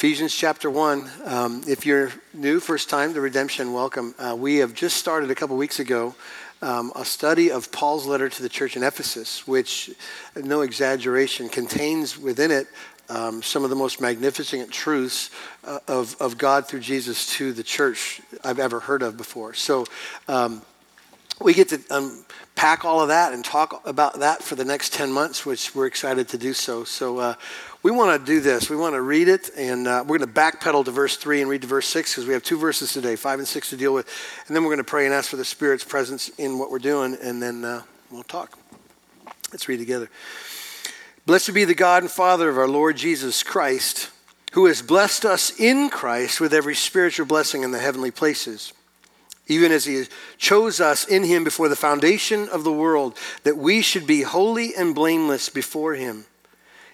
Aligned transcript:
Ephesians 0.00 0.34
chapter 0.34 0.70
1. 0.70 1.10
Um, 1.26 1.62
if 1.68 1.84
you're 1.84 2.10
new, 2.32 2.58
first 2.58 2.88
time 2.88 3.12
to 3.12 3.20
redemption, 3.20 3.74
welcome. 3.74 4.14
Uh, 4.18 4.34
we 4.34 4.56
have 4.56 4.72
just 4.72 4.96
started 4.96 5.30
a 5.30 5.34
couple 5.34 5.58
weeks 5.58 5.78
ago 5.78 6.14
um, 6.62 6.90
a 6.96 7.04
study 7.04 7.50
of 7.50 7.70
Paul's 7.70 8.06
letter 8.06 8.30
to 8.30 8.42
the 8.42 8.48
church 8.48 8.78
in 8.78 8.82
Ephesus, 8.82 9.46
which, 9.46 9.90
no 10.34 10.62
exaggeration, 10.62 11.50
contains 11.50 12.16
within 12.16 12.50
it 12.50 12.66
um, 13.10 13.42
some 13.42 13.62
of 13.62 13.68
the 13.68 13.76
most 13.76 14.00
magnificent 14.00 14.70
truths 14.70 15.28
uh, 15.64 15.80
of, 15.86 16.16
of 16.18 16.38
God 16.38 16.66
through 16.66 16.80
Jesus 16.80 17.26
to 17.34 17.52
the 17.52 17.62
church 17.62 18.22
I've 18.42 18.58
ever 18.58 18.80
heard 18.80 19.02
of 19.02 19.18
before. 19.18 19.52
So 19.52 19.84
um, 20.28 20.62
we 21.40 21.54
get 21.54 21.70
to 21.70 21.80
unpack 21.90 22.84
all 22.84 23.00
of 23.00 23.08
that 23.08 23.32
and 23.32 23.42
talk 23.42 23.80
about 23.86 24.20
that 24.20 24.42
for 24.42 24.56
the 24.56 24.64
next 24.64 24.92
10 24.92 25.10
months, 25.10 25.46
which 25.46 25.74
we're 25.74 25.86
excited 25.86 26.28
to 26.28 26.38
do 26.38 26.52
so. 26.52 26.84
So 26.84 27.18
uh, 27.18 27.34
we 27.82 27.90
want 27.90 28.20
to 28.20 28.26
do 28.26 28.40
this. 28.40 28.68
We 28.68 28.76
want 28.76 28.94
to 28.94 29.00
read 29.00 29.28
it, 29.28 29.48
and 29.56 29.88
uh, 29.88 30.04
we're 30.06 30.18
going 30.18 30.28
to 30.28 30.34
backpedal 30.34 30.84
to 30.84 30.90
verse 30.90 31.16
3 31.16 31.40
and 31.40 31.50
read 31.50 31.62
to 31.62 31.66
verse 31.66 31.86
6 31.88 32.12
because 32.12 32.26
we 32.26 32.34
have 32.34 32.42
two 32.42 32.58
verses 32.58 32.92
today, 32.92 33.16
5 33.16 33.38
and 33.38 33.48
6 33.48 33.70
to 33.70 33.76
deal 33.76 33.94
with. 33.94 34.06
And 34.46 34.54
then 34.54 34.62
we're 34.64 34.70
going 34.70 34.78
to 34.78 34.84
pray 34.84 35.06
and 35.06 35.14
ask 35.14 35.30
for 35.30 35.36
the 35.36 35.44
Spirit's 35.44 35.84
presence 35.84 36.28
in 36.36 36.58
what 36.58 36.70
we're 36.70 36.78
doing, 36.78 37.16
and 37.22 37.42
then 37.42 37.64
uh, 37.64 37.82
we'll 38.10 38.22
talk. 38.22 38.58
Let's 39.50 39.66
read 39.66 39.78
together. 39.78 40.10
Blessed 41.24 41.54
be 41.54 41.64
the 41.64 41.74
God 41.74 42.02
and 42.02 42.12
Father 42.12 42.50
of 42.50 42.58
our 42.58 42.68
Lord 42.68 42.98
Jesus 42.98 43.42
Christ, 43.42 44.10
who 44.52 44.66
has 44.66 44.82
blessed 44.82 45.24
us 45.24 45.58
in 45.58 45.88
Christ 45.88 46.38
with 46.38 46.52
every 46.52 46.74
spiritual 46.74 47.24
blessing 47.24 47.62
in 47.62 47.70
the 47.70 47.78
heavenly 47.78 48.10
places 48.10 48.74
even 49.50 49.72
as 49.72 49.84
he 49.84 50.04
chose 50.38 50.80
us 50.80 51.04
in 51.04 51.24
him 51.24 51.42
before 51.42 51.68
the 51.68 51.76
foundation 51.76 52.48
of 52.50 52.62
the 52.62 52.72
world, 52.72 53.16
that 53.42 53.56
we 53.56 53.82
should 53.82 54.06
be 54.06 54.22
holy 54.22 54.74
and 54.76 54.94
blameless 54.94 55.48
before 55.48 55.94
him. 55.94 56.24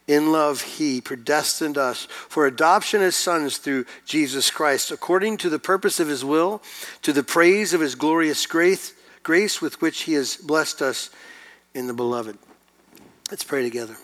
In 0.08 0.32
love, 0.32 0.62
he 0.62 1.00
predestined 1.00 1.76
us 1.76 2.06
for 2.06 2.46
adoption 2.46 3.02
as 3.02 3.14
sons 3.14 3.58
through 3.58 3.84
Jesus 4.06 4.50
Christ, 4.50 4.90
according 4.90 5.36
to 5.38 5.50
the 5.50 5.58
purpose 5.58 6.00
of 6.00 6.08
his 6.08 6.24
will, 6.24 6.62
to 7.02 7.12
the 7.12 7.24
praise 7.24 7.74
of 7.74 7.80
his 7.80 7.94
glorious 7.94 8.46
grace, 8.46 8.94
grace 9.22 9.60
with 9.60 9.82
which 9.82 10.02
he 10.02 10.14
has 10.14 10.36
blessed 10.36 10.80
us 10.80 11.10
in 11.74 11.88
the 11.88 11.94
beloved. 11.94 12.38
Let's 13.30 13.44
pray 13.44 13.62
together. 13.62 13.96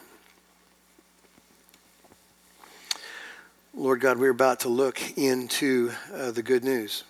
Lord 3.74 4.00
God, 4.00 4.18
we're 4.18 4.30
about 4.30 4.60
to 4.60 4.68
look 4.68 5.00
into 5.16 5.92
uh, 6.12 6.32
the 6.32 6.42
good 6.42 6.64
news 6.64 7.04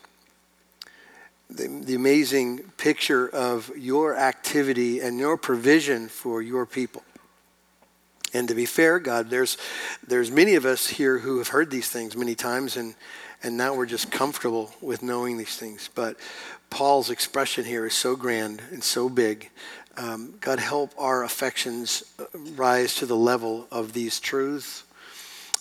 the, 1.54 1.68
the 1.84 1.94
amazing 1.94 2.58
picture 2.76 3.28
of 3.28 3.70
your 3.76 4.16
activity 4.16 5.00
and 5.00 5.18
your 5.18 5.36
provision 5.36 6.08
for 6.08 6.42
your 6.42 6.66
people. 6.66 7.02
And 8.34 8.48
to 8.48 8.54
be 8.54 8.64
fair, 8.64 8.98
God, 8.98 9.28
there's, 9.28 9.58
there's 10.06 10.30
many 10.30 10.54
of 10.54 10.64
us 10.64 10.86
here 10.86 11.18
who 11.18 11.38
have 11.38 11.48
heard 11.48 11.70
these 11.70 11.90
things 11.90 12.16
many 12.16 12.34
times, 12.34 12.76
and, 12.76 12.94
and 13.42 13.56
now 13.56 13.74
we're 13.74 13.86
just 13.86 14.10
comfortable 14.10 14.72
with 14.80 15.02
knowing 15.02 15.36
these 15.36 15.56
things. 15.56 15.90
But 15.94 16.16
Paul's 16.70 17.10
expression 17.10 17.64
here 17.64 17.84
is 17.84 17.94
so 17.94 18.16
grand 18.16 18.62
and 18.70 18.82
so 18.82 19.10
big. 19.10 19.50
Um, 19.98 20.34
God, 20.40 20.58
help 20.58 20.94
our 20.96 21.24
affections 21.24 22.02
rise 22.56 22.94
to 22.96 23.06
the 23.06 23.16
level 23.16 23.66
of 23.70 23.92
these 23.92 24.18
truths 24.18 24.84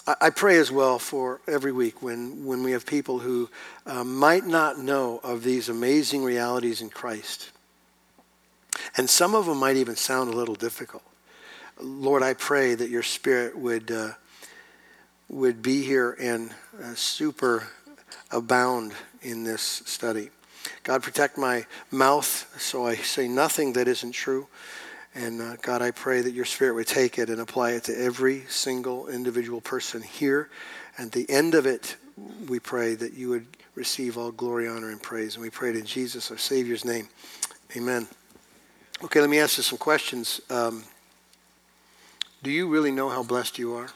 I 0.08 0.32
pray 0.32 0.58
as 0.58 0.72
well 0.72 0.98
for 0.98 1.42
every 1.48 1.72
week 1.72 2.02
when, 2.02 2.44
when 2.44 2.64
we 2.64 2.72
have 2.72 2.88
people 2.88 3.20
who 3.20 3.50
uh, 3.86 4.04
might 4.04 4.46
not 4.46 4.80
know 4.80 5.20
of 5.24 5.44
these 5.44 5.70
amazing 5.70 6.24
realities 6.24 6.82
in 6.82 6.90
Christ. 6.90 7.52
And 8.98 9.08
some 9.08 9.36
of 9.36 9.46
them 9.46 9.60
might 9.60 9.78
even 9.78 9.96
sound 9.96 10.34
a 10.34 10.36
little 10.36 10.56
difficult. 10.56 11.04
Lord, 11.80 12.24
I 12.24 12.34
pray 12.34 12.74
that 12.74 12.90
your 12.90 13.04
spirit 13.04 13.56
would, 13.58 13.92
uh, 13.92 14.14
would 15.30 15.62
be 15.62 15.84
here 15.84 16.18
and 16.20 16.52
uh, 16.82 16.96
super 16.96 17.68
abound 18.32 18.94
in 19.22 19.44
this 19.44 19.84
study. 19.86 20.32
God, 20.84 21.04
protect 21.04 21.38
my 21.38 21.66
mouth 21.92 22.56
so 22.60 22.88
I 22.88 22.96
say 22.96 23.28
nothing 23.28 23.74
that 23.74 23.88
isn't 23.88 24.14
true. 24.14 24.48
And 25.14 25.42
uh, 25.42 25.56
God, 25.62 25.82
I 25.82 25.92
pray 25.92 26.22
that 26.22 26.32
your 26.32 26.46
spirit 26.46 26.74
would 26.76 26.88
take 26.88 27.20
it 27.20 27.30
and 27.30 27.42
apply 27.42 27.72
it 27.72 27.84
to 27.86 27.98
every 28.02 28.44
single 28.48 29.08
individual 29.08 29.60
person 29.60 30.02
here. 30.02 30.50
And 30.98 31.08
at 31.08 31.12
the 31.12 31.30
end 31.30 31.54
of 31.54 31.66
it, 31.66 31.98
we 32.48 32.60
pray 32.60 32.96
that 32.96 33.14
you 33.14 33.30
would 33.30 33.48
receive 33.76 34.18
all 34.18 34.32
glory, 34.32 34.68
honor, 34.68 34.90
and 34.90 35.02
praise. 35.02 35.36
And 35.36 35.44
we 35.44 35.50
pray 35.50 35.72
it 35.72 35.76
in 35.76 35.86
Jesus, 35.86 36.32
our 36.32 36.38
Savior's 36.38 36.86
name. 36.86 37.10
Amen. 37.76 38.08
Okay, 39.04 39.20
let 39.20 39.30
me 39.30 39.40
ask 39.40 39.58
you 39.58 39.64
some 39.64 39.78
questions. 39.78 40.40
Um, 40.50 40.84
do 42.44 42.52
you 42.52 42.68
really 42.68 42.92
know 42.92 43.10
how 43.10 43.24
blessed 43.24 43.60
you 43.60 43.74
are? 43.76 43.90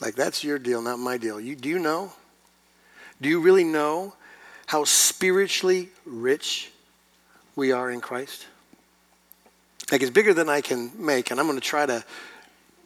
Like, 0.00 0.14
that's 0.14 0.42
your 0.42 0.58
deal, 0.58 0.82
not 0.82 0.98
my 0.98 1.16
deal. 1.16 1.40
You, 1.40 1.54
do 1.54 1.68
you 1.68 1.78
know? 1.78 2.12
Do 3.20 3.28
you 3.28 3.40
really 3.40 3.64
know 3.64 4.14
how 4.72 4.84
spiritually 4.84 5.90
rich 6.06 6.70
we 7.56 7.72
are 7.72 7.90
in 7.90 8.00
Christ? 8.00 8.46
Like 9.90 10.00
it's 10.00 10.10
bigger 10.10 10.32
than 10.32 10.48
I 10.48 10.62
can 10.62 10.90
make, 10.96 11.30
and 11.30 11.38
I'm 11.38 11.46
going 11.46 11.60
to 11.60 11.62
try 11.62 11.84
to 11.84 12.02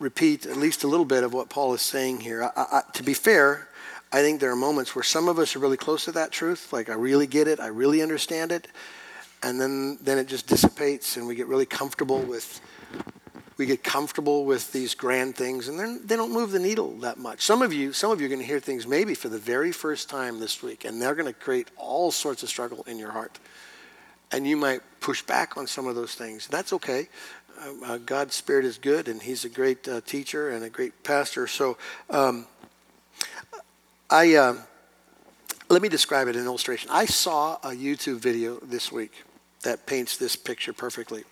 repeat 0.01 0.47
at 0.47 0.57
least 0.57 0.83
a 0.83 0.89
little 0.89 1.05
bit 1.05 1.23
of 1.23 1.33
what 1.33 1.49
Paul 1.49 1.75
is 1.75 1.81
saying 1.81 2.19
here. 2.19 2.43
I, 2.43 2.51
I, 2.57 2.83
to 2.95 3.05
be 3.05 3.15
fair, 3.15 3.69
I 4.13 4.21
think 4.21 4.41
there 4.41 4.51
are 4.51 4.57
moments 4.57 4.97
where 4.97 5.05
some 5.05 5.29
of 5.29 5.39
us 5.39 5.55
are 5.55 5.61
really 5.61 5.77
close 5.77 6.07
to 6.07 6.13
that 6.13 6.33
truth, 6.33 6.73
like 6.73 6.91
I 6.91 6.95
really 6.95 7.29
get 7.29 7.47
it, 7.47 7.61
I 7.61 7.69
really 7.69 8.03
understand 8.03 8.51
it, 8.51 8.67
and 9.45 9.61
then 9.61 9.99
then 10.01 10.19
it 10.19 10.27
just 10.27 10.49
dissipates, 10.49 11.17
and 11.17 11.25
we 11.25 11.37
get 11.37 11.47
really 11.47 11.67
comfortable 11.67 12.19
with 12.19 12.61
we 13.57 13.65
get 13.65 13.83
comfortable 13.83 14.45
with 14.45 14.73
these 14.73 14.95
grand 14.95 15.35
things 15.35 15.69
and 15.69 16.07
they 16.07 16.17
don't 16.17 16.33
move 16.33 16.51
the 16.51 16.59
needle 16.59 16.93
that 16.99 17.19
much. 17.19 17.41
Some 17.43 17.63
of 17.63 17.73
you 17.73 17.93
some 17.93 18.11
of 18.11 18.21
you 18.21 18.27
are 18.27 18.29
going 18.29 18.41
to 18.41 18.47
hear 18.47 18.61
things 18.61 18.87
maybe 18.87 19.15
for 19.15 19.29
the 19.29 19.39
very 19.39 19.73
first 19.73 20.11
time 20.11 20.41
this 20.41 20.63
week 20.63 20.85
and 20.85 21.01
they're 21.01 21.15
going 21.15 21.33
to 21.33 21.39
create 21.39 21.69
all 21.77 22.11
sorts 22.11 22.43
of 22.43 22.49
struggle 22.49 22.85
in 22.87 22.99
your 22.99 23.13
heart. 23.13 23.39
And 24.33 24.47
you 24.47 24.57
might 24.57 24.81
push 25.01 25.23
back 25.23 25.57
on 25.57 25.67
some 25.67 25.87
of 25.87 25.95
those 25.95 26.15
things. 26.15 26.49
That's 26.49 26.73
okay. 26.75 27.09
Uh, 27.59 27.93
uh, 27.93 27.99
god's 27.99 28.35
spirit 28.35 28.67
is 28.67 28.77
good 28.77 29.09
and 29.09 29.23
he's 29.23 29.45
a 29.47 29.49
great 29.49 29.89
uh, 29.89 30.03
teacher 30.03 30.51
and 30.51 30.65
a 30.65 30.71
great 30.71 31.03
pastor. 31.03 31.47
So 31.47 31.79
um, 32.11 32.47
i 34.11 34.35
uh, 34.35 34.57
let 35.69 35.83
me 35.83 35.89
describe 35.89 36.29
it 36.29 36.37
in 36.37 36.45
illustration. 36.45 36.91
I 36.93 37.07
saw 37.07 37.55
a 37.63 37.71
youtube 37.71 38.19
video 38.19 38.59
this 38.61 38.93
week 38.93 39.25
that 39.63 39.87
paints 39.87 40.19
this 40.19 40.37
picture 40.37 40.75
perfectly 40.75 41.25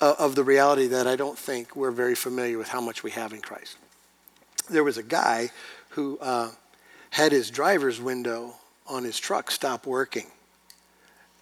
uh, 0.00 0.14
of 0.18 0.34
the 0.34 0.44
reality 0.44 0.86
that 0.88 1.06
I 1.06 1.16
don't 1.16 1.38
think 1.38 1.76
we're 1.76 1.90
very 1.90 2.14
familiar 2.14 2.58
with 2.58 2.68
how 2.68 2.80
much 2.80 3.02
we 3.02 3.10
have 3.12 3.32
in 3.32 3.40
Christ. 3.40 3.76
There 4.68 4.84
was 4.84 4.98
a 4.98 5.02
guy 5.02 5.50
who 5.90 6.18
uh, 6.20 6.50
had 7.10 7.32
his 7.32 7.50
driver's 7.50 8.00
window 8.00 8.54
on 8.86 9.04
his 9.04 9.18
truck 9.18 9.50
stop 9.50 9.86
working. 9.86 10.26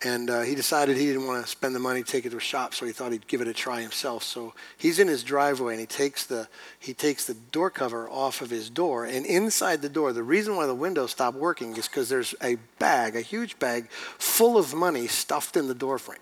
And 0.01 0.31
uh, 0.31 0.43
he 0.43 0.55
decided 0.55 0.97
he 0.97 1.07
didn't 1.07 1.27
want 1.27 1.45
to 1.45 1.51
spend 1.51 1.75
the 1.75 1.81
money 1.81 2.05
to 2.05 2.09
take 2.09 2.25
it 2.25 2.31
to 2.31 2.37
a 2.37 2.41
shop, 2.41 2.73
so 2.73 2.87
he 2.87 2.93
thought 2.93 3.11
he'd 3.11 3.27
give 3.27 3.41
it 3.41 3.49
a 3.49 3.53
try 3.53 3.81
himself. 3.81 4.23
So 4.23 4.55
he's 4.77 5.01
in 5.01 5.09
his 5.09 5.25
driveway 5.25 5.73
and 5.73 5.81
he 5.81 5.87
takes 5.87 6.25
the 6.25 6.47
he 6.79 6.95
takes 6.95 7.27
the 7.27 7.35
door 7.35 7.69
cover 7.69 8.09
off 8.09 8.41
of 8.41 8.49
his 8.49 8.71
door. 8.71 9.07
And 9.07 9.27
inside 9.27 9.83
the 9.83 9.89
door, 9.89 10.13
the 10.13 10.23
reason 10.23 10.55
why 10.55 10.67
the 10.67 10.75
window 10.75 11.09
stopped 11.09 11.37
working 11.37 11.77
is 11.77 11.89
because 11.89 12.09
there's 12.09 12.33
a 12.41 12.59
bag, 12.79 13.17
a 13.17 13.21
huge 13.21 13.59
bag, 13.59 13.91
full 13.91 14.57
of 14.57 14.73
money 14.73 15.09
stuffed 15.09 15.57
in 15.57 15.67
the 15.67 15.75
door 15.75 15.99
frame. 15.99 16.21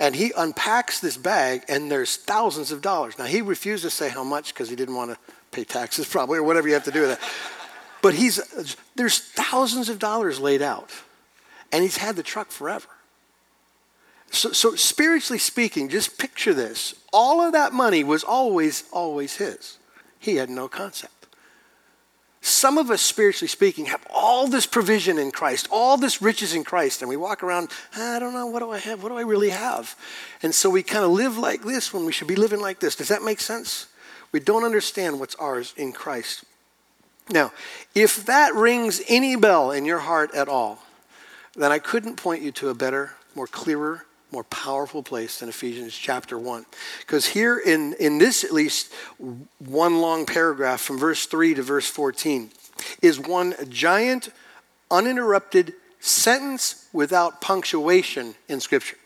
And 0.00 0.16
he 0.16 0.32
unpacks 0.36 0.98
this 0.98 1.16
bag, 1.16 1.64
and 1.68 1.92
there's 1.92 2.16
thousands 2.16 2.72
of 2.72 2.80
dollars. 2.80 3.18
Now, 3.18 3.26
he 3.26 3.42
refused 3.42 3.84
to 3.84 3.90
say 3.90 4.08
how 4.08 4.24
much 4.24 4.52
because 4.52 4.70
he 4.70 4.74
didn't 4.74 4.96
want 4.96 5.12
to 5.12 5.18
pay 5.52 5.62
taxes, 5.62 6.08
probably, 6.10 6.38
or 6.38 6.42
whatever 6.42 6.66
you 6.66 6.74
have 6.74 6.84
to 6.84 6.90
do 6.90 7.02
with 7.02 7.10
that. 7.10 7.30
But 8.02 8.14
he's, 8.14 8.40
there's 8.96 9.18
thousands 9.18 9.90
of 9.90 9.98
dollars 9.98 10.40
laid 10.40 10.62
out, 10.62 10.90
and 11.70 11.82
he's 11.82 11.98
had 11.98 12.16
the 12.16 12.22
truck 12.22 12.50
forever. 12.50 12.88
So, 14.32 14.52
so, 14.52 14.74
spiritually 14.74 15.38
speaking, 15.38 15.88
just 15.88 16.16
picture 16.16 16.54
this. 16.54 16.94
All 17.12 17.40
of 17.40 17.52
that 17.52 17.72
money 17.72 18.04
was 18.04 18.24
always, 18.24 18.84
always 18.92 19.36
his. 19.36 19.76
He 20.18 20.36
had 20.36 20.48
no 20.48 20.68
concept. 20.68 21.19
Some 22.42 22.78
of 22.78 22.90
us, 22.90 23.02
spiritually 23.02 23.48
speaking, 23.48 23.86
have 23.86 24.04
all 24.08 24.46
this 24.48 24.64
provision 24.64 25.18
in 25.18 25.30
Christ, 25.30 25.68
all 25.70 25.98
this 25.98 26.22
riches 26.22 26.54
in 26.54 26.64
Christ, 26.64 27.02
and 27.02 27.08
we 27.08 27.16
walk 27.16 27.42
around, 27.42 27.70
I 27.94 28.18
don't 28.18 28.32
know, 28.32 28.46
what 28.46 28.60
do 28.60 28.70
I 28.70 28.78
have? 28.78 29.02
What 29.02 29.10
do 29.10 29.18
I 29.18 29.22
really 29.22 29.50
have? 29.50 29.94
And 30.42 30.54
so 30.54 30.70
we 30.70 30.82
kind 30.82 31.04
of 31.04 31.10
live 31.10 31.36
like 31.36 31.62
this 31.62 31.92
when 31.92 32.06
we 32.06 32.12
should 32.12 32.28
be 32.28 32.36
living 32.36 32.60
like 32.60 32.80
this. 32.80 32.96
Does 32.96 33.08
that 33.08 33.22
make 33.22 33.40
sense? 33.40 33.88
We 34.32 34.40
don't 34.40 34.64
understand 34.64 35.20
what's 35.20 35.34
ours 35.34 35.74
in 35.76 35.92
Christ. 35.92 36.44
Now, 37.28 37.52
if 37.94 38.24
that 38.24 38.54
rings 38.54 39.02
any 39.08 39.36
bell 39.36 39.70
in 39.70 39.84
your 39.84 39.98
heart 39.98 40.34
at 40.34 40.48
all, 40.48 40.82
then 41.54 41.70
I 41.72 41.78
couldn't 41.78 42.16
point 42.16 42.42
you 42.42 42.52
to 42.52 42.70
a 42.70 42.74
better, 42.74 43.12
more 43.34 43.46
clearer 43.46 44.06
more 44.32 44.44
powerful 44.44 45.02
place 45.02 45.40
than 45.40 45.48
Ephesians 45.48 45.94
chapter 45.94 46.38
1. 46.38 46.64
Because 47.00 47.26
here 47.26 47.58
in, 47.58 47.94
in 47.94 48.18
this, 48.18 48.44
at 48.44 48.52
least, 48.52 48.92
one 49.58 50.00
long 50.00 50.26
paragraph 50.26 50.80
from 50.80 50.98
verse 50.98 51.26
3 51.26 51.54
to 51.54 51.62
verse 51.62 51.88
14 51.88 52.50
is 53.02 53.18
one 53.18 53.54
giant, 53.68 54.30
uninterrupted 54.90 55.74
sentence 56.00 56.86
without 56.92 57.40
punctuation 57.40 58.34
in 58.48 58.60
Scripture. 58.60 58.96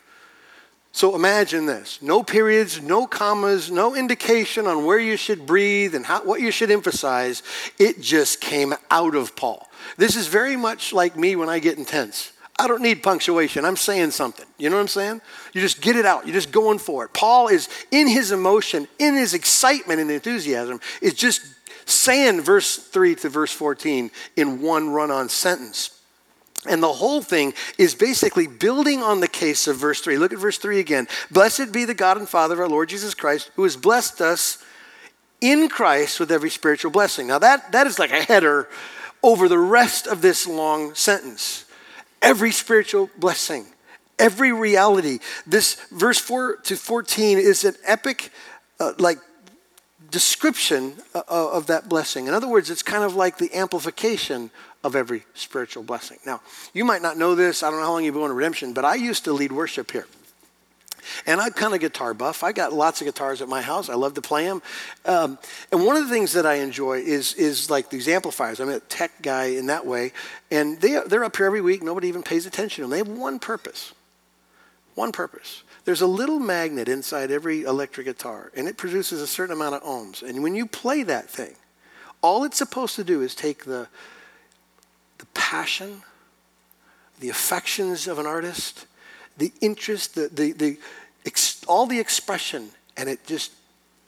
So 0.95 1.13
imagine 1.13 1.65
this 1.65 2.01
no 2.01 2.23
periods, 2.23 2.81
no 2.81 3.05
commas, 3.05 3.69
no 3.69 3.95
indication 3.95 4.65
on 4.65 4.85
where 4.85 4.97
you 4.97 5.17
should 5.17 5.45
breathe 5.45 5.93
and 5.93 6.05
how, 6.05 6.23
what 6.23 6.39
you 6.39 6.51
should 6.51 6.71
emphasize. 6.71 7.43
It 7.77 7.99
just 7.99 8.39
came 8.39 8.73
out 8.89 9.13
of 9.13 9.35
Paul. 9.35 9.67
This 9.97 10.15
is 10.15 10.27
very 10.27 10.55
much 10.55 10.93
like 10.93 11.17
me 11.17 11.35
when 11.35 11.49
I 11.49 11.59
get 11.59 11.77
intense. 11.77 12.31
I 12.57 12.67
don't 12.67 12.81
need 12.81 13.03
punctuation. 13.03 13.65
I'm 13.65 13.75
saying 13.75 14.11
something. 14.11 14.45
You 14.57 14.69
know 14.69 14.77
what 14.77 14.83
I'm 14.83 14.87
saying? 14.87 15.21
You 15.53 15.61
just 15.61 15.81
get 15.81 15.97
it 15.97 16.05
out. 16.05 16.25
You're 16.25 16.33
just 16.33 16.51
going 16.51 16.79
for 16.79 17.03
it. 17.03 17.13
Paul 17.13 17.49
is 17.49 17.67
in 17.91 18.07
his 18.07 18.31
emotion, 18.31 18.87
in 18.97 19.13
his 19.13 19.33
excitement 19.33 19.99
and 19.99 20.09
enthusiasm, 20.09 20.79
is 21.01 21.13
just 21.13 21.41
saying 21.85 22.41
verse 22.41 22.77
3 22.77 23.15
to 23.15 23.29
verse 23.29 23.51
14 23.51 24.09
in 24.37 24.61
one 24.61 24.89
run 24.89 25.11
on 25.11 25.27
sentence. 25.27 26.01
And 26.67 26.81
the 26.81 26.93
whole 26.93 27.21
thing 27.21 27.53
is 27.77 27.93
basically 27.93 28.47
building 28.47 29.03
on 29.03 29.19
the 29.19 29.27
case 29.27 29.67
of 29.67 29.77
verse 29.77 30.01
3. 30.01 30.17
Look 30.17 30.33
at 30.33 30.39
verse 30.39 30.57
3 30.57 30.79
again. 30.79 31.07
Blessed 31.29 31.71
be 31.71 31.85
the 31.85 31.93
God 31.93 32.17
and 32.17 32.27
Father 32.27 32.55
of 32.55 32.59
our 32.61 32.69
Lord 32.69 32.89
Jesus 32.89 33.13
Christ, 33.13 33.51
who 33.55 33.63
has 33.63 33.75
blessed 33.75 34.21
us 34.21 34.63
in 35.41 35.69
Christ 35.69 36.19
with 36.19 36.31
every 36.31 36.49
spiritual 36.49 36.89
blessing. 36.89 37.27
Now, 37.27 37.37
that, 37.39 37.71
that 37.73 37.85
is 37.85 37.99
like 37.99 38.11
a 38.11 38.23
header 38.23 38.67
over 39.21 39.47
the 39.47 39.59
rest 39.59 40.07
of 40.07 40.21
this 40.21 40.47
long 40.47 40.95
sentence. 40.95 41.64
Every 42.21 42.51
spiritual 42.51 43.09
blessing, 43.17 43.65
every 44.17 44.51
reality. 44.51 45.19
This 45.45 45.75
verse 45.91 46.17
4 46.19 46.57
to 46.57 46.75
14 46.75 47.37
is 47.37 47.63
an 47.63 47.75
epic, 47.85 48.31
uh, 48.79 48.93
like, 48.97 49.19
description 50.11 50.93
uh, 51.13 51.23
of 51.27 51.67
that 51.67 51.89
blessing. 51.89 52.27
In 52.27 52.33
other 52.33 52.47
words, 52.47 52.69
it's 52.69 52.83
kind 52.83 53.03
of 53.03 53.15
like 53.15 53.37
the 53.37 53.53
amplification 53.53 54.49
of 54.83 54.95
every 54.95 55.25
spiritual 55.33 55.83
blessing. 55.83 56.19
Now, 56.25 56.41
you 56.73 56.85
might 56.85 57.01
not 57.01 57.17
know 57.17 57.35
this. 57.35 57.63
I 57.63 57.69
don't 57.69 57.79
know 57.79 57.85
how 57.85 57.91
long 57.93 58.05
you've 58.05 58.13
been 58.13 58.23
in 58.23 58.31
redemption, 58.31 58.73
but 58.73 58.85
I 58.85 58.95
used 58.95 59.25
to 59.25 59.33
lead 59.33 59.51
worship 59.51 59.91
here. 59.91 60.07
And 61.25 61.41
I'm 61.41 61.51
kind 61.51 61.73
of 61.73 61.79
guitar 61.79 62.13
buff. 62.13 62.43
I 62.43 62.51
got 62.51 62.73
lots 62.73 63.01
of 63.01 63.05
guitars 63.05 63.41
at 63.41 63.49
my 63.49 63.61
house. 63.61 63.89
I 63.89 63.95
love 63.95 64.13
to 64.15 64.21
play 64.21 64.45
them. 64.45 64.61
Um, 65.05 65.37
and 65.71 65.85
one 65.85 65.95
of 65.95 66.03
the 66.03 66.13
things 66.13 66.33
that 66.33 66.45
I 66.45 66.55
enjoy 66.55 66.99
is, 66.99 67.33
is 67.33 67.69
like 67.69 67.89
these 67.89 68.07
amplifiers. 68.07 68.59
I'm 68.59 68.69
a 68.69 68.79
tech 68.79 69.11
guy 69.21 69.45
in 69.45 69.67
that 69.67 69.85
way. 69.85 70.13
And 70.51 70.79
they, 70.81 70.99
they're 71.07 71.23
up 71.23 71.35
here 71.35 71.45
every 71.45 71.61
week. 71.61 71.83
Nobody 71.83 72.07
even 72.07 72.23
pays 72.23 72.45
attention 72.45 72.83
to 72.83 72.89
them. 72.89 72.91
They 72.91 72.97
have 72.97 73.07
one 73.07 73.39
purpose. 73.39 73.93
One 74.95 75.11
purpose. 75.11 75.63
There's 75.83 76.01
a 76.01 76.07
little 76.07 76.39
magnet 76.39 76.89
inside 76.89 77.29
every 77.29 77.63
electric 77.63 78.07
guitar, 78.07 78.51
and 78.55 78.67
it 78.67 78.75
produces 78.75 79.21
a 79.21 79.27
certain 79.27 79.53
amount 79.53 79.75
of 79.75 79.83
ohms. 79.83 80.23
And 80.23 80.41
when 80.41 80.55
you 80.55 80.65
play 80.65 81.03
that 81.03 81.29
thing, 81.29 81.53
all 82.21 82.43
it's 82.43 82.57
supposed 82.57 82.95
to 82.95 83.03
do 83.03 83.21
is 83.21 83.35
take 83.35 83.65
the, 83.65 83.87
the 85.19 85.25
passion, 85.35 86.01
the 87.19 87.29
affections 87.29 88.07
of 88.07 88.17
an 88.17 88.25
artist, 88.25 88.87
the 89.37 89.51
interest, 89.61 90.15
the, 90.15 90.29
the, 90.29 90.51
the 90.51 90.77
ex, 91.25 91.63
all 91.65 91.85
the 91.85 91.99
expression, 91.99 92.69
and 92.97 93.09
it 93.09 93.25
just 93.25 93.51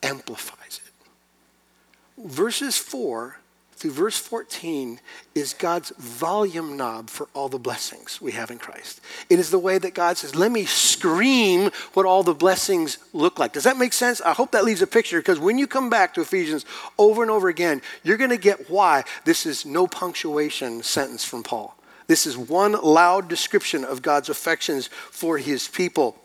amplifies 0.03 0.81
it. 0.85 2.27
Verses 2.29 2.77
4 2.77 3.37
through 3.77 3.91
verse 3.91 4.17
14 4.17 4.99
is 5.35 5.53
God's 5.53 5.91
volume 5.91 6.77
knob 6.77 7.11
for 7.11 7.27
all 7.35 7.47
the 7.47 7.59
blessings 7.59 8.19
we 8.19 8.31
have 8.31 8.49
in 8.49 8.57
Christ. 8.57 9.01
It 9.29 9.37
is 9.37 9.51
the 9.51 9.59
way 9.59 9.77
that 9.77 9.93
God 9.93 10.17
says, 10.17 10.35
let 10.35 10.51
me 10.51 10.65
scream 10.65 11.69
what 11.93 12.05
all 12.05 12.23
the 12.23 12.33
blessings 12.33 12.97
look 13.13 13.37
like. 13.37 13.53
Does 13.53 13.65
that 13.65 13.77
make 13.77 13.93
sense? 13.93 14.19
I 14.21 14.33
hope 14.33 14.51
that 14.53 14.65
leaves 14.65 14.81
a 14.81 14.87
picture 14.87 15.19
because 15.19 15.39
when 15.39 15.59
you 15.59 15.67
come 15.67 15.91
back 15.91 16.15
to 16.15 16.21
Ephesians 16.21 16.65
over 16.97 17.21
and 17.21 17.29
over 17.29 17.49
again, 17.49 17.83
you're 18.03 18.17
going 18.17 18.31
to 18.31 18.37
get 18.37 18.67
why 18.67 19.03
this 19.25 19.45
is 19.45 19.63
no 19.63 19.85
punctuation 19.85 20.81
sentence 20.81 21.23
from 21.23 21.43
Paul. 21.43 21.76
This 22.07 22.25
is 22.25 22.37
one 22.37 22.71
loud 22.71 23.27
description 23.27 23.83
of 23.83 24.01
God's 24.01 24.29
affections 24.29 24.87
for 24.87 25.37
his 25.37 25.67
people. 25.67 26.17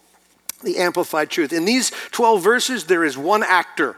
The 0.62 0.78
amplified 0.78 1.28
truth. 1.28 1.52
In 1.52 1.64
these 1.64 1.90
12 2.12 2.42
verses, 2.42 2.84
there 2.84 3.04
is 3.04 3.18
one 3.18 3.42
actor 3.42 3.96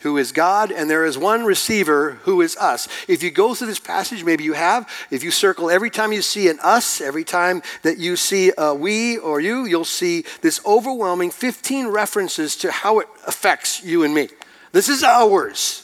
who 0.00 0.18
is 0.18 0.32
God, 0.32 0.72
and 0.72 0.90
there 0.90 1.04
is 1.04 1.16
one 1.16 1.44
receiver 1.44 2.18
who 2.22 2.40
is 2.40 2.56
us. 2.56 2.88
If 3.06 3.22
you 3.22 3.30
go 3.30 3.54
through 3.54 3.68
this 3.68 3.78
passage, 3.78 4.24
maybe 4.24 4.42
you 4.42 4.52
have, 4.52 4.88
if 5.12 5.22
you 5.22 5.30
circle 5.30 5.70
every 5.70 5.90
time 5.90 6.12
you 6.12 6.22
see 6.22 6.48
an 6.48 6.58
us, 6.60 7.00
every 7.00 7.22
time 7.22 7.62
that 7.82 7.98
you 7.98 8.16
see 8.16 8.52
a 8.58 8.74
we 8.74 9.18
or 9.18 9.40
you, 9.40 9.64
you'll 9.64 9.84
see 9.84 10.24
this 10.40 10.60
overwhelming 10.66 11.30
15 11.30 11.86
references 11.86 12.56
to 12.56 12.72
how 12.72 12.98
it 12.98 13.06
affects 13.28 13.84
you 13.84 14.02
and 14.02 14.12
me. 14.12 14.28
This 14.72 14.88
is 14.88 15.04
ours. 15.04 15.81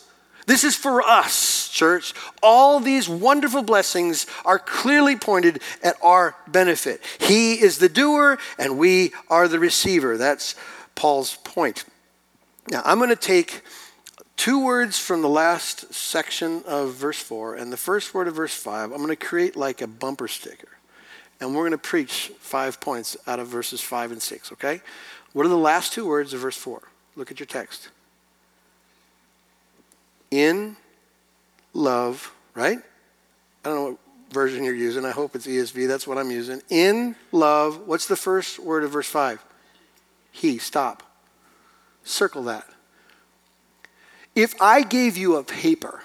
This 0.48 0.64
is 0.64 0.74
for 0.74 1.02
us, 1.02 1.68
church. 1.68 2.14
All 2.42 2.80
these 2.80 3.06
wonderful 3.06 3.62
blessings 3.62 4.26
are 4.46 4.58
clearly 4.58 5.14
pointed 5.14 5.60
at 5.82 5.96
our 6.02 6.36
benefit. 6.46 7.02
He 7.20 7.60
is 7.60 7.76
the 7.76 7.90
doer, 7.90 8.38
and 8.58 8.78
we 8.78 9.12
are 9.28 9.46
the 9.46 9.58
receiver. 9.58 10.16
That's 10.16 10.54
Paul's 10.94 11.36
point. 11.36 11.84
Now, 12.70 12.80
I'm 12.86 12.96
going 12.96 13.10
to 13.10 13.16
take 13.16 13.60
two 14.36 14.64
words 14.64 14.98
from 14.98 15.20
the 15.20 15.28
last 15.28 15.92
section 15.92 16.62
of 16.66 16.94
verse 16.94 17.20
4 17.20 17.56
and 17.56 17.70
the 17.70 17.76
first 17.76 18.14
word 18.14 18.26
of 18.26 18.34
verse 18.34 18.54
5. 18.54 18.90
I'm 18.90 18.96
going 18.96 19.08
to 19.08 19.16
create 19.16 19.54
like 19.54 19.82
a 19.82 19.86
bumper 19.86 20.28
sticker. 20.28 20.78
And 21.40 21.54
we're 21.54 21.68
going 21.68 21.72
to 21.72 21.78
preach 21.78 22.32
five 22.38 22.80
points 22.80 23.18
out 23.26 23.38
of 23.38 23.48
verses 23.48 23.82
5 23.82 24.12
and 24.12 24.22
6, 24.22 24.52
okay? 24.52 24.80
What 25.34 25.44
are 25.44 25.50
the 25.50 25.58
last 25.58 25.92
two 25.92 26.08
words 26.08 26.32
of 26.32 26.40
verse 26.40 26.56
4? 26.56 26.80
Look 27.16 27.30
at 27.30 27.38
your 27.38 27.46
text 27.46 27.90
in 30.30 30.76
love, 31.72 32.32
right? 32.54 32.78
I 33.64 33.68
don't 33.68 33.74
know 33.76 33.90
what 33.90 33.98
version 34.30 34.64
you're 34.64 34.74
using. 34.74 35.04
I 35.04 35.10
hope 35.10 35.34
it's 35.34 35.46
ESV. 35.46 35.88
That's 35.88 36.06
what 36.06 36.18
I'm 36.18 36.30
using. 36.30 36.60
In 36.68 37.16
love. 37.32 37.86
What's 37.86 38.06
the 38.06 38.16
first 38.16 38.58
word 38.58 38.84
of 38.84 38.90
verse 38.90 39.08
5? 39.08 39.44
He. 40.30 40.58
Stop. 40.58 41.02
Circle 42.04 42.44
that. 42.44 42.66
If 44.34 44.60
I 44.60 44.82
gave 44.82 45.16
you 45.16 45.36
a 45.36 45.44
paper 45.44 46.02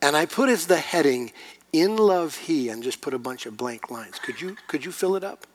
and 0.00 0.16
I 0.16 0.26
put 0.26 0.48
as 0.48 0.66
the 0.66 0.76
heading, 0.76 1.32
in 1.72 1.96
love 1.96 2.36
he, 2.36 2.68
and 2.68 2.84
just 2.84 3.00
put 3.00 3.14
a 3.14 3.18
bunch 3.18 3.46
of 3.46 3.56
blank 3.56 3.90
lines, 3.90 4.20
could 4.20 4.40
you, 4.40 4.56
could 4.68 4.84
you 4.84 4.92
fill 4.92 5.16
it 5.16 5.24
up? 5.24 5.46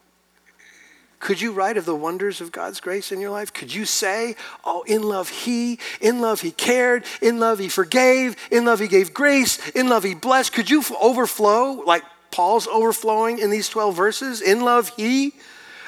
Could 1.20 1.40
you 1.40 1.52
write 1.52 1.76
of 1.76 1.84
the 1.84 1.94
wonders 1.94 2.40
of 2.40 2.50
God's 2.50 2.80
grace 2.80 3.12
in 3.12 3.20
your 3.20 3.30
life? 3.30 3.52
Could 3.52 3.72
you 3.72 3.84
say, 3.84 4.36
Oh, 4.64 4.82
in 4.86 5.02
love 5.02 5.28
He, 5.28 5.78
in 6.00 6.20
love 6.20 6.40
He 6.40 6.50
cared, 6.50 7.04
in 7.20 7.38
love 7.38 7.58
He 7.58 7.68
forgave, 7.68 8.36
in 8.50 8.64
love 8.64 8.80
He 8.80 8.88
gave 8.88 9.12
grace, 9.12 9.68
in 9.70 9.88
love 9.88 10.02
He 10.02 10.14
blessed? 10.14 10.54
Could 10.54 10.70
you 10.70 10.82
overflow 11.00 11.84
like 11.86 12.02
Paul's 12.30 12.66
overflowing 12.66 13.38
in 13.38 13.50
these 13.50 13.68
12 13.68 13.94
verses? 13.94 14.40
In 14.40 14.62
love 14.62 14.88
He? 14.96 15.34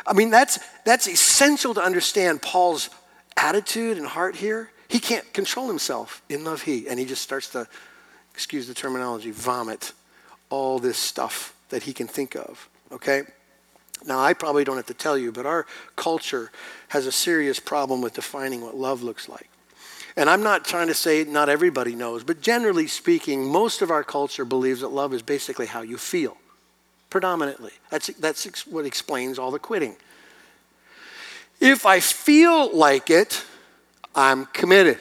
I 0.06 0.12
mean, 0.12 0.30
that's, 0.30 0.58
that's 0.84 1.08
essential 1.08 1.72
to 1.74 1.82
understand 1.82 2.42
Paul's 2.42 2.90
attitude 3.36 3.96
and 3.96 4.06
heart 4.06 4.36
here. 4.36 4.70
He 4.88 5.00
can't 5.00 5.32
control 5.32 5.66
himself. 5.66 6.22
In 6.28 6.44
love 6.44 6.60
He. 6.62 6.86
And 6.88 6.98
he 6.98 7.06
just 7.06 7.22
starts 7.22 7.48
to, 7.50 7.66
excuse 8.34 8.68
the 8.68 8.74
terminology, 8.74 9.30
vomit 9.30 9.92
all 10.50 10.78
this 10.78 10.98
stuff 10.98 11.54
that 11.70 11.84
he 11.84 11.94
can 11.94 12.06
think 12.06 12.36
of. 12.36 12.68
Okay? 12.92 13.22
Now, 14.06 14.20
I 14.20 14.34
probably 14.34 14.64
don't 14.64 14.76
have 14.76 14.86
to 14.86 14.94
tell 14.94 15.16
you, 15.16 15.32
but 15.32 15.46
our 15.46 15.66
culture 15.96 16.50
has 16.88 17.06
a 17.06 17.12
serious 17.12 17.60
problem 17.60 18.00
with 18.00 18.14
defining 18.14 18.60
what 18.60 18.76
love 18.76 19.02
looks 19.02 19.28
like. 19.28 19.48
And 20.16 20.28
I'm 20.28 20.42
not 20.42 20.64
trying 20.64 20.88
to 20.88 20.94
say 20.94 21.24
not 21.24 21.48
everybody 21.48 21.94
knows, 21.94 22.22
but 22.24 22.40
generally 22.40 22.86
speaking, 22.86 23.50
most 23.50 23.80
of 23.80 23.90
our 23.90 24.04
culture 24.04 24.44
believes 24.44 24.80
that 24.80 24.88
love 24.88 25.14
is 25.14 25.22
basically 25.22 25.66
how 25.66 25.82
you 25.82 25.96
feel, 25.96 26.36
predominantly. 27.08 27.72
That's, 27.90 28.08
that's 28.18 28.66
what 28.66 28.84
explains 28.84 29.38
all 29.38 29.50
the 29.50 29.58
quitting. 29.58 29.96
If 31.60 31.86
I 31.86 32.00
feel 32.00 32.76
like 32.76 33.08
it, 33.08 33.42
I'm 34.14 34.46
committed. 34.46 34.98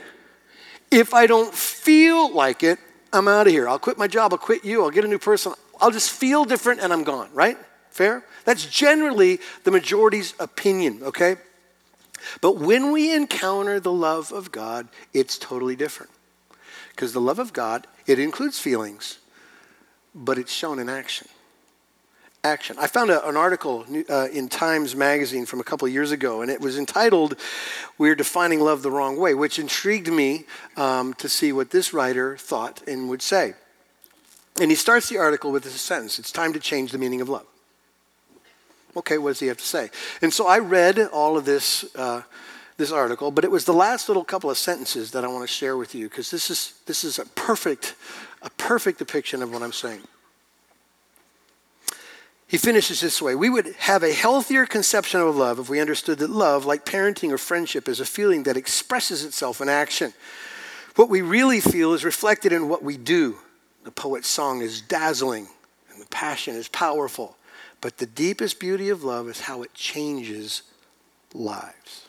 If 0.92 1.14
I 1.14 1.26
don't 1.26 1.54
feel 1.54 2.32
like 2.34 2.64
it, 2.64 2.80
I'm 3.12 3.28
out 3.28 3.48
of 3.48 3.54
here. 3.54 3.68
I'll 3.68 3.80
quit 3.80 3.98
my 3.98 4.08
job, 4.08 4.32
I'll 4.32 4.38
quit 4.38 4.64
you, 4.64 4.84
I'll 4.84 4.92
get 4.92 5.04
a 5.04 5.08
new 5.08 5.20
person. 5.20 5.54
I'll 5.82 5.92
just 5.92 6.12
feel 6.12 6.46
different 6.46 6.80
and 6.80 6.94
I'm 6.94 7.04
gone, 7.04 7.30
right? 7.34 7.58
Fair? 7.92 8.24
That's 8.46 8.66
generally 8.66 9.40
the 9.66 9.72
majority's 9.72 10.34
opinion, 10.40 11.02
okay? 11.04 11.36
But 12.40 12.58
when 12.58 12.92
we 12.92 13.14
encounter 13.14 13.80
the 13.80 13.92
love 13.92 14.32
of 14.32 14.52
God, 14.52 14.88
it's 15.14 15.38
totally 15.38 15.76
different. 15.76 16.12
Because 16.90 17.14
the 17.14 17.22
love 17.22 17.38
of 17.38 17.52
God, 17.52 17.88
it 18.08 18.18
includes 18.18 18.60
feelings, 18.60 19.20
but 20.16 20.38
it's 20.38 20.54
shown 20.54 20.80
in 20.80 20.88
action. 20.88 21.28
Action. 22.44 22.76
I 22.80 22.88
found 22.88 23.12
a, 23.12 23.28
an 23.28 23.38
article 23.38 23.86
uh, 24.10 24.28
in 24.32 24.48
Times 24.48 24.96
Magazine 24.96 25.46
from 25.46 25.60
a 25.60 25.64
couple 25.64 25.88
years 25.88 26.12
ago, 26.12 26.42
and 26.42 26.50
it 26.50 26.62
was 26.62 26.78
entitled, 26.78 27.36
We're 27.98 28.16
Defining 28.16 28.62
Love 28.62 28.84
the 28.84 28.90
Wrong 28.90 29.18
Way, 29.18 29.34
which 29.34 29.60
intrigued 29.60 30.12
me 30.12 30.46
um, 30.78 31.14
to 31.16 31.30
see 31.30 31.52
what 31.52 31.70
this 31.70 31.94
writer 31.94 32.38
thought 32.38 32.82
and 32.88 33.10
would 33.10 33.22
say. 33.22 33.54
And 34.60 34.72
he 34.72 34.76
starts 34.76 35.10
the 35.10 35.18
article 35.18 35.52
with 35.52 35.64
this 35.64 35.80
sentence 35.80 36.20
It's 36.20 36.32
time 36.32 36.54
to 36.54 36.60
change 36.60 36.92
the 36.92 36.98
meaning 36.98 37.22
of 37.22 37.30
love. 37.30 37.46
Okay, 38.96 39.18
what 39.18 39.30
does 39.30 39.40
he 39.40 39.48
have 39.48 39.58
to 39.58 39.66
say? 39.66 39.90
And 40.22 40.34
so 40.34 40.48
I 40.48 40.60
read 40.60 41.00
all 41.00 41.38
of 41.38 41.46
this, 41.46 41.86
uh, 41.96 42.24
this 42.78 42.92
article, 42.92 43.32
but 43.32 43.44
it 43.44 43.52
was 43.52 43.66
the 43.66 43.74
last 43.74 44.10
little 44.10 44.24
couple 44.24 44.50
of 44.50 44.58
sentences 44.58 45.12
that 45.12 45.24
I 45.24 45.28
want 45.28 45.44
to 45.44 45.54
share 45.54 45.78
with 45.78 45.96
you 45.96 46.10
because 46.10 46.32
this 46.32 46.50
is, 46.50 46.74
this 46.86 47.04
is 47.04 47.20
a 47.20 47.26
perfect, 47.26 47.96
a 48.42 48.50
perfect 48.50 49.00
depiction 49.00 49.42
of 49.42 49.54
what 49.54 49.62
I'm 49.62 49.72
saying. 49.72 50.02
He 52.52 52.58
finishes 52.58 53.00
this 53.00 53.22
way 53.22 53.34
We 53.34 53.50
would 53.50 53.68
have 53.80 54.04
a 54.04 54.12
healthier 54.12 54.66
conception 54.66 55.22
of 55.22 55.38
love 55.38 55.58
if 55.58 55.70
we 55.70 55.80
understood 55.80 56.20
that 56.20 56.30
love, 56.30 56.66
like 56.66 56.84
parenting 56.86 57.32
or 57.32 57.38
friendship, 57.38 57.88
is 57.88 58.02
a 58.02 58.06
feeling 58.06 58.44
that 58.44 58.58
expresses 58.58 59.24
itself 59.24 59.62
in 59.62 59.70
action. 59.70 60.14
What 60.98 61.08
we 61.08 61.22
really 61.22 61.62
feel 61.62 61.94
is 61.94 62.04
reflected 62.04 62.52
in 62.52 62.68
what 62.68 62.84
we 62.84 62.98
do. 62.98 63.38
The 63.86 63.92
poet's 63.92 64.28
song 64.28 64.62
is 64.62 64.82
dazzling, 64.82 65.48
and 65.94 66.02
the 66.02 66.08
passion 66.08 66.56
is 66.56 66.68
powerful. 66.68 67.38
But 67.82 67.98
the 67.98 68.06
deepest 68.06 68.60
beauty 68.60 68.90
of 68.90 69.04
love 69.04 69.28
is 69.28 69.42
how 69.42 69.64
it 69.64 69.74
changes 69.74 70.62
lives. 71.34 72.08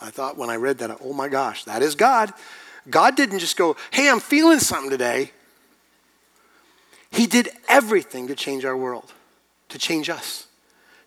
I 0.00 0.10
thought 0.10 0.36
when 0.36 0.50
I 0.50 0.56
read 0.56 0.78
that, 0.78 0.98
oh 1.02 1.12
my 1.12 1.28
gosh, 1.28 1.64
that 1.64 1.82
is 1.82 1.94
God. 1.94 2.32
God 2.90 3.16
didn't 3.16 3.38
just 3.38 3.56
go, 3.56 3.76
hey, 3.90 4.10
I'm 4.10 4.20
feeling 4.20 4.58
something 4.58 4.90
today. 4.90 5.30
He 7.10 7.26
did 7.26 7.48
everything 7.68 8.28
to 8.28 8.34
change 8.34 8.64
our 8.64 8.76
world 8.76 9.12
to 9.74 9.78
change 9.78 10.08
us. 10.08 10.46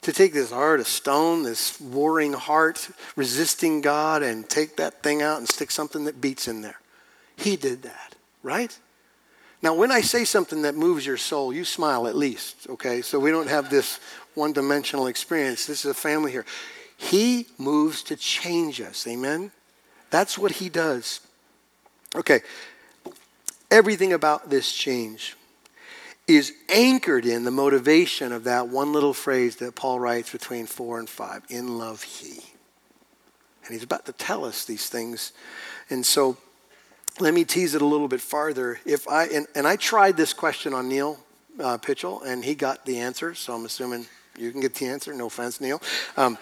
To 0.02 0.14
take 0.14 0.34
this 0.34 0.52
heart 0.52 0.80
of 0.80 0.88
stone, 0.88 1.44
this 1.44 1.82
warring 1.82 2.34
heart, 2.34 2.90
resisting 3.16 3.82
God, 3.82 4.22
and 4.22 4.48
take 4.48 4.76
that 4.78 5.02
thing 5.02 5.22
out 5.22 5.40
and 5.40 5.48
stick 5.48 5.72
something 5.72 6.04
that 6.04 6.22
beats 6.22 6.48
in 6.48 6.62
there. 6.62 6.80
He 7.36 7.56
did 7.56 7.82
that, 7.84 8.16
right? 8.44 8.78
Now, 9.62 9.74
when 9.74 9.92
I 9.92 10.02
say 10.02 10.24
something 10.24 10.62
that 10.62 10.76
moves 10.76 11.06
your 11.06 11.18
soul, 11.18 11.52
you 11.52 11.66
smile 11.66 12.08
at 12.08 12.16
least, 12.16 12.68
okay? 12.70 13.02
So 13.02 13.20
we 13.20 13.32
don't 13.32 13.50
have 13.50 13.70
this 13.70 14.00
one 14.36 14.54
dimensional 14.54 15.08
experience. 15.08 15.66
This 15.66 15.84
is 15.84 15.92
a 15.92 15.96
family 15.96 16.32
here. 16.32 16.46
He 16.96 17.48
moves 17.58 18.04
to 18.04 18.16
change 18.16 18.82
us, 18.82 19.08
amen? 19.08 19.52
That's 20.10 20.38
what 20.38 20.54
he 20.54 20.70
does. 20.70 21.22
Okay, 22.16 22.42
everything 23.70 24.14
about 24.14 24.50
this 24.50 24.72
change 24.74 25.36
is 26.28 26.54
anchored 26.70 27.26
in 27.26 27.44
the 27.44 27.52
motivation 27.52 28.32
of 28.32 28.44
that 28.46 28.68
one 28.68 28.92
little 28.92 29.14
phrase 29.14 29.58
that 29.58 29.76
Paul 29.76 30.00
writes 30.00 30.32
between 30.32 30.66
four 30.66 31.00
and 31.00 31.10
five 31.10 31.44
in 31.50 31.78
love 31.78 32.04
he. 32.04 32.42
And 33.64 33.74
he's 33.74 33.84
about 33.84 34.06
to 34.06 34.14
tell 34.14 34.46
us 34.46 34.66
these 34.66 34.90
things. 34.90 35.32
And 35.90 36.06
so 36.06 36.38
let 37.20 37.34
me 37.34 37.44
tease 37.44 37.76
it 37.76 37.82
a 37.82 37.86
little 37.86 38.08
bit 38.08 38.22
farther. 38.22 38.80
If 38.86 39.08
I 39.08 39.26
and, 39.26 39.48
and 39.56 39.68
I 39.68 39.76
tried 39.76 40.18
this 40.18 40.34
question 40.34 40.74
on 40.74 40.88
Neil 40.88 41.20
uh, 41.60 41.78
Pitchell, 41.78 42.22
and 42.22 42.44
he 42.44 42.56
got 42.56 42.86
the 42.86 43.00
answer, 43.00 43.34
so 43.34 43.54
I'm 43.54 43.66
assuming 43.66 44.06
you 44.38 44.52
can 44.52 44.62
get 44.62 44.76
the 44.76 44.88
answer. 44.88 45.14
No 45.14 45.28
offense, 45.28 45.60
Neil. 45.60 45.82
Um, 46.16 46.38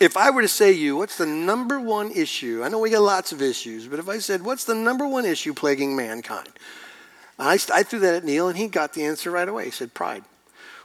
if 0.00 0.16
I 0.16 0.30
were 0.30 0.42
to 0.42 0.48
say 0.48 0.72
you, 0.72 0.96
what's 0.96 1.16
the 1.16 1.26
number 1.26 1.78
one 1.78 2.10
issue? 2.10 2.62
I 2.64 2.68
know 2.68 2.80
we 2.80 2.90
got 2.90 3.02
lots 3.02 3.30
of 3.30 3.40
issues, 3.40 3.86
but 3.86 4.00
if 4.00 4.08
I 4.08 4.18
said, 4.18 4.42
what's 4.42 4.64
the 4.64 4.74
number 4.74 5.06
one 5.06 5.24
issue 5.24 5.54
plaguing 5.54 5.94
mankind? 5.94 6.48
I, 7.38 7.54
I 7.72 7.84
threw 7.84 8.00
that 8.00 8.14
at 8.14 8.24
Neil, 8.24 8.48
and 8.48 8.58
he 8.58 8.66
got 8.66 8.94
the 8.94 9.04
answer 9.04 9.30
right 9.30 9.48
away. 9.48 9.66
He 9.66 9.70
said, 9.70 9.94
pride, 9.94 10.24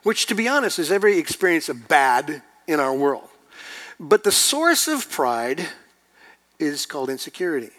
which, 0.04 0.28
to 0.28 0.36
be 0.36 0.48
honest, 0.48 0.78
is 0.78 0.92
every 0.92 1.18
experience 1.18 1.68
of 1.68 1.88
bad 1.88 2.44
in 2.68 2.80
our 2.80 2.94
world. 2.94 3.28
But 4.00 4.24
the 4.24 4.32
source 4.32 4.88
of 4.88 5.10
pride 5.10 5.68
is 6.60 6.86
called 6.86 7.10
insecurity. 7.10 7.72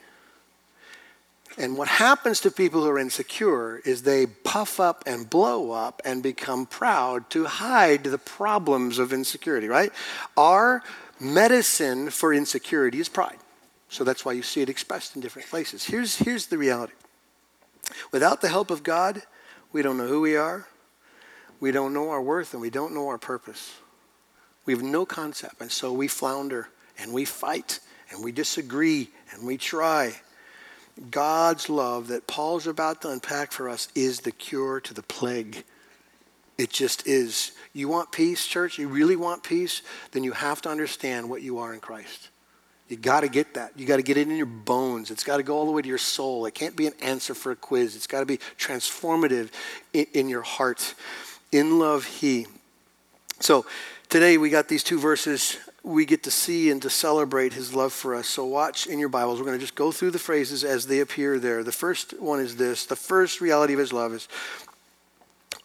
And 1.58 1.76
what 1.76 1.88
happens 1.88 2.40
to 2.40 2.52
people 2.52 2.82
who 2.82 2.88
are 2.88 2.98
insecure 3.00 3.78
is 3.84 4.02
they 4.02 4.26
puff 4.26 4.78
up 4.78 5.02
and 5.06 5.28
blow 5.28 5.72
up 5.72 6.00
and 6.04 6.22
become 6.22 6.66
proud 6.66 7.28
to 7.30 7.46
hide 7.46 8.04
the 8.04 8.18
problems 8.18 9.00
of 9.00 9.12
insecurity, 9.12 9.66
right? 9.66 9.92
Our 10.36 10.84
medicine 11.18 12.10
for 12.10 12.32
insecurity 12.32 13.00
is 13.00 13.08
pride. 13.08 13.38
So 13.88 14.04
that's 14.04 14.24
why 14.24 14.32
you 14.32 14.42
see 14.42 14.62
it 14.62 14.68
expressed 14.68 15.16
in 15.16 15.20
different 15.20 15.48
places. 15.48 15.84
Here's, 15.84 16.16
here's 16.16 16.46
the 16.46 16.58
reality 16.58 16.94
Without 18.12 18.40
the 18.40 18.48
help 18.48 18.70
of 18.70 18.82
God, 18.82 19.22
we 19.72 19.82
don't 19.82 19.96
know 19.96 20.06
who 20.06 20.20
we 20.20 20.36
are, 20.36 20.66
we 21.58 21.72
don't 21.72 21.92
know 21.92 22.10
our 22.10 22.22
worth, 22.22 22.52
and 22.52 22.60
we 22.60 22.70
don't 22.70 22.94
know 22.94 23.08
our 23.08 23.18
purpose. 23.18 23.74
We 24.64 24.74
have 24.74 24.82
no 24.82 25.06
concept, 25.06 25.60
and 25.60 25.72
so 25.72 25.92
we 25.92 26.06
flounder 26.06 26.68
and 26.98 27.12
we 27.12 27.24
fight 27.24 27.80
and 28.10 28.22
we 28.22 28.32
disagree 28.32 29.08
and 29.32 29.46
we 29.46 29.56
try. 29.56 30.20
God's 31.10 31.68
love 31.68 32.08
that 32.08 32.26
Paul's 32.26 32.66
about 32.66 33.02
to 33.02 33.10
unpack 33.10 33.52
for 33.52 33.68
us 33.68 33.88
is 33.94 34.20
the 34.20 34.32
cure 34.32 34.80
to 34.80 34.94
the 34.94 35.02
plague. 35.02 35.64
It 36.56 36.70
just 36.70 37.06
is. 37.06 37.52
You 37.72 37.88
want 37.88 38.10
peace, 38.10 38.46
church? 38.46 38.78
You 38.78 38.88
really 38.88 39.16
want 39.16 39.44
peace? 39.44 39.82
Then 40.10 40.24
you 40.24 40.32
have 40.32 40.60
to 40.62 40.68
understand 40.68 41.30
what 41.30 41.42
you 41.42 41.58
are 41.58 41.72
in 41.72 41.80
Christ. 41.80 42.30
You 42.88 42.96
got 42.96 43.20
to 43.20 43.28
get 43.28 43.54
that. 43.54 43.78
You 43.78 43.86
got 43.86 43.96
to 43.96 44.02
get 44.02 44.16
it 44.16 44.28
in 44.28 44.36
your 44.36 44.46
bones. 44.46 45.10
It's 45.10 45.22
got 45.22 45.36
to 45.36 45.42
go 45.42 45.56
all 45.56 45.66
the 45.66 45.72
way 45.72 45.82
to 45.82 45.88
your 45.88 45.98
soul. 45.98 46.46
It 46.46 46.54
can't 46.54 46.74
be 46.74 46.86
an 46.86 46.94
answer 47.00 47.34
for 47.34 47.52
a 47.52 47.56
quiz. 47.56 47.94
It's 47.94 48.06
got 48.06 48.20
to 48.20 48.26
be 48.26 48.38
transformative 48.58 49.50
in, 49.92 50.06
in 50.14 50.28
your 50.28 50.42
heart. 50.42 50.94
In 51.52 51.78
love, 51.78 52.04
He. 52.04 52.46
So 53.40 53.66
today 54.08 54.38
we 54.38 54.50
got 54.50 54.68
these 54.68 54.82
two 54.82 54.98
verses. 54.98 55.58
We 55.82 56.04
get 56.04 56.22
to 56.24 56.30
see 56.30 56.70
and 56.70 56.82
to 56.82 56.90
celebrate 56.90 57.52
His 57.52 57.74
love 57.74 57.92
for 57.92 58.14
us. 58.14 58.28
So 58.28 58.44
watch 58.44 58.86
in 58.86 58.98
your 58.98 59.08
Bibles. 59.08 59.38
We're 59.38 59.46
going 59.46 59.58
to 59.58 59.62
just 59.62 59.74
go 59.74 59.92
through 59.92 60.10
the 60.10 60.18
phrases 60.18 60.64
as 60.64 60.86
they 60.86 61.00
appear 61.00 61.38
there. 61.38 61.62
The 61.62 61.72
first 61.72 62.20
one 62.20 62.40
is 62.40 62.56
this 62.56 62.86
the 62.86 62.96
first 62.96 63.40
reality 63.40 63.72
of 63.72 63.78
His 63.78 63.92
love 63.92 64.12
is 64.12 64.28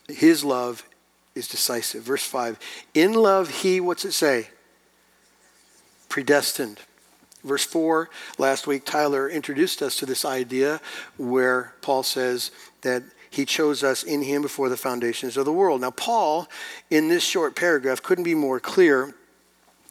His 0.07 0.43
love 0.43 0.88
is 1.35 1.47
decisive. 1.47 2.03
Verse 2.03 2.25
5 2.25 2.59
In 2.93 3.13
love, 3.13 3.62
He, 3.62 3.79
what's 3.79 4.05
it 4.05 4.13
say? 4.13 4.50
Predestined. 6.09 6.79
Verse 7.43 7.65
4, 7.65 8.09
last 8.38 8.67
week, 8.67 8.85
Tyler 8.85 9.27
introduced 9.27 9.81
us 9.81 9.97
to 9.97 10.05
this 10.05 10.23
idea 10.23 10.79
where 11.17 11.73
Paul 11.81 12.01
says 12.03 12.51
that 12.83 13.03
he 13.33 13.45
chose 13.45 13.83
us 13.83 14.03
in 14.03 14.21
him 14.21 14.43
before 14.43 14.69
the 14.69 14.77
foundations 14.77 15.37
of 15.37 15.45
the 15.45 15.51
world. 15.51 15.81
Now, 15.81 15.89
Paul, 15.89 16.47
in 16.91 17.07
this 17.07 17.23
short 17.23 17.55
paragraph, 17.55 18.03
couldn't 18.03 18.23
be 18.23 18.35
more 18.35 18.59
clear 18.59 19.15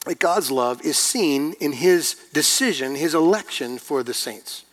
that 0.06 0.20
God's 0.20 0.50
love 0.50 0.80
is 0.82 0.96
seen 0.96 1.54
in 1.54 1.72
his 1.72 2.14
decision, 2.32 2.94
his 2.94 3.14
election 3.14 3.78
for 3.78 4.04
the 4.04 4.14
saints. 4.14 4.64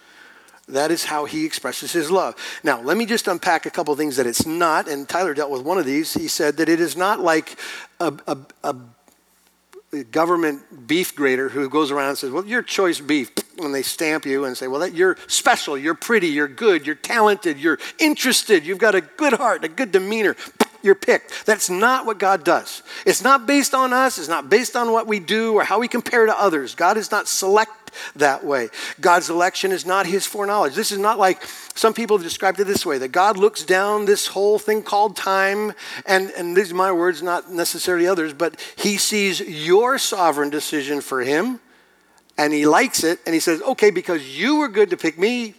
That 0.67 0.91
is 0.91 1.05
how 1.05 1.25
he 1.25 1.45
expresses 1.45 1.91
his 1.91 2.11
love. 2.11 2.35
Now, 2.63 2.79
let 2.79 2.95
me 2.95 3.07
just 3.07 3.27
unpack 3.27 3.65
a 3.65 3.71
couple 3.71 3.95
things 3.95 4.17
that 4.17 4.27
it's 4.27 4.45
not, 4.45 4.88
and 4.88 5.09
Tyler 5.09 5.33
dealt 5.33 5.49
with 5.49 5.63
one 5.63 5.79
of 5.79 5.85
these. 5.85 6.13
He 6.13 6.27
said 6.27 6.57
that 6.57 6.69
it 6.69 6.79
is 6.79 6.95
not 6.95 7.19
like 7.19 7.59
a, 7.99 8.13
a, 8.27 8.38
a 8.63 8.75
government 10.12 10.88
beef 10.88 11.15
grader 11.15 11.50
who 11.50 11.67
goes 11.69 11.91
around 11.91 12.10
and 12.10 12.17
says, 12.17 12.31
Well, 12.31 12.46
you're 12.46 12.62
choice 12.62 13.00
beef. 13.00 13.31
And 13.58 13.74
they 13.74 13.81
stamp 13.81 14.25
you 14.25 14.46
and 14.46 14.55
say, 14.55 14.67
Well, 14.67 14.81
that, 14.81 14.93
you're 14.93 15.17
special, 15.27 15.77
you're 15.77 15.96
pretty, 15.96 16.27
you're 16.27 16.48
good, 16.48 16.86
you're 16.86 16.96
talented, 16.96 17.58
you're 17.58 17.79
interested, 17.98 18.65
you've 18.65 18.77
got 18.77 18.96
a 18.96 19.01
good 19.01 19.34
heart, 19.34 19.63
a 19.63 19.67
good 19.67 19.91
demeanor. 19.91 20.36
You're 20.81 20.96
picked. 20.96 21.46
That's 21.46 21.69
not 21.69 22.05
what 22.05 22.19
God 22.19 22.46
does. 22.46 22.84
It's 23.05 23.22
not 23.22 23.46
based 23.46 23.74
on 23.74 23.91
us, 23.91 24.17
it's 24.17 24.29
not 24.29 24.50
based 24.50 24.75
on 24.75 24.93
what 24.93 25.08
we 25.08 25.19
do 25.19 25.55
or 25.55 25.63
how 25.63 25.79
we 25.79 25.88
compare 25.88 26.25
to 26.25 26.39
others. 26.39 26.74
God 26.74 26.96
is 26.96 27.12
not 27.12 27.27
that 28.15 28.43
way. 28.43 28.69
God's 29.00 29.29
election 29.29 29.72
is 29.72 29.86
not 29.86 30.05
his 30.05 30.25
foreknowledge. 30.25 30.75
This 30.75 30.91
is 30.91 31.00
not 31.00 31.19
like 31.19 31.43
some 31.75 31.93
people 31.93 32.17
have 32.17 32.24
described 32.24 32.60
it 32.60 32.65
this 32.65 32.86
way 32.86 32.98
that 32.98 33.10
God 33.10 33.38
looks 33.38 33.63
down 33.63 34.05
this 34.05 34.27
whole 34.27 34.60
thing 34.60 34.84
called 34.84 35.15
time, 35.15 35.74
and, 36.05 36.31
and 36.31 36.55
these 36.55 36.72
are 36.72 36.75
my 36.75 36.91
words, 36.91 37.22
not 37.22 37.51
necessarily 37.51 38.08
others, 38.08 38.34
but 38.34 38.60
he 38.75 38.98
sees 38.98 39.39
your 39.39 39.98
sovereign 39.98 40.50
decision 40.50 41.01
for 41.01 41.22
him, 41.22 41.60
and 42.38 42.53
he 42.53 42.65
likes 42.65 43.03
it, 43.03 43.19
and 43.25 43.34
he 43.34 43.39
says, 43.39 43.62
okay, 43.62 43.89
because 43.91 44.38
you 44.39 44.58
were 44.58 44.67
good 44.67 44.89
to 44.89 44.98
pick 44.98 45.17
me, 45.17 45.55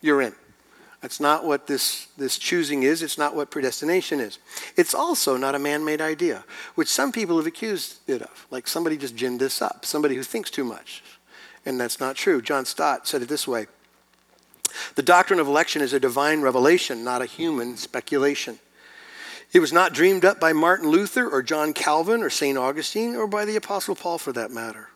you're 0.00 0.22
in. 0.22 0.34
That's 1.00 1.18
not 1.18 1.46
what 1.46 1.66
this, 1.66 2.08
this 2.18 2.36
choosing 2.36 2.82
is. 2.82 3.02
It's 3.02 3.16
not 3.16 3.34
what 3.34 3.50
predestination 3.50 4.20
is. 4.20 4.38
It's 4.76 4.94
also 4.94 5.38
not 5.38 5.54
a 5.54 5.58
man 5.58 5.82
made 5.82 6.02
idea, 6.02 6.44
which 6.74 6.88
some 6.88 7.10
people 7.10 7.38
have 7.38 7.46
accused 7.46 8.00
it 8.06 8.20
of. 8.20 8.46
Like 8.50 8.68
somebody 8.68 8.98
just 8.98 9.16
ginned 9.16 9.40
this 9.40 9.62
up, 9.62 9.86
somebody 9.86 10.14
who 10.14 10.22
thinks 10.22 10.50
too 10.50 10.64
much 10.64 11.02
and 11.64 11.80
that's 11.80 12.00
not 12.00 12.16
true. 12.16 12.40
John 12.40 12.64
Stott 12.64 13.06
said 13.06 13.22
it 13.22 13.28
this 13.28 13.46
way 13.46 13.66
The 14.94 15.02
doctrine 15.02 15.40
of 15.40 15.46
election 15.46 15.82
is 15.82 15.92
a 15.92 16.00
divine 16.00 16.40
revelation, 16.40 17.04
not 17.04 17.22
a 17.22 17.26
human 17.26 17.76
speculation. 17.76 18.58
It 19.52 19.60
was 19.60 19.72
not 19.72 19.92
dreamed 19.92 20.24
up 20.24 20.38
by 20.38 20.52
Martin 20.52 20.88
Luther 20.88 21.28
or 21.28 21.42
John 21.42 21.72
Calvin 21.72 22.22
or 22.22 22.30
St. 22.30 22.56
Augustine 22.56 23.16
or 23.16 23.26
by 23.26 23.44
the 23.44 23.56
Apostle 23.56 23.96
Paul 23.96 24.18
for 24.18 24.32
that 24.32 24.52
matter. 24.52 24.90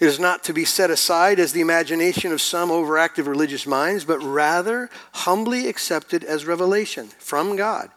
It 0.00 0.06
is 0.06 0.20
not 0.20 0.44
to 0.44 0.52
be 0.52 0.64
set 0.64 0.90
aside 0.90 1.40
as 1.40 1.52
the 1.52 1.62
imagination 1.62 2.30
of 2.30 2.40
some 2.40 2.68
overactive 2.68 3.26
religious 3.26 3.66
minds, 3.66 4.04
but 4.04 4.22
rather 4.22 4.90
humbly 5.12 5.68
accepted 5.68 6.22
as 6.22 6.46
revelation 6.46 7.08
from 7.18 7.56
God. 7.56 7.90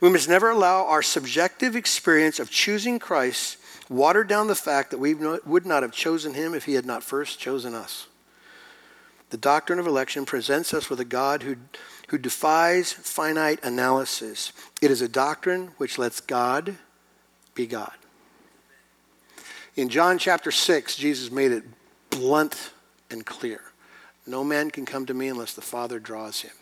We 0.00 0.08
must 0.08 0.28
never 0.28 0.50
allow 0.50 0.86
our 0.86 1.02
subjective 1.02 1.76
experience 1.76 2.40
of 2.40 2.50
choosing 2.50 2.98
Christ 2.98 3.58
watered 3.88 4.28
down 4.28 4.46
the 4.46 4.54
fact 4.54 4.90
that 4.90 4.98
we 4.98 5.14
would 5.14 5.66
not 5.66 5.82
have 5.82 5.92
chosen 5.92 6.34
him 6.34 6.54
if 6.54 6.64
he 6.64 6.74
had 6.74 6.86
not 6.86 7.02
first 7.02 7.38
chosen 7.38 7.74
us. 7.74 8.06
The 9.30 9.36
doctrine 9.36 9.78
of 9.78 9.86
election 9.86 10.24
presents 10.24 10.72
us 10.72 10.88
with 10.88 11.00
a 11.00 11.04
God 11.04 11.42
who, 11.42 11.56
who 12.08 12.18
defies 12.18 12.92
finite 12.92 13.62
analysis. 13.64 14.52
It 14.80 14.90
is 14.90 15.02
a 15.02 15.08
doctrine 15.08 15.72
which 15.78 15.98
lets 15.98 16.20
God 16.20 16.76
be 17.54 17.66
God. 17.66 17.92
In 19.76 19.88
John 19.88 20.18
chapter 20.18 20.50
6, 20.50 20.96
Jesus 20.96 21.30
made 21.32 21.50
it 21.50 21.64
blunt 22.10 22.70
and 23.10 23.26
clear. 23.26 23.60
No 24.26 24.44
man 24.44 24.70
can 24.70 24.86
come 24.86 25.04
to 25.06 25.14
me 25.14 25.28
unless 25.28 25.54
the 25.54 25.62
Father 25.62 25.98
draws 25.98 26.42
him. 26.42 26.52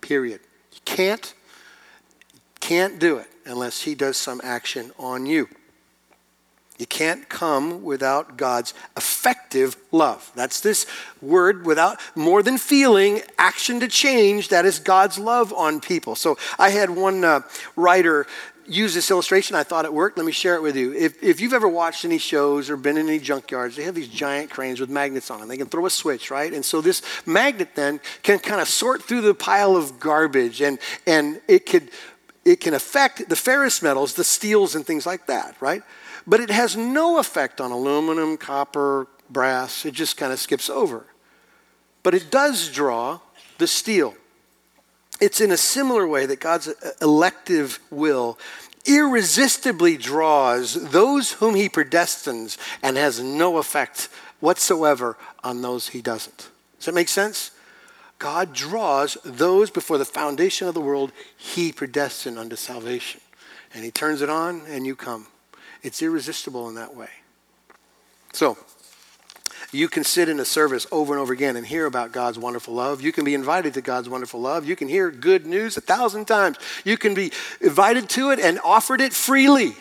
Period. 0.00 0.40
You 0.72 0.80
can't 0.84 1.34
can't 2.62 3.00
do 3.00 3.16
it 3.18 3.26
unless 3.44 3.82
He 3.82 3.94
does 3.96 4.16
some 4.16 4.40
action 4.44 4.92
on 4.96 5.26
you. 5.26 5.48
You 6.78 6.86
can't 6.86 7.28
come 7.28 7.84
without 7.84 8.36
God's 8.36 8.74
effective 8.96 9.76
love. 9.92 10.32
That's 10.34 10.60
this 10.60 10.86
word 11.20 11.66
without 11.66 12.00
more 12.16 12.42
than 12.42 12.58
feeling, 12.58 13.20
action 13.38 13.78
to 13.80 13.88
change. 13.88 14.48
That 14.48 14.64
is 14.64 14.78
God's 14.78 15.18
love 15.18 15.52
on 15.52 15.80
people. 15.80 16.16
So 16.16 16.38
I 16.58 16.70
had 16.70 16.90
one 16.90 17.24
uh, 17.24 17.40
writer 17.76 18.26
use 18.66 18.94
this 18.94 19.10
illustration. 19.10 19.56
I 19.56 19.64
thought 19.64 19.84
it 19.84 19.92
worked. 19.92 20.16
Let 20.16 20.26
me 20.26 20.32
share 20.32 20.54
it 20.54 20.62
with 20.62 20.76
you. 20.76 20.92
If, 20.92 21.22
if 21.22 21.40
you've 21.40 21.52
ever 21.52 21.68
watched 21.68 22.04
any 22.04 22.18
shows 22.18 22.70
or 22.70 22.76
been 22.76 22.96
in 22.96 23.08
any 23.08 23.20
junkyards, 23.20 23.74
they 23.74 23.84
have 23.84 23.94
these 23.94 24.08
giant 24.08 24.50
cranes 24.50 24.80
with 24.80 24.88
magnets 24.88 25.30
on 25.30 25.40
them. 25.40 25.48
They 25.48 25.56
can 25.56 25.66
throw 25.66 25.86
a 25.86 25.90
switch, 25.90 26.30
right? 26.30 26.52
And 26.52 26.64
so 26.64 26.80
this 26.80 27.02
magnet 27.26 27.74
then 27.74 28.00
can 28.22 28.38
kind 28.38 28.60
of 28.60 28.68
sort 28.68 29.02
through 29.02 29.22
the 29.22 29.34
pile 29.34 29.76
of 29.76 29.98
garbage 29.98 30.60
and, 30.60 30.78
and 31.06 31.40
it 31.48 31.66
could 31.66 31.90
it 32.44 32.58
can 32.58 32.74
affect 32.74 33.28
the 33.28 33.36
ferrous 33.36 33.82
metals, 33.82 34.14
the 34.14 34.24
steels 34.24 34.74
and 34.74 34.84
things 34.84 35.06
like 35.06 35.26
that, 35.26 35.54
right? 35.60 35.84
But 36.26 36.40
it 36.40 36.50
has 36.50 36.76
no 36.76 37.18
effect 37.18 37.60
on 37.60 37.70
aluminum, 37.70 38.36
copper, 38.36 39.06
brass. 39.28 39.84
It 39.84 39.94
just 39.94 40.16
kind 40.16 40.32
of 40.32 40.38
skips 40.38 40.70
over. 40.70 41.04
But 42.02 42.14
it 42.14 42.30
does 42.30 42.68
draw 42.68 43.20
the 43.58 43.66
steel. 43.66 44.14
It's 45.20 45.40
in 45.40 45.52
a 45.52 45.56
similar 45.56 46.06
way 46.06 46.26
that 46.26 46.40
God's 46.40 46.68
uh, 46.68 46.92
elective 47.00 47.78
will 47.90 48.38
irresistibly 48.84 49.96
draws 49.96 50.90
those 50.90 51.32
whom 51.34 51.54
he 51.54 51.68
predestines 51.68 52.58
and 52.82 52.96
has 52.96 53.20
no 53.20 53.58
effect 53.58 54.08
whatsoever 54.40 55.16
on 55.44 55.62
those 55.62 55.88
he 55.88 56.02
doesn't. 56.02 56.48
Does 56.78 56.86
that 56.86 56.94
make 56.94 57.08
sense? 57.08 57.52
God 58.18 58.52
draws 58.52 59.16
those 59.24 59.70
before 59.70 59.98
the 59.98 60.04
foundation 60.04 60.66
of 60.66 60.74
the 60.74 60.80
world 60.80 61.12
he 61.36 61.72
predestined 61.72 62.38
unto 62.38 62.56
salvation. 62.56 63.20
And 63.74 63.84
he 63.84 63.90
turns 63.90 64.22
it 64.22 64.28
on 64.28 64.62
and 64.66 64.86
you 64.86 64.96
come. 64.96 65.28
It's 65.82 66.00
irresistible 66.02 66.68
in 66.68 66.76
that 66.76 66.94
way. 66.94 67.10
So, 68.32 68.56
you 69.72 69.88
can 69.88 70.04
sit 70.04 70.28
in 70.28 70.38
a 70.38 70.44
service 70.44 70.86
over 70.92 71.14
and 71.14 71.20
over 71.20 71.32
again 71.32 71.56
and 71.56 71.66
hear 71.66 71.86
about 71.86 72.12
God's 72.12 72.38
wonderful 72.38 72.74
love. 72.74 73.00
You 73.00 73.10
can 73.10 73.24
be 73.24 73.34
invited 73.34 73.74
to 73.74 73.80
God's 73.80 74.08
wonderful 74.08 74.40
love. 74.40 74.66
You 74.66 74.76
can 74.76 74.86
hear 74.86 75.10
good 75.10 75.46
news 75.46 75.78
a 75.78 75.80
thousand 75.80 76.26
times. 76.26 76.58
You 76.84 76.98
can 76.98 77.14
be 77.14 77.32
invited 77.60 78.10
to 78.10 78.30
it 78.30 78.38
and 78.38 78.60
offered 78.60 79.00
it 79.00 79.14
freely. 79.14 79.74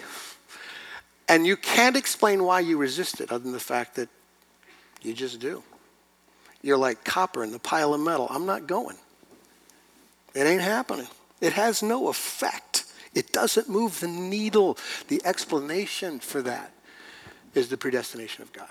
And 1.27 1.45
you 1.45 1.57
can't 1.57 1.97
explain 1.97 2.43
why 2.43 2.61
you 2.61 2.77
resist 2.77 3.19
it 3.19 3.31
other 3.31 3.43
than 3.43 3.51
the 3.51 3.59
fact 3.59 3.95
that 3.95 4.09
you 5.01 5.13
just 5.13 5.39
do. 5.39 5.61
You're 6.61 6.77
like 6.77 7.03
copper 7.03 7.43
in 7.43 7.51
the 7.51 7.59
pile 7.59 7.93
of 7.93 7.99
metal. 7.99 8.27
I'm 8.29 8.45
not 8.45 8.67
going. 8.67 8.97
It 10.33 10.41
ain't 10.41 10.61
happening. 10.61 11.07
It 11.41 11.53
has 11.53 11.83
no 11.83 12.07
effect. 12.07 12.85
It 13.13 13.31
doesn't 13.31 13.69
move 13.69 13.99
the 13.99 14.07
needle. 14.07 14.77
The 15.07 15.21
explanation 15.25 16.19
for 16.19 16.41
that 16.43 16.71
is 17.53 17.69
the 17.69 17.77
predestination 17.77 18.41
of 18.41 18.53
God. 18.53 18.69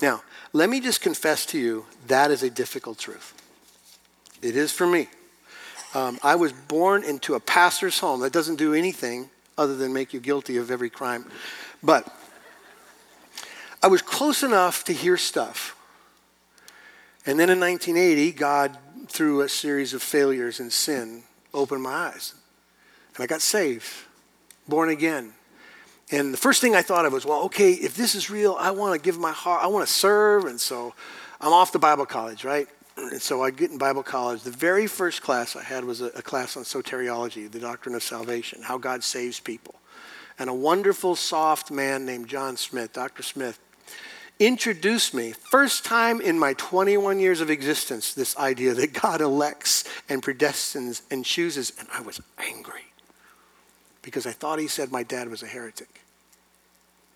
Now, 0.00 0.22
let 0.52 0.68
me 0.68 0.80
just 0.80 1.00
confess 1.00 1.46
to 1.46 1.58
you 1.58 1.86
that 2.06 2.30
is 2.30 2.42
a 2.42 2.50
difficult 2.50 2.98
truth. 2.98 3.34
It 4.42 4.56
is 4.56 4.72
for 4.72 4.86
me. 4.86 5.08
Um, 5.94 6.18
I 6.22 6.34
was 6.34 6.52
born 6.52 7.04
into 7.04 7.34
a 7.34 7.40
pastor's 7.40 7.98
home 7.98 8.20
that 8.20 8.32
doesn't 8.32 8.56
do 8.56 8.74
anything 8.74 9.30
other 9.56 9.76
than 9.76 9.92
make 9.92 10.12
you 10.12 10.20
guilty 10.20 10.56
of 10.56 10.70
every 10.70 10.90
crime. 10.90 11.24
But 11.82 12.06
I 13.82 13.86
was 13.86 14.02
close 14.02 14.42
enough 14.42 14.84
to 14.84 14.92
hear 14.92 15.16
stuff. 15.16 15.76
And 17.26 17.38
then 17.38 17.48
in 17.48 17.60
1980, 17.60 18.32
God, 18.32 18.76
through 19.08 19.42
a 19.42 19.48
series 19.48 19.94
of 19.94 20.02
failures 20.02 20.58
and 20.58 20.72
sin, 20.72 21.22
opened 21.54 21.82
my 21.82 21.92
eyes. 21.92 22.34
And 23.14 23.24
I 23.24 23.26
got 23.26 23.40
saved, 23.40 23.86
born 24.68 24.90
again, 24.90 25.32
and 26.10 26.32
the 26.32 26.38
first 26.38 26.60
thing 26.60 26.74
I 26.76 26.82
thought 26.82 27.06
of 27.06 27.12
was, 27.12 27.24
well, 27.24 27.42
okay, 27.44 27.72
if 27.72 27.96
this 27.96 28.14
is 28.14 28.30
real, 28.30 28.56
I 28.58 28.70
want 28.72 28.94
to 28.94 29.04
give 29.04 29.18
my 29.18 29.32
heart, 29.32 29.62
I 29.62 29.68
want 29.68 29.86
to 29.86 29.92
serve. 29.92 30.44
And 30.44 30.60
so 30.60 30.94
I'm 31.40 31.52
off 31.52 31.72
to 31.72 31.78
Bible 31.78 32.06
college, 32.06 32.44
right? 32.44 32.68
And 32.96 33.20
so 33.20 33.42
I 33.42 33.50
get 33.50 33.70
in 33.70 33.78
Bible 33.78 34.02
college. 34.02 34.42
The 34.42 34.50
very 34.50 34.86
first 34.86 35.22
class 35.22 35.56
I 35.56 35.62
had 35.62 35.84
was 35.84 36.00
a, 36.00 36.06
a 36.08 36.22
class 36.22 36.56
on 36.56 36.64
soteriology, 36.64 37.50
the 37.50 37.58
doctrine 37.58 37.94
of 37.94 38.02
salvation, 38.02 38.62
how 38.62 38.78
God 38.78 39.02
saves 39.02 39.40
people. 39.40 39.74
And 40.38 40.50
a 40.50 40.54
wonderful, 40.54 41.16
soft 41.16 41.70
man 41.70 42.04
named 42.04 42.28
John 42.28 42.56
Smith, 42.56 42.92
Dr. 42.92 43.22
Smith, 43.22 43.58
introduced 44.38 45.14
me, 45.14 45.32
first 45.32 45.84
time 45.84 46.20
in 46.20 46.38
my 46.38 46.54
21 46.54 47.20
years 47.20 47.40
of 47.40 47.50
existence, 47.50 48.14
this 48.14 48.36
idea 48.36 48.74
that 48.74 48.92
God 48.92 49.20
elects 49.20 49.84
and 50.08 50.22
predestines 50.22 51.02
and 51.10 51.24
chooses. 51.24 51.72
And 51.78 51.88
I 51.92 52.00
was 52.00 52.20
angry 52.38 52.84
because 54.02 54.26
I 54.26 54.32
thought 54.32 54.58
he 54.58 54.68
said 54.68 54.92
my 54.92 55.02
dad 55.02 55.28
was 55.28 55.42
a 55.42 55.46
heretic. 55.46 56.00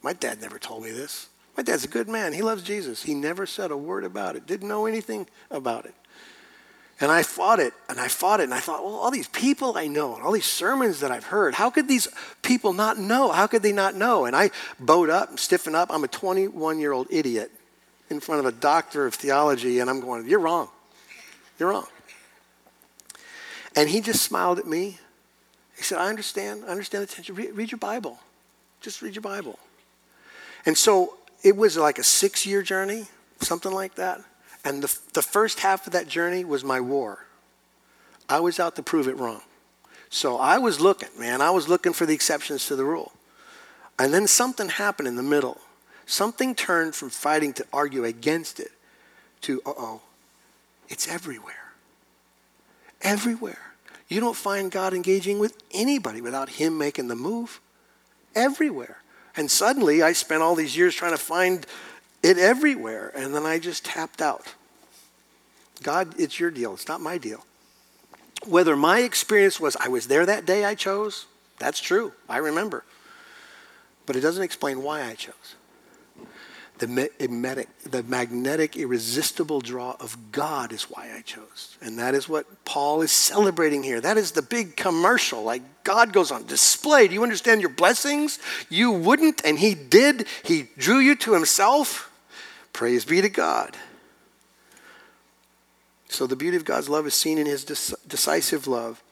My 0.03 0.13
dad 0.13 0.41
never 0.41 0.59
told 0.59 0.85
me 0.85 0.91
this. 0.91 1.29
My 1.57 1.63
dad's 1.63 1.85
a 1.85 1.89
good 1.89 2.09
man. 2.09 2.33
He 2.33 2.43
loves 2.43 2.63
Jesus. 2.63 3.03
He 3.03 3.15
never 3.15 3.45
said 3.45 3.71
a 3.71 3.77
word 3.77 4.05
about 4.05 4.37
it, 4.37 4.47
didn't 4.47 4.69
know 4.69 4.87
anything 4.87 5.27
about 5.51 5.87
it. 5.87 5.95
And 7.01 7.13
I 7.13 7.23
fought 7.23 7.61
it, 7.61 7.75
and 7.89 8.01
I 8.01 8.09
fought 8.09 8.41
it, 8.41 8.45
and 8.45 8.55
I 8.55 8.59
thought, 8.59 8.85
well, 8.85 8.95
all 8.95 9.11
these 9.13 9.29
people 9.29 9.79
I 9.79 9.87
know, 9.87 10.17
and 10.17 10.25
all 10.25 10.33
these 10.33 10.47
sermons 10.47 10.99
that 11.01 11.13
I've 11.13 11.25
heard, 11.25 11.55
how 11.55 11.71
could 11.71 11.87
these 11.87 12.09
people 12.43 12.73
not 12.73 12.99
know? 12.99 13.31
How 13.31 13.47
could 13.47 13.63
they 13.63 13.73
not 13.73 13.95
know? 13.95 14.25
And 14.25 14.35
I 14.35 14.51
bowed 14.81 15.11
up 15.11 15.31
and 15.31 15.39
stiffened 15.39 15.77
up. 15.77 15.91
I'm 15.93 16.03
a 16.03 16.09
21 16.09 16.81
year 16.81 16.93
old 16.93 17.07
idiot 17.11 17.53
in 18.11 18.19
front 18.19 18.41
of 18.41 18.47
a 18.47 18.53
doctor 18.53 19.07
of 19.07 19.15
theology, 19.15 19.79
and 19.79 19.89
I'm 19.89 20.01
going, 20.01 20.29
you're 20.29 20.41
wrong. 20.41 20.69
You're 21.59 21.71
wrong. 21.71 21.87
And 23.79 23.89
he 23.89 24.01
just 24.01 24.23
smiled 24.23 24.59
at 24.59 24.67
me 24.67 24.99
he 25.79 25.85
said, 25.85 25.99
I 25.99 26.09
understand. 26.09 26.65
I 26.67 26.71
understand 26.71 27.05
the 27.05 27.07
tension. 27.07 27.37
Read, 27.37 27.55
read 27.55 27.71
your 27.71 27.79
Bible. 27.79 28.19
Just 28.81 29.01
read 29.01 29.15
your 29.15 29.23
Bible. 29.23 29.61
And 30.67 30.77
so 30.77 31.15
it 31.45 31.57
was 31.57 31.77
like 31.77 32.01
a 32.01 32.03
six 32.03 32.45
year 32.45 32.63
journey, 32.63 33.07
something 33.41 33.71
like 33.71 33.95
that. 33.95 34.21
And 34.65 34.83
the, 34.83 34.99
the 35.15 35.23
first 35.23 35.61
half 35.61 35.87
of 35.87 35.93
that 35.93 36.09
journey 36.09 36.45
was 36.45 36.65
my 36.65 36.81
war. 36.81 37.27
I 38.29 38.41
was 38.41 38.59
out 38.59 38.75
to 38.75 38.83
prove 38.83 39.07
it 39.07 39.17
wrong. 39.17 39.43
So 40.11 40.37
I 40.37 40.59
was 40.59 40.81
looking, 40.81 41.11
man, 41.17 41.41
I 41.41 41.51
was 41.51 41.69
looking 41.69 41.93
for 41.93 42.07
the 42.07 42.15
exceptions 42.15 42.67
to 42.67 42.75
the 42.75 42.85
rule. 42.85 43.13
And 44.01 44.13
then 44.13 44.27
something 44.27 44.69
happened 44.69 45.07
in 45.07 45.15
the 45.15 45.23
middle. 45.23 45.61
Something 46.07 46.57
turned 46.57 46.97
from 46.97 47.11
fighting 47.11 47.53
to 47.53 47.67
argue 47.73 48.05
against 48.05 48.59
it 48.59 48.73
to, 49.43 49.63
uh 49.65 49.75
oh, 49.77 50.01
it's 50.89 51.07
everywhere. 51.07 51.73
Everywhere. 53.01 53.68
You 54.09 54.21
don't 54.21 54.37
find 54.37 54.71
God 54.71 54.95
engaging 54.95 55.39
with 55.39 55.63
anybody 55.71 56.21
without 56.21 56.49
Him 56.49 56.79
making 56.79 57.09
the 57.09 57.15
move. 57.15 57.61
Everywhere. 58.35 58.99
And 59.37 59.51
suddenly 59.51 60.03
I 60.03 60.13
spent 60.13 60.43
all 60.43 60.55
these 60.55 60.77
years 60.77 60.95
trying 60.95 61.13
to 61.13 61.19
find 61.19 61.67
it 62.23 62.39
everywhere. 62.39 63.13
And 63.15 63.35
then 63.35 63.45
I 63.45 63.59
just 63.59 63.85
tapped 63.85 64.23
out. 64.23 64.55
God, 65.83 66.19
it's 66.19 66.41
your 66.41 66.51
deal. 66.51 66.75
It's 66.75 66.89
not 66.89 67.01
my 67.01 67.19
deal. 67.19 67.45
Whether 68.47 68.77
my 68.77 69.01
experience 69.01 69.61
was 69.61 69.77
I 69.77 69.89
was 69.89 70.09
there 70.09 70.25
that 70.27 70.47
day 70.47 70.65
I 70.65 70.75
chose, 70.75 71.27
that's 71.59 71.81
true. 71.81 72.13
I 72.29 72.39
remember. 72.39 72.85
But 74.07 74.17
it 74.17 74.21
doesn't 74.21 74.43
explain 74.43 74.83
why 74.83 75.05
I 75.05 75.15
chose 75.15 75.55
the, 76.79 76.87
magnetic, 76.87 77.69
the 77.83 78.03
magnetic, 78.03 78.77
irresistible 78.77 79.61
draw 79.61 79.97
of 80.01 80.17
God 80.33 80.73
is 80.73 80.85
why 80.85 81.11
I 81.15 81.23
chose. 81.23 81.77
And 81.81 81.99
that 81.99 82.15
is 82.15 82.29
what 82.29 82.65
Paul 82.65 83.03
is 83.03 83.13
celebrating 83.13 83.83
here. 83.83 84.01
That 84.01 84.17
is 84.17 84.33
the 84.33 84.43
big 84.43 84.77
commercial. 84.77 85.43
Like 85.43 85.85
God 85.85 86.13
goes 86.13 86.31
on 86.31 86.47
display. 86.47 87.09
Do 87.09 87.15
you 87.15 87.23
understand 87.23 87.61
your 87.61 87.71
blessings? 87.71 88.39
You 88.69 88.93
wouldn't, 88.93 89.45
and 89.45 89.59
He 89.59 89.75
did. 89.75 90.27
He 90.45 90.69
drew 90.77 90.99
you 90.99 91.17
to 91.17 91.35
Himself. 91.35 92.11
Praise 92.73 93.05
be 93.05 93.21
to 93.21 93.29
God. 93.29 93.77
So 96.09 96.27
the 96.27 96.37
beauty 96.37 96.57
of 96.57 96.65
God's 96.65 96.89
love 96.89 97.07
is 97.07 97.15
seen 97.15 97.39
in 97.39 97.47
His 97.47 97.65
decisive 97.65 98.67
love. 98.67 99.03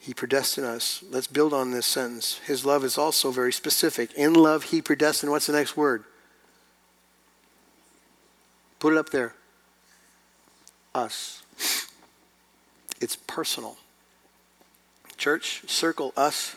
He 0.00 0.14
predestined 0.14 0.66
us. 0.66 1.02
Let's 1.10 1.26
build 1.26 1.52
on 1.52 1.72
this 1.72 1.86
sentence. 1.86 2.38
His 2.46 2.64
love 2.64 2.84
is 2.84 2.96
also 2.96 3.30
very 3.30 3.52
specific. 3.52 4.12
In 4.14 4.34
love, 4.34 4.64
He 4.64 4.80
predestined. 4.80 5.32
What's 5.32 5.46
the 5.46 5.52
next 5.52 5.76
word? 5.76 6.04
Put 8.78 8.92
it 8.92 8.98
up 8.98 9.10
there. 9.10 9.34
Us. 10.94 11.42
It's 13.00 13.16
personal. 13.16 13.76
Church, 15.16 15.62
circle 15.66 16.12
us. 16.16 16.56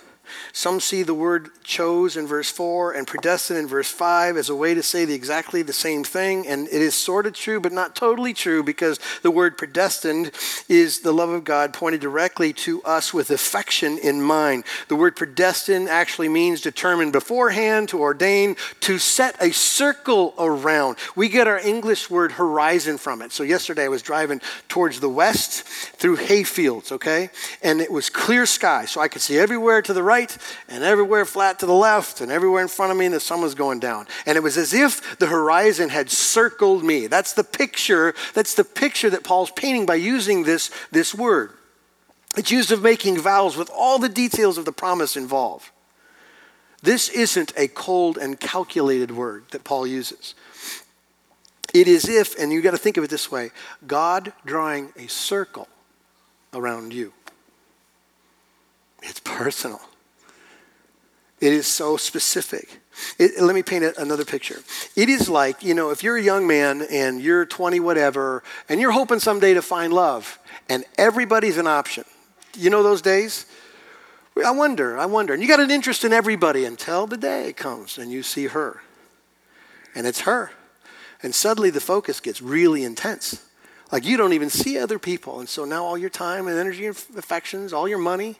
Some 0.54 0.80
see 0.80 1.04
the 1.04 1.14
word 1.14 1.50
chose 1.64 2.18
in 2.18 2.28
verse 2.28 2.52
4 2.52 2.94
and 2.94 3.08
predestined 3.08 3.60
in 3.60 3.68
verse 3.68 3.90
5 3.90 4.38
as 4.38 4.50
a 4.50 4.56
way 4.56 4.74
to 4.74 4.84
say 4.84 5.06
the 5.06 5.14
exactly 5.14 5.62
the 5.62 5.74
same 5.74 6.04
thing. 6.04 6.48
And 6.48 6.68
it 6.68 6.82
is 6.82 6.96
sort 6.96 7.26
of 7.26 7.34
true, 7.34 7.60
but 7.60 7.72
not 7.72 7.96
totally 7.96 8.34
true 8.34 8.64
because 8.64 9.00
the 9.22 9.32
word 9.32 9.58
predestined 9.58 10.32
is 10.68 11.02
the 11.02 11.12
love 11.12 11.30
of 11.30 11.44
God 11.44 11.74
pointed 11.74 12.02
directly 12.02 12.52
to 12.54 12.82
us 12.84 13.14
with 13.14 13.30
affection 13.30 13.98
in 14.00 14.22
mind. 14.22 14.64
The 14.88 14.96
word 14.96 15.16
predestined 15.16 15.88
actually 15.88 16.30
means 16.30 16.62
determined 16.62 17.14
beforehand, 17.14 17.90
to 17.90 18.00
ordain, 18.00 18.56
to 18.82 18.98
set 18.98 19.36
a 19.40 19.52
circle 19.52 20.34
around. 20.40 20.98
We 21.16 21.30
get 21.30 21.48
our 21.48 21.60
English 21.60 22.10
word 22.10 22.34
horizon 22.34 22.98
from 22.98 23.22
it. 23.22 23.32
So 23.32 23.44
yesterday 23.44 23.86
I 23.86 23.90
was 23.90 24.02
driving 24.02 24.42
towards 24.68 25.00
the 25.00 25.10
west 25.10 25.64
through 25.64 26.18
hayfields, 26.18 26.92
okay? 26.92 27.30
And 27.62 27.82
it 27.82 27.92
was 27.92 28.10
clear 28.10 28.46
sky, 28.46 28.86
so 28.86 29.00
I 29.00 29.08
could 29.08 29.22
see 29.22 29.38
everywhere 29.38 29.82
to 29.84 29.94
the 29.94 30.02
right 30.02 30.19
and 30.68 30.84
everywhere 30.84 31.26
flat 31.26 31.60
to 31.60 31.66
the 31.66 31.74
left 31.74 32.22
and 32.22 32.32
everywhere 32.32 32.62
in 32.62 32.68
front 32.68 32.92
of 32.92 32.98
me, 32.98 33.06
and 33.06 33.14
the 33.14 33.20
sun 33.20 33.42
was 33.42 33.56
going 33.56 33.80
down. 33.80 34.08
And 34.26 34.36
it 34.36 34.42
was 34.42 34.58
as 34.58 34.74
if 34.74 35.18
the 35.20 35.28
horizon 35.28 35.90
had 35.90 36.10
circled 36.10 36.84
me. 36.84 37.08
That's 37.08 37.34
the 37.34 37.44
picture, 37.44 38.14
that's 38.34 38.56
the 38.56 38.64
picture 38.64 39.10
that 39.10 39.24
Paul's 39.24 39.52
painting 39.52 39.86
by 39.86 39.96
using 39.96 40.44
this, 40.44 40.72
this 40.92 41.14
word. 41.14 41.52
It's 42.38 42.52
used 42.52 42.72
of 42.72 42.82
making 42.82 43.20
vows 43.20 43.58
with 43.58 43.70
all 43.76 44.00
the 44.00 44.10
details 44.10 44.58
of 44.58 44.66
the 44.66 44.72
promise 44.72 45.16
involved. 45.18 45.70
This 46.82 47.10
isn't 47.10 47.54
a 47.58 47.68
cold 47.68 48.18
and 48.18 48.40
calculated 48.40 49.12
word 49.12 49.46
that 49.52 49.64
Paul 49.64 49.86
uses. 49.86 50.36
It 51.74 51.88
is 51.88 52.08
if, 52.08 52.38
and 52.40 52.52
you 52.52 52.62
got 52.62 52.72
to 52.72 52.78
think 52.78 52.98
of 52.98 53.04
it 53.04 53.10
this 53.10 53.32
way 53.32 53.52
God 53.86 54.34
drawing 54.46 54.94
a 54.96 55.08
circle 55.08 55.68
around 56.54 56.94
you. 56.94 57.14
It's 59.02 59.20
personal. 59.20 59.82
It 61.42 61.54
is 61.54 61.68
so 61.68 61.98
specific. 61.98 62.80
It, 63.18 63.42
let 63.42 63.56
me 63.56 63.64
paint 63.64 63.86
another 63.98 64.26
picture. 64.26 64.60
It 64.96 65.10
is 65.10 65.30
like, 65.30 65.64
you 65.64 65.74
know, 65.74 65.90
if 65.90 66.04
you're 66.04 66.18
a 66.18 66.22
young 66.22 66.48
man 66.48 66.82
and 66.92 67.22
you're 67.22 67.46
20 67.46 67.80
whatever, 67.80 68.44
and 68.68 68.80
you're 68.80 68.92
hoping 68.92 69.20
someday 69.20 69.54
to 69.54 69.62
find 69.62 69.94
love, 69.94 70.38
and 70.68 70.84
everybody's 70.98 71.58
an 71.58 71.68
option. 71.68 72.04
You 72.58 72.70
know 72.70 72.84
those 72.84 73.02
days? 73.02 73.46
I 74.46 74.52
wonder, 74.52 74.98
I 74.98 75.06
wonder. 75.06 75.34
And 75.34 75.42
you 75.42 75.48
got 75.48 75.60
an 75.60 75.72
interest 75.72 76.04
in 76.04 76.14
everybody 76.14 76.66
until 76.66 77.08
the 77.08 77.18
day 77.18 77.54
comes 77.54 77.98
and 77.98 78.12
you 78.12 78.24
see 78.24 78.48
her. 78.48 78.82
And 79.96 80.08
it's 80.08 80.22
her. 80.22 80.52
And 81.22 81.36
suddenly 81.36 81.70
the 81.70 81.82
focus 81.82 82.20
gets 82.20 82.42
really 82.42 82.84
intense. 82.84 83.46
Like 83.92 84.06
you 84.06 84.18
don't 84.18 84.34
even 84.34 84.50
see 84.50 84.78
other 84.78 85.00
people. 85.00 85.40
And 85.40 85.50
so 85.50 85.66
now 85.66 85.84
all 85.84 85.98
your 85.98 86.10
time 86.10 86.48
and 86.48 86.58
energy 86.58 86.86
and 86.86 86.96
affections, 87.18 87.74
all 87.74 87.88
your 87.88 87.98
money, 87.98 88.38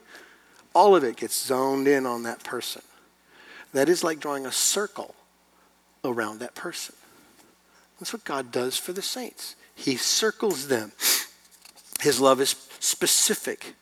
all 0.74 0.96
of 0.96 1.04
it 1.04 1.16
gets 1.16 1.46
zoned 1.46 1.88
in 1.88 2.06
on 2.06 2.22
that 2.22 2.44
person. 2.44 2.82
That 3.72 3.88
is 3.88 4.02
like 4.02 4.20
drawing 4.20 4.46
a 4.46 4.52
circle 4.52 5.14
around 6.04 6.40
that 6.40 6.54
person. 6.54 6.94
That's 7.98 8.12
what 8.12 8.24
God 8.24 8.50
does 8.50 8.76
for 8.76 8.92
the 8.92 9.02
saints. 9.02 9.56
He 9.74 9.96
circles 9.96 10.68
them. 10.68 10.92
His 12.00 12.20
love 12.20 12.40
is 12.40 12.56
specific. 12.80 13.74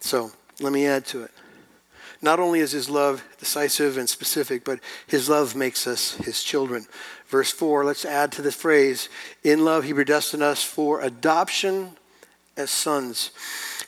So 0.00 0.30
let 0.60 0.72
me 0.72 0.86
add 0.86 1.04
to 1.06 1.22
it. 1.22 1.32
Not 2.20 2.40
only 2.40 2.60
is 2.60 2.72
his 2.72 2.90
love 2.90 3.22
decisive 3.38 3.96
and 3.96 4.08
specific, 4.08 4.64
but 4.64 4.80
his 5.06 5.28
love 5.28 5.54
makes 5.54 5.86
us 5.86 6.14
his 6.16 6.42
children. 6.42 6.86
Verse 7.28 7.52
4, 7.52 7.84
let's 7.84 8.04
add 8.04 8.32
to 8.32 8.42
the 8.42 8.50
phrase 8.50 9.08
In 9.44 9.64
love, 9.64 9.84
he 9.84 9.94
predestined 9.94 10.42
us 10.42 10.62
for 10.62 11.00
adoption 11.00 11.96
as 12.56 12.70
sons. 12.70 13.30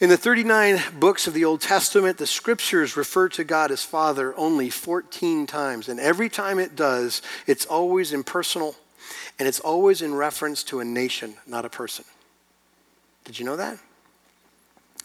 In 0.00 0.08
the 0.08 0.16
39 0.16 0.80
books 0.98 1.26
of 1.26 1.34
the 1.34 1.44
Old 1.44 1.60
Testament, 1.60 2.16
the 2.16 2.26
scriptures 2.26 2.96
refer 2.96 3.28
to 3.28 3.44
God 3.44 3.70
as 3.70 3.82
Father 3.82 4.34
only 4.34 4.70
14 4.70 5.46
times. 5.46 5.90
And 5.90 6.00
every 6.00 6.30
time 6.30 6.58
it 6.58 6.74
does, 6.74 7.20
it's 7.46 7.66
always 7.66 8.14
impersonal 8.14 8.76
and 9.38 9.46
it's 9.46 9.60
always 9.60 10.00
in 10.00 10.14
reference 10.14 10.64
to 10.64 10.80
a 10.80 10.86
nation, 10.86 11.34
not 11.46 11.66
a 11.66 11.68
person. 11.68 12.06
Did 13.26 13.38
you 13.38 13.44
know 13.44 13.56
that? 13.56 13.78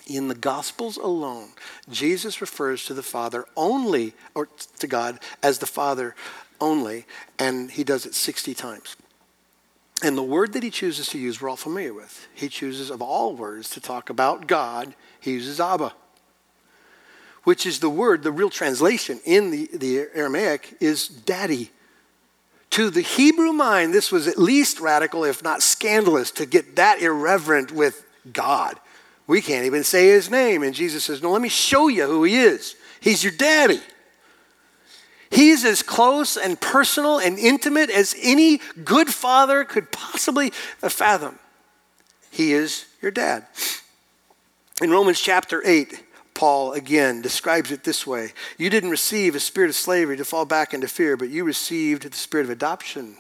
In 0.08 0.29
the 0.29 0.36
Gospels 0.36 0.95
alone, 0.95 1.49
Jesus 1.89 2.39
refers 2.39 2.86
to 2.86 2.93
the 2.93 3.03
Father 3.03 3.45
only, 3.58 4.13
or 4.34 4.47
to 4.79 4.88
God 4.88 5.19
as 5.43 5.60
the 5.60 5.65
Father 5.65 6.15
only, 6.62 7.05
and 7.38 7.71
he 7.71 7.84
does 7.84 8.05
it 8.05 8.15
60 8.15 8.53
times. 8.53 8.95
And 10.03 10.17
the 10.17 10.23
word 10.23 10.53
that 10.53 10.63
he 10.63 10.69
chooses 10.69 11.08
to 11.10 11.17
use, 11.17 11.41
we're 11.41 11.49
all 11.49 11.55
familiar 11.55 11.93
with. 11.93 12.27
He 12.34 12.49
chooses, 12.49 12.89
of 12.89 13.01
all 13.01 13.36
words, 13.36 13.69
to 13.71 13.81
talk 13.81 14.10
about 14.10 14.47
God, 14.47 14.93
he 15.19 15.31
uses 15.31 15.60
Abba, 15.60 15.93
which 17.43 17.65
is 17.65 17.79
the 17.79 17.89
word, 17.89 18.23
the 18.23 18.31
real 18.31 18.49
translation 18.49 19.19
in 19.23 19.51
the, 19.51 19.69
the 19.73 20.08
Aramaic 20.13 20.75
is 20.79 21.08
daddy. 21.08 21.71
To 22.71 22.89
the 22.89 23.01
Hebrew 23.01 23.53
mind, 23.53 23.93
this 23.93 24.12
was 24.12 24.27
at 24.27 24.38
least 24.38 24.81
radical, 24.81 25.23
if 25.23 25.41
not 25.41 25.62
scandalous, 25.62 26.29
to 26.31 26.45
get 26.45 26.75
that 26.75 27.01
irreverent 27.01 27.71
with 27.71 28.05
God. 28.34 28.77
We 29.27 29.41
can't 29.41 29.65
even 29.65 29.84
say 29.84 30.08
his 30.08 30.29
name. 30.29 30.62
And 30.62 30.75
Jesus 30.75 31.05
says, 31.05 31.21
No, 31.21 31.31
let 31.31 31.41
me 31.41 31.49
show 31.49 31.88
you 31.88 32.05
who 32.05 32.23
he 32.23 32.36
is. 32.36 32.75
He's 32.99 33.23
your 33.23 33.34
daddy. 33.34 33.81
He's 35.36 35.65
as 35.65 35.84
close 35.84 36.38
and 36.38 36.60
personal 36.60 37.19
and 37.19 37.38
intimate 37.38 37.89
as 37.89 38.15
any 38.21 38.62
good 38.86 39.10
father 39.10 39.65
could 39.65 39.91
possibly 39.91 40.52
fathom. 40.80 41.39
He 42.32 42.54
is 42.54 42.86
your 43.02 43.12
dad. 43.12 43.45
In 44.82 44.91
Romans 44.91 45.19
chapter 45.19 45.62
8, 45.65 46.04
Paul 46.34 46.71
again 46.71 47.21
describes 47.21 47.71
it 47.71 47.84
this 47.84 48.08
way 48.08 48.32
You 48.58 48.69
didn't 48.69 48.91
receive 48.91 49.36
a 49.36 49.39
spirit 49.41 49.69
of 49.69 49.76
slavery 49.76 50.15
to 50.15 50.26
fall 50.26 50.45
back 50.45 50.74
into 50.74 50.88
fear, 50.88 51.17
but 51.17 51.30
you 51.30 51.43
received 51.43 52.10
the 52.10 52.17
spirit 52.17 52.45
of 52.45 52.50
adoption 52.50 53.17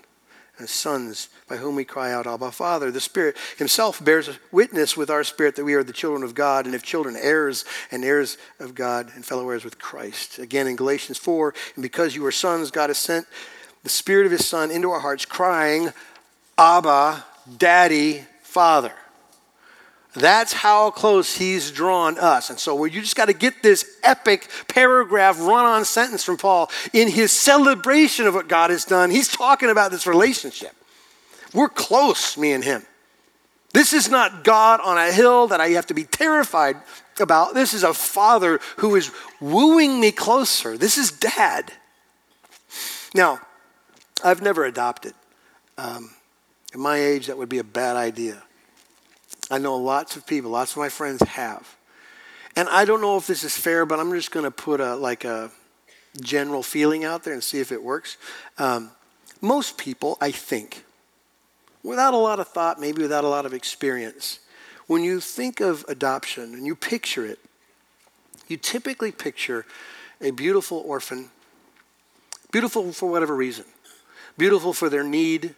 as 0.59 0.71
sons 0.71 1.29
by 1.47 1.57
whom 1.57 1.75
we 1.75 1.83
cry 1.83 2.11
out, 2.11 2.27
Abba, 2.27 2.51
Father. 2.51 2.91
The 2.91 3.01
Spirit 3.01 3.37
Himself 3.57 4.03
bears 4.03 4.29
witness 4.51 4.95
with 4.95 5.09
our 5.09 5.23
spirit 5.23 5.55
that 5.55 5.65
we 5.65 5.73
are 5.73 5.83
the 5.83 5.93
children 5.93 6.23
of 6.23 6.35
God, 6.35 6.65
and 6.65 6.73
if 6.73 6.83
children, 6.83 7.15
heirs 7.17 7.65
and 7.91 8.03
heirs 8.03 8.37
of 8.59 8.75
God, 8.75 9.11
and 9.15 9.25
fellow 9.25 9.49
heirs 9.49 9.63
with 9.63 9.79
Christ. 9.79 10.39
Again 10.39 10.67
in 10.67 10.75
Galatians 10.75 11.17
4, 11.17 11.53
and 11.75 11.81
because 11.81 12.15
you 12.15 12.25
are 12.25 12.31
sons, 12.31 12.71
God 12.71 12.89
has 12.89 12.97
sent 12.97 13.27
the 13.83 13.89
Spirit 13.89 14.25
of 14.25 14.31
His 14.31 14.47
Son 14.47 14.71
into 14.71 14.91
our 14.91 14.99
hearts, 14.99 15.25
crying, 15.25 15.91
Abba, 16.57 17.23
Daddy, 17.57 18.23
Father. 18.41 18.93
That's 20.15 20.53
how 20.53 20.91
close 20.91 21.35
he's 21.35 21.71
drawn 21.71 22.17
us. 22.17 22.49
And 22.49 22.57
so 22.57 22.85
you 22.85 23.01
just 23.01 23.17
got 23.17 23.25
to 23.25 23.33
get 23.33 23.61
this 23.61 23.97
epic 24.01 24.49
paragraph 24.69 25.39
run 25.39 25.65
on 25.65 25.83
sentence 25.83 26.23
from 26.23 26.37
Paul 26.37 26.71
in 26.93 27.09
his 27.09 27.31
celebration 27.31 28.25
of 28.25 28.33
what 28.33 28.47
God 28.47 28.69
has 28.69 28.85
done. 28.85 29.11
He's 29.11 29.27
talking 29.27 29.69
about 29.69 29.91
this 29.91 30.07
relationship. 30.07 30.73
We're 31.53 31.69
close, 31.69 32.37
me 32.37 32.53
and 32.53 32.63
him. 32.63 32.83
This 33.73 33.91
is 33.91 34.09
not 34.09 34.45
God 34.45 34.79
on 34.79 34.97
a 34.97 35.11
hill 35.11 35.47
that 35.47 35.59
I 35.59 35.69
have 35.69 35.87
to 35.87 35.93
be 35.93 36.05
terrified 36.05 36.77
about. 37.19 37.53
This 37.53 37.73
is 37.73 37.83
a 37.83 37.93
father 37.93 38.61
who 38.77 38.95
is 38.95 39.11
wooing 39.41 39.99
me 39.99 40.11
closer. 40.11 40.77
This 40.77 40.97
is 40.97 41.11
dad. 41.11 41.73
Now, 43.13 43.41
I've 44.23 44.41
never 44.41 44.63
adopted. 44.63 45.13
Um, 45.77 46.11
at 46.73 46.79
my 46.79 46.97
age, 46.97 47.27
that 47.27 47.37
would 47.37 47.49
be 47.49 47.57
a 47.57 47.65
bad 47.65 47.97
idea. 47.97 48.43
I 49.49 49.57
know 49.57 49.77
lots 49.77 50.15
of 50.15 50.25
people, 50.25 50.51
lots 50.51 50.71
of 50.71 50.77
my 50.77 50.89
friends 50.89 51.21
have. 51.23 51.75
And 52.55 52.69
I 52.69 52.85
don't 52.85 53.01
know 53.01 53.17
if 53.17 53.27
this 53.27 53.43
is 53.43 53.57
fair, 53.57 53.85
but 53.85 53.99
I'm 53.99 54.11
just 54.11 54.31
going 54.31 54.45
to 54.45 54.51
put 54.51 54.79
a 54.79 54.95
like 54.95 55.25
a 55.25 55.51
general 56.21 56.63
feeling 56.63 57.03
out 57.03 57.23
there 57.23 57.33
and 57.33 57.43
see 57.43 57.59
if 57.59 57.71
it 57.71 57.83
works. 57.83 58.17
Um, 58.57 58.91
most 59.41 59.77
people, 59.77 60.17
I 60.21 60.31
think, 60.31 60.85
without 61.83 62.13
a 62.13 62.17
lot 62.17 62.39
of 62.39 62.47
thought, 62.47 62.79
maybe 62.79 63.01
without 63.01 63.23
a 63.23 63.27
lot 63.27 63.45
of 63.45 63.53
experience, 63.53 64.39
when 64.87 65.03
you 65.03 65.19
think 65.19 65.59
of 65.59 65.83
adoption 65.87 66.53
and 66.53 66.65
you 66.65 66.75
picture 66.75 67.25
it, 67.25 67.39
you 68.47 68.57
typically 68.57 69.11
picture 69.11 69.65
a 70.21 70.31
beautiful 70.31 70.83
orphan, 70.85 71.29
beautiful 72.51 72.91
for 72.93 73.09
whatever 73.09 73.35
reason, 73.35 73.65
beautiful 74.37 74.71
for 74.71 74.89
their 74.89 75.03
need, 75.03 75.55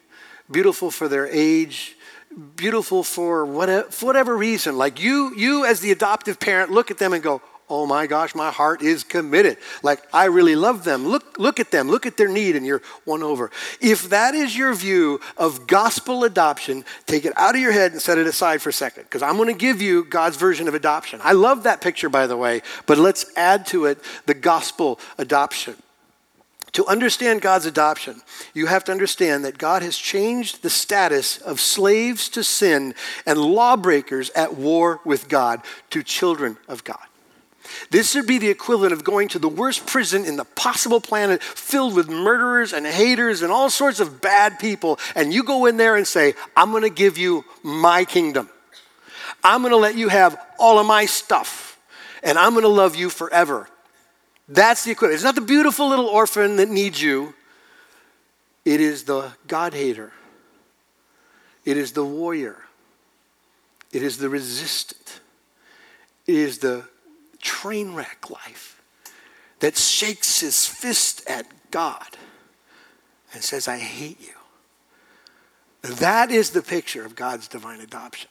beautiful 0.50 0.90
for 0.90 1.08
their 1.08 1.26
age, 1.26 1.96
beautiful 2.56 3.02
for 3.02 3.44
whatever, 3.44 3.90
for 3.90 4.06
whatever 4.06 4.36
reason. 4.36 4.76
Like 4.76 5.00
you, 5.00 5.34
you 5.36 5.64
as 5.64 5.80
the 5.80 5.92
adoptive 5.92 6.38
parent, 6.38 6.70
look 6.70 6.90
at 6.90 6.98
them 6.98 7.12
and 7.12 7.22
go, 7.22 7.40
"Oh 7.70 7.84
my 7.86 8.06
gosh, 8.06 8.34
my 8.34 8.50
heart 8.50 8.82
is 8.82 9.04
committed. 9.04 9.58
Like 9.82 10.02
I 10.12 10.26
really 10.26 10.56
love 10.56 10.84
them. 10.84 11.06
Look, 11.06 11.38
look 11.38 11.60
at 11.60 11.70
them. 11.70 11.90
Look 11.90 12.06
at 12.06 12.16
their 12.16 12.28
need, 12.28 12.56
and 12.56 12.64
you're 12.64 12.82
won 13.04 13.22
over." 13.22 13.50
If 13.80 14.08
that 14.10 14.34
is 14.34 14.56
your 14.56 14.72
view 14.74 15.20
of 15.36 15.66
gospel 15.66 16.24
adoption, 16.24 16.84
take 17.06 17.24
it 17.24 17.32
out 17.36 17.54
of 17.54 17.60
your 17.60 17.72
head 17.72 17.92
and 17.92 18.00
set 18.00 18.18
it 18.18 18.26
aside 18.26 18.62
for 18.62 18.70
a 18.70 18.72
second, 18.72 19.04
because 19.04 19.22
I'm 19.22 19.36
going 19.36 19.48
to 19.48 19.54
give 19.54 19.82
you 19.82 20.04
God's 20.04 20.36
version 20.36 20.68
of 20.68 20.74
adoption. 20.74 21.20
I 21.22 21.32
love 21.32 21.64
that 21.64 21.80
picture, 21.80 22.08
by 22.08 22.26
the 22.26 22.36
way, 22.36 22.62
but 22.86 22.98
let's 22.98 23.26
add 23.36 23.66
to 23.68 23.86
it 23.86 23.98
the 24.26 24.34
gospel 24.34 25.00
adoption. 25.18 25.76
To 26.72 26.86
understand 26.86 27.40
God's 27.40 27.66
adoption, 27.66 28.20
you 28.54 28.66
have 28.66 28.84
to 28.84 28.92
understand 28.92 29.44
that 29.44 29.58
God 29.58 29.82
has 29.82 29.96
changed 29.96 30.62
the 30.62 30.70
status 30.70 31.38
of 31.38 31.60
slaves 31.60 32.28
to 32.30 32.44
sin 32.44 32.94
and 33.26 33.38
lawbreakers 33.38 34.30
at 34.30 34.54
war 34.54 35.00
with 35.04 35.28
God 35.28 35.62
to 35.90 36.02
children 36.02 36.58
of 36.68 36.84
God. 36.84 36.98
This 37.90 38.14
would 38.14 38.26
be 38.26 38.38
the 38.38 38.48
equivalent 38.48 38.92
of 38.92 39.04
going 39.04 39.28
to 39.28 39.38
the 39.38 39.48
worst 39.48 39.86
prison 39.86 40.24
in 40.24 40.36
the 40.36 40.44
possible 40.44 41.00
planet, 41.00 41.42
filled 41.42 41.94
with 41.94 42.08
murderers 42.08 42.72
and 42.72 42.86
haters 42.86 43.42
and 43.42 43.52
all 43.52 43.70
sorts 43.70 44.00
of 44.00 44.20
bad 44.20 44.58
people. 44.58 44.98
And 45.14 45.32
you 45.32 45.42
go 45.42 45.66
in 45.66 45.76
there 45.76 45.96
and 45.96 46.06
say, 46.06 46.34
I'm 46.56 46.70
going 46.70 46.82
to 46.82 46.90
give 46.90 47.18
you 47.18 47.44
my 47.62 48.04
kingdom. 48.04 48.48
I'm 49.44 49.60
going 49.60 49.72
to 49.72 49.78
let 49.78 49.96
you 49.96 50.08
have 50.08 50.38
all 50.58 50.78
of 50.78 50.86
my 50.86 51.06
stuff. 51.06 51.78
And 52.22 52.38
I'm 52.38 52.52
going 52.52 52.62
to 52.62 52.68
love 52.68 52.96
you 52.96 53.10
forever. 53.10 53.68
That's 54.48 54.84
the 54.84 54.92
equivalent. 54.92 55.16
It's 55.16 55.24
not 55.24 55.34
the 55.34 55.40
beautiful 55.40 55.88
little 55.88 56.06
orphan 56.06 56.56
that 56.56 56.68
needs 56.68 57.02
you, 57.02 57.34
it 58.64 58.80
is 58.80 59.04
the 59.04 59.32
God 59.46 59.74
hater, 59.74 60.12
it 61.64 61.76
is 61.76 61.92
the 61.92 62.04
warrior, 62.04 62.56
it 63.92 64.02
is 64.02 64.18
the 64.18 64.28
resistant, 64.28 65.20
it 66.26 66.34
is 66.34 66.58
the 66.58 66.84
train 67.40 67.94
wreck 67.94 68.30
life 68.30 68.80
that 69.60 69.76
shakes 69.76 70.40
his 70.40 70.66
fist 70.66 71.28
at 71.28 71.46
God 71.70 72.16
and 73.32 73.42
says, 73.42 73.68
I 73.68 73.78
hate 73.78 74.20
you. 74.20 74.34
That 75.82 76.30
is 76.30 76.50
the 76.50 76.62
picture 76.62 77.04
of 77.04 77.14
God's 77.14 77.48
divine 77.48 77.80
adoption. 77.80 78.30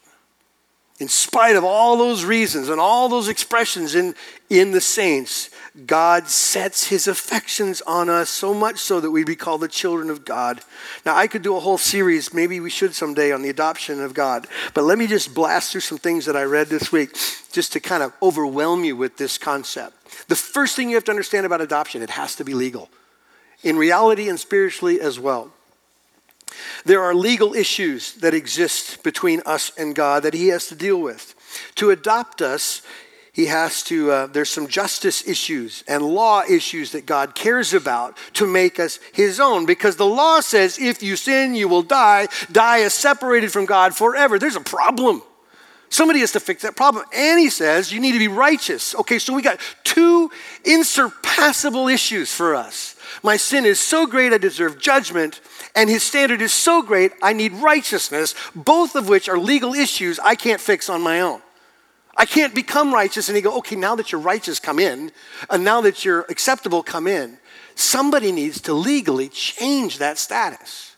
In 0.99 1.09
spite 1.09 1.55
of 1.55 1.63
all 1.63 1.95
those 1.95 2.25
reasons 2.25 2.69
and 2.69 2.79
all 2.79 3.07
those 3.07 3.27
expressions 3.27 3.93
in, 3.93 4.15
in 4.49 4.71
the 4.71 4.81
saints, 4.81 5.51
God 5.85 6.27
sets 6.27 6.87
his 6.87 7.07
affections 7.07 7.81
on 7.81 8.09
us 8.09 8.31
so 8.31 8.51
much 8.51 8.79
so 8.79 8.99
that 8.99 9.11
we 9.11 9.23
be 9.23 9.35
called 9.35 9.61
the 9.61 9.67
children 9.67 10.09
of 10.09 10.25
God. 10.25 10.59
Now, 11.05 11.15
I 11.15 11.27
could 11.27 11.43
do 11.43 11.55
a 11.55 11.59
whole 11.59 11.77
series, 11.77 12.33
maybe 12.33 12.59
we 12.59 12.71
should 12.71 12.95
someday, 12.95 13.31
on 13.31 13.43
the 13.43 13.49
adoption 13.49 14.01
of 14.01 14.15
God. 14.15 14.47
But 14.73 14.85
let 14.85 14.97
me 14.97 15.05
just 15.05 15.35
blast 15.35 15.71
through 15.71 15.81
some 15.81 15.99
things 15.99 16.25
that 16.25 16.35
I 16.35 16.43
read 16.43 16.67
this 16.67 16.91
week 16.91 17.15
just 17.51 17.73
to 17.73 17.79
kind 17.79 18.01
of 18.01 18.11
overwhelm 18.23 18.83
you 18.83 18.95
with 18.95 19.17
this 19.17 19.37
concept. 19.37 19.93
The 20.29 20.35
first 20.35 20.75
thing 20.75 20.89
you 20.89 20.95
have 20.95 21.03
to 21.05 21.11
understand 21.11 21.45
about 21.45 21.61
adoption, 21.61 22.01
it 22.01 22.09
has 22.09 22.35
to 22.37 22.43
be 22.43 22.55
legal, 22.55 22.89
in 23.61 23.77
reality 23.77 24.29
and 24.29 24.39
spiritually 24.39 24.99
as 24.99 25.19
well. 25.19 25.51
There 26.85 27.03
are 27.03 27.13
legal 27.13 27.53
issues 27.53 28.13
that 28.15 28.33
exist 28.33 29.03
between 29.03 29.41
us 29.45 29.71
and 29.77 29.95
God 29.95 30.23
that 30.23 30.33
He 30.33 30.47
has 30.49 30.67
to 30.67 30.75
deal 30.75 31.01
with. 31.01 31.35
To 31.75 31.89
adopt 31.89 32.41
us, 32.41 32.81
he 33.37 33.45
has 33.45 33.83
to, 33.83 34.09
uh, 34.09 34.25
there's 34.25 34.49
some 34.49 34.65
justice 34.65 35.27
issues 35.27 35.83
and 35.87 36.01
law 36.01 36.41
issues 36.49 36.93
that 36.93 37.05
God 37.05 37.35
cares 37.35 37.71
about 37.71 38.17
to 38.33 38.47
make 38.47 38.79
us 38.79 38.99
his 39.13 39.39
own. 39.39 39.67
Because 39.67 39.95
the 39.95 40.07
law 40.07 40.39
says 40.39 40.79
if 40.79 41.03
you 41.03 41.15
sin, 41.15 41.53
you 41.53 41.67
will 41.67 41.83
die. 41.83 42.29
Die 42.51 42.77
is 42.79 42.95
separated 42.95 43.51
from 43.51 43.67
God 43.67 43.95
forever. 43.95 44.39
There's 44.39 44.55
a 44.55 44.59
problem. 44.59 45.21
Somebody 45.89 46.19
has 46.19 46.33
to 46.33 46.39
fix 46.39 46.63
that 46.63 46.75
problem. 46.75 47.05
And 47.13 47.39
he 47.39 47.49
says 47.49 47.91
you 47.91 47.99
need 47.99 48.11
to 48.11 48.19
be 48.19 48.27
righteous. 48.27 48.93
Okay, 48.95 49.19
so 49.19 49.33
we 49.33 49.41
got 49.41 49.59
two 49.83 50.29
insurpassable 50.65 51.87
issues 51.87 52.33
for 52.33 52.55
us. 52.55 52.95
My 53.23 53.37
sin 53.37 53.65
is 53.65 53.79
so 53.79 54.05
great 54.05 54.33
I 54.33 54.37
deserve 54.37 54.79
judgment, 54.79 55.39
and 55.75 55.89
his 55.89 56.03
standard 56.03 56.41
is 56.41 56.51
so 56.51 56.81
great 56.81 57.13
I 57.21 57.33
need 57.33 57.53
righteousness, 57.53 58.35
both 58.53 58.95
of 58.95 59.07
which 59.07 59.29
are 59.29 59.37
legal 59.37 59.73
issues 59.73 60.19
I 60.19 60.35
can't 60.35 60.61
fix 60.61 60.89
on 60.89 61.01
my 61.01 61.21
own. 61.21 61.41
I 62.17 62.25
can't 62.25 62.53
become 62.53 62.93
righteous. 62.93 63.29
And 63.29 63.35
he 63.35 63.41
go, 63.41 63.57
okay, 63.59 63.75
now 63.75 63.95
that 63.95 64.11
you're 64.11 64.19
righteous, 64.19 64.59
come 64.59 64.79
in. 64.79 65.11
And 65.49 65.63
now 65.63 65.81
that 65.81 66.03
you're 66.03 66.25
acceptable, 66.29 66.81
come 66.81 67.07
in. 67.07 67.37
Somebody 67.75 68.31
needs 68.31 68.59
to 68.61 68.73
legally 68.73 69.29
change 69.29 69.99
that 69.99 70.17
status. 70.17 70.95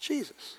Jesus. 0.00 0.56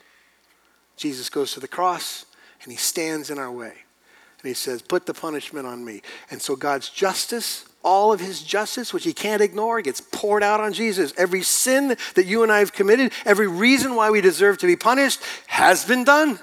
Jesus 0.96 1.30
goes 1.30 1.54
to 1.54 1.60
the 1.60 1.68
cross 1.68 2.27
and 2.68 2.74
he 2.74 2.78
stands 2.78 3.30
in 3.30 3.40
our 3.40 3.50
way. 3.50 3.72
And 3.72 4.44
he 4.50 4.54
says, 4.54 4.82
put 4.82 5.06
the 5.06 5.14
punishment 5.14 5.66
on 5.66 5.86
me. 5.86 6.02
And 6.30 6.42
so 6.42 6.58
God's 6.58 6.90
justice, 6.90 7.64
all 7.82 8.12
of 8.12 8.20
his 8.20 8.44
justice, 8.44 8.94
which 8.94 9.06
he 9.06 9.14
can't 9.14 9.42
ignore, 9.42 9.82
gets 9.82 10.02
poured 10.02 10.44
out 10.44 10.60
on 10.60 10.74
Jesus. 10.74 11.14
Every 11.18 11.44
sin 11.44 11.96
that 12.16 12.26
you 12.26 12.44
and 12.44 12.52
I 12.52 12.60
have 12.60 12.74
committed, 12.74 13.14
every 13.26 13.48
reason 13.48 13.96
why 13.96 14.12
we 14.12 14.20
deserve 14.20 14.58
to 14.58 14.68
be 14.68 14.76
punished, 14.76 15.22
has 15.48 15.86
been 15.86 16.04
done. 16.04 16.40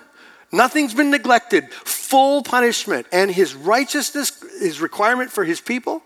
Nothing's 0.51 0.95
been 0.95 1.11
neglected. 1.11 1.71
Full 1.71 2.43
punishment. 2.43 3.07
And 3.13 3.31
his 3.31 3.55
righteousness, 3.55 4.43
his 4.61 4.81
requirement 4.81 5.31
for 5.31 5.45
his 5.45 5.61
people, 5.61 6.03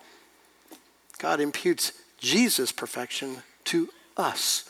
God 1.19 1.39
imputes 1.39 1.93
Jesus' 2.19 2.73
perfection 2.73 3.37
to 3.67 3.89
us. 4.17 4.69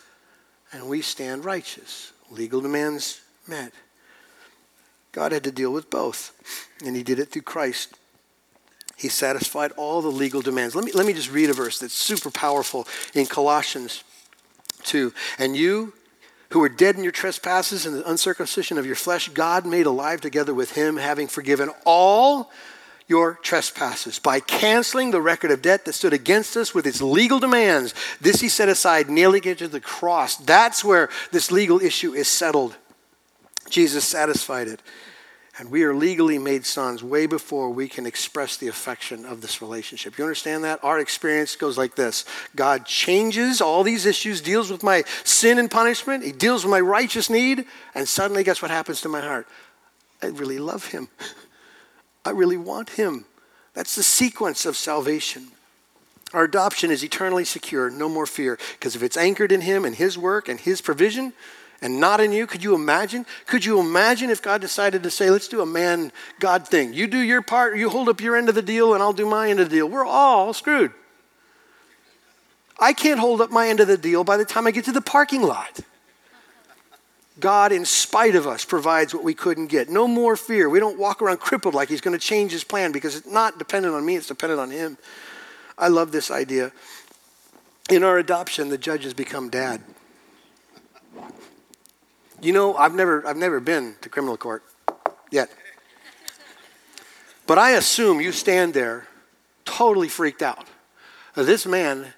And 0.72 0.90
we 0.90 1.00
stand 1.00 1.46
righteous. 1.46 2.12
Legal 2.30 2.60
demands 2.60 3.22
met. 3.46 3.72
God 5.18 5.32
had 5.32 5.42
to 5.42 5.50
deal 5.50 5.72
with 5.72 5.90
both. 5.90 6.30
And 6.86 6.94
he 6.94 7.02
did 7.02 7.18
it 7.18 7.32
through 7.32 7.42
Christ. 7.42 7.98
He 8.96 9.08
satisfied 9.08 9.72
all 9.72 10.00
the 10.00 10.12
legal 10.12 10.42
demands. 10.42 10.76
Let 10.76 10.84
me, 10.84 10.92
let 10.92 11.06
me 11.08 11.12
just 11.12 11.32
read 11.32 11.50
a 11.50 11.52
verse 11.52 11.80
that's 11.80 11.92
super 11.92 12.30
powerful 12.30 12.86
in 13.14 13.26
Colossians 13.26 14.04
2. 14.84 15.12
And 15.40 15.56
you, 15.56 15.92
who 16.50 16.60
were 16.60 16.68
dead 16.68 16.94
in 16.94 17.02
your 17.02 17.10
trespasses 17.10 17.84
and 17.84 17.96
the 17.96 18.08
uncircumcision 18.08 18.78
of 18.78 18.86
your 18.86 18.94
flesh, 18.94 19.28
God 19.30 19.66
made 19.66 19.86
alive 19.86 20.20
together 20.20 20.54
with 20.54 20.76
him, 20.76 20.98
having 20.98 21.26
forgiven 21.26 21.70
all 21.84 22.52
your 23.08 23.40
trespasses 23.42 24.20
by 24.20 24.38
canceling 24.38 25.10
the 25.10 25.20
record 25.20 25.50
of 25.50 25.62
debt 25.62 25.84
that 25.84 25.94
stood 25.94 26.12
against 26.12 26.56
us 26.56 26.72
with 26.72 26.86
its 26.86 27.02
legal 27.02 27.40
demands. 27.40 27.92
This 28.20 28.40
he 28.40 28.48
set 28.48 28.68
aside, 28.68 29.10
nailing 29.10 29.42
it 29.42 29.58
to 29.58 29.66
the 29.66 29.80
cross. 29.80 30.36
That's 30.36 30.84
where 30.84 31.10
this 31.32 31.50
legal 31.50 31.80
issue 31.80 32.12
is 32.12 32.28
settled. 32.28 32.76
Jesus 33.68 34.04
satisfied 34.04 34.68
it. 34.68 34.80
And 35.58 35.72
we 35.72 35.82
are 35.82 35.92
legally 35.92 36.38
made 36.38 36.64
sons 36.64 37.02
way 37.02 37.26
before 37.26 37.70
we 37.70 37.88
can 37.88 38.06
express 38.06 38.56
the 38.56 38.68
affection 38.68 39.24
of 39.24 39.40
this 39.40 39.60
relationship. 39.60 40.16
You 40.16 40.22
understand 40.22 40.62
that? 40.62 40.78
Our 40.84 41.00
experience 41.00 41.56
goes 41.56 41.76
like 41.76 41.96
this 41.96 42.24
God 42.54 42.86
changes 42.86 43.60
all 43.60 43.82
these 43.82 44.06
issues, 44.06 44.40
deals 44.40 44.70
with 44.70 44.84
my 44.84 45.02
sin 45.24 45.58
and 45.58 45.68
punishment, 45.68 46.24
He 46.24 46.30
deals 46.30 46.64
with 46.64 46.70
my 46.70 46.80
righteous 46.80 47.28
need, 47.28 47.64
and 47.94 48.06
suddenly, 48.06 48.44
guess 48.44 48.62
what 48.62 48.70
happens 48.70 49.00
to 49.00 49.08
my 49.08 49.20
heart? 49.20 49.48
I 50.22 50.26
really 50.26 50.58
love 50.58 50.86
Him. 50.86 51.08
I 52.24 52.30
really 52.30 52.56
want 52.56 52.90
Him. 52.90 53.24
That's 53.74 53.96
the 53.96 54.04
sequence 54.04 54.64
of 54.64 54.76
salvation. 54.76 55.48
Our 56.32 56.44
adoption 56.44 56.92
is 56.92 57.02
eternally 57.02 57.44
secure, 57.44 57.90
no 57.90 58.08
more 58.08 58.26
fear, 58.26 58.58
because 58.78 58.94
if 58.94 59.02
it's 59.02 59.16
anchored 59.16 59.50
in 59.50 59.62
Him 59.62 59.84
and 59.84 59.96
His 59.96 60.16
work 60.16 60.48
and 60.48 60.60
His 60.60 60.80
provision, 60.80 61.32
and 61.80 62.00
not 62.00 62.20
in 62.20 62.32
you. 62.32 62.46
Could 62.46 62.62
you 62.62 62.74
imagine? 62.74 63.26
Could 63.46 63.64
you 63.64 63.80
imagine 63.80 64.30
if 64.30 64.42
God 64.42 64.60
decided 64.60 65.02
to 65.02 65.10
say, 65.10 65.30
let's 65.30 65.48
do 65.48 65.60
a 65.60 65.66
man 65.66 66.12
God 66.40 66.66
thing? 66.66 66.92
You 66.92 67.06
do 67.06 67.18
your 67.18 67.42
part, 67.42 67.76
you 67.76 67.88
hold 67.88 68.08
up 68.08 68.20
your 68.20 68.36
end 68.36 68.48
of 68.48 68.54
the 68.54 68.62
deal, 68.62 68.94
and 68.94 69.02
I'll 69.02 69.12
do 69.12 69.26
my 69.26 69.50
end 69.50 69.60
of 69.60 69.70
the 69.70 69.76
deal. 69.76 69.88
We're 69.88 70.04
all 70.04 70.52
screwed. 70.52 70.92
I 72.78 72.92
can't 72.92 73.18
hold 73.18 73.40
up 73.40 73.50
my 73.50 73.68
end 73.68 73.80
of 73.80 73.88
the 73.88 73.98
deal 73.98 74.24
by 74.24 74.36
the 74.36 74.44
time 74.44 74.66
I 74.66 74.70
get 74.70 74.84
to 74.84 74.92
the 74.92 75.00
parking 75.00 75.42
lot. 75.42 75.80
God, 77.40 77.70
in 77.70 77.84
spite 77.84 78.34
of 78.34 78.46
us, 78.46 78.64
provides 78.64 79.14
what 79.14 79.22
we 79.22 79.34
couldn't 79.34 79.66
get. 79.66 79.88
No 79.88 80.08
more 80.08 80.36
fear. 80.36 80.68
We 80.68 80.80
don't 80.80 80.98
walk 80.98 81.22
around 81.22 81.38
crippled 81.38 81.74
like 81.74 81.88
He's 81.88 82.00
going 82.00 82.18
to 82.18 82.24
change 82.24 82.50
His 82.50 82.64
plan 82.64 82.90
because 82.90 83.14
it's 83.14 83.28
not 83.28 83.58
dependent 83.58 83.94
on 83.94 84.04
me, 84.04 84.16
it's 84.16 84.26
dependent 84.26 84.60
on 84.60 84.70
Him. 84.70 84.98
I 85.76 85.88
love 85.88 86.10
this 86.10 86.30
idea. 86.30 86.72
In 87.90 88.02
our 88.02 88.18
adoption, 88.18 88.68
the 88.68 88.78
judges 88.78 89.14
become 89.14 89.48
dad. 89.48 89.80
You 92.40 92.52
know, 92.52 92.76
I've 92.76 92.94
never, 92.94 93.26
I've 93.26 93.36
never 93.36 93.58
been 93.58 93.96
to 94.00 94.08
criminal 94.08 94.36
court 94.36 94.62
yet. 95.30 95.50
But 97.46 97.58
I 97.58 97.72
assume 97.72 98.20
you 98.20 98.30
stand 98.30 98.74
there 98.74 99.08
totally 99.64 100.08
freaked 100.08 100.42
out. 100.42 100.66
This 101.34 101.66
man 101.66 102.12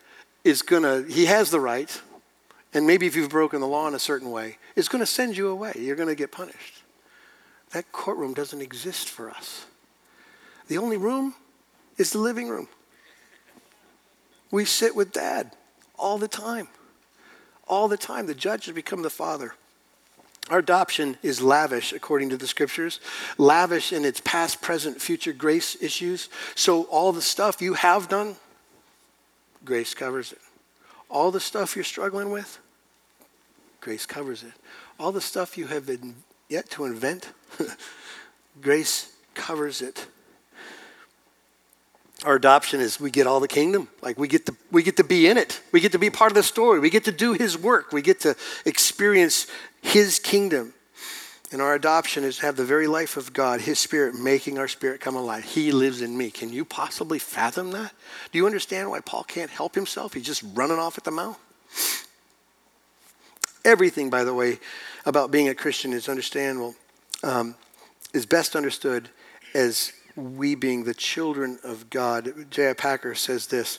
is 0.45 0.63
going 0.63 0.83
to, 0.83 1.11
he 1.11 1.27
has 1.27 1.51
the 1.51 1.61
right, 1.61 2.01
and 2.75 2.87
maybe 2.87 3.07
if 3.07 3.17
you've 3.17 3.31
broken 3.31 3.61
the 3.61 3.67
law 3.67 3.89
in 3.89 3.95
a 3.95 3.99
certain 3.99 4.31
way, 4.31 4.59
is 4.77 4.89
going 4.89 5.01
to 5.01 5.07
send 5.07 5.37
you 5.37 5.49
away. 5.49 5.73
You're 5.77 5.97
going 5.97 6.09
to 6.09 6.15
get 6.15 6.33
punished. 6.33 6.83
That 7.71 7.91
courtroom 7.93 8.35
doesn't 8.35 8.61
exist 8.61 9.09
for 9.09 9.31
us. 9.31 9.67
The 10.69 10.79
only 10.79 10.97
room 10.97 11.35
is 11.97 12.11
the 12.11 12.19
living 12.19 12.49
room. 12.49 12.69
We 14.51 14.65
sit 14.65 14.95
with 14.95 15.13
dad 15.13 15.53
all 15.97 16.19
the 16.19 16.29
time. 16.29 16.69
All 17.67 17.89
the 17.89 17.97
time. 17.97 18.27
The 18.27 18.35
judge 18.35 18.67
has 18.67 18.75
become 18.75 19.03
the 19.03 19.11
father. 19.11 19.55
Our 20.51 20.59
adoption 20.59 21.17
is 21.23 21.41
lavish, 21.41 21.93
according 21.93 22.31
to 22.31 22.37
the 22.37 22.49
scriptures, 22.49 22.99
lavish 23.39 23.93
in 23.93 24.05
its 24.05 24.21
past, 24.21 24.61
present, 24.61 25.01
future 25.01 25.33
grace 25.33 25.81
issues. 25.81 26.29
So, 26.57 26.83
all 26.85 27.13
the 27.13 27.23
stuff 27.23 27.63
you 27.63 27.75
have 27.75 28.09
done, 28.09 28.35
grace 29.65 29.95
covers 29.95 30.33
it. 30.33 30.39
All 31.09 31.31
the 31.31 31.41
stuff 31.41 31.77
you're 31.77 31.85
struggling 31.85 32.31
with, 32.31 32.59
grace 33.81 34.07
covers 34.07 34.43
it. 34.43 34.53
All 34.99 35.13
the 35.13 35.21
stuff 35.21 35.57
you 35.57 35.69
have 35.69 35.89
yet 36.49 36.69
to 36.71 36.85
invent, 36.85 37.29
grace 38.61 39.13
covers 39.35 39.81
it. 39.81 40.07
Our 42.25 42.35
adoption 42.35 42.81
is 42.81 43.01
we 43.01 43.11
get 43.11 43.27
all 43.27 43.41
the 43.41 43.49
kingdom. 43.49 43.89
Like 44.03 44.19
we 44.19 44.29
get 44.29 44.47
to 44.47 44.57
we 44.71 44.83
get 44.83 44.97
to 44.99 45.05
be 45.05 45.27
in 45.27 45.39
it. 45.39 45.61
We 45.73 45.81
get 45.81 45.93
to 45.93 45.99
be 45.99 46.11
part 46.11 46.31
of 46.31 46.35
the 46.35 46.43
story. 46.43 46.79
We 46.79 46.91
get 46.91 47.05
to 47.05 47.13
do 47.13 47.33
his 47.33 47.57
work. 47.57 47.93
We 47.93 48.03
get 48.03 48.21
to 48.21 48.37
experience 48.67 49.47
his 49.83 50.19
kingdom. 50.19 50.75
And 51.53 51.61
our 51.61 51.75
adoption 51.75 52.23
is 52.23 52.37
to 52.39 52.47
have 52.47 52.57
the 52.57 52.65
very 52.65 52.87
life 52.87 53.17
of 53.17 53.33
God, 53.33 53.63
His 53.63 53.81
Spirit 53.81 54.15
making 54.15 54.57
our 54.57 54.69
spirit 54.69 55.01
come 55.01 55.17
alive. 55.17 55.43
He 55.43 55.73
lives 55.73 56.01
in 56.01 56.17
me. 56.17 56.31
Can 56.31 56.53
you 56.53 56.65
possibly 56.65 57.19
fathom 57.19 57.73
that? 57.73 57.93
Do 58.31 58.39
you 58.39 58.47
understand 58.47 58.89
why 58.89 59.01
Paul 59.01 59.25
can't 59.25 59.51
help 59.51 59.75
himself? 59.75 60.15
He's 60.15 60.27
just 60.27 60.45
running 60.55 60.79
off 60.79 60.97
at 60.97 61.03
the 61.03 61.11
mouth. 61.11 61.41
Everything, 63.65 64.11
by 64.11 64.23
the 64.23 64.33
way, 64.33 64.61
about 65.05 65.33
being 65.33 65.49
a 65.49 65.55
Christian 65.55 65.93
is 65.93 66.09
understandable, 66.09 66.77
um, 67.25 67.57
is 68.15 68.27
best 68.27 68.55
understood 68.55 69.09
as 69.53 69.93
we 70.21 70.55
being 70.55 70.85
the 70.85 70.95
children 70.95 71.59
of 71.63 71.91
God. 71.91 72.47
J.I. 72.51 72.75
Packer 72.75 73.15
says 73.15 73.47
this 73.47 73.79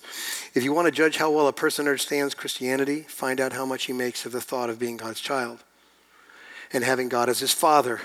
If 0.53 0.63
you 0.63 0.73
want 0.73 0.87
to 0.87 0.91
judge 0.91 1.17
how 1.17 1.31
well 1.31 1.47
a 1.47 1.53
person 1.53 1.87
understands 1.87 2.33
Christianity, 2.33 3.01
find 3.01 3.39
out 3.39 3.53
how 3.53 3.65
much 3.65 3.85
he 3.85 3.93
makes 3.93 4.25
of 4.25 4.31
the 4.31 4.41
thought 4.41 4.69
of 4.69 4.79
being 4.79 4.97
God's 4.97 5.21
child 5.21 5.63
and 6.73 6.83
having 6.83 7.09
God 7.09 7.29
as 7.29 7.39
his 7.39 7.53
father. 7.53 8.01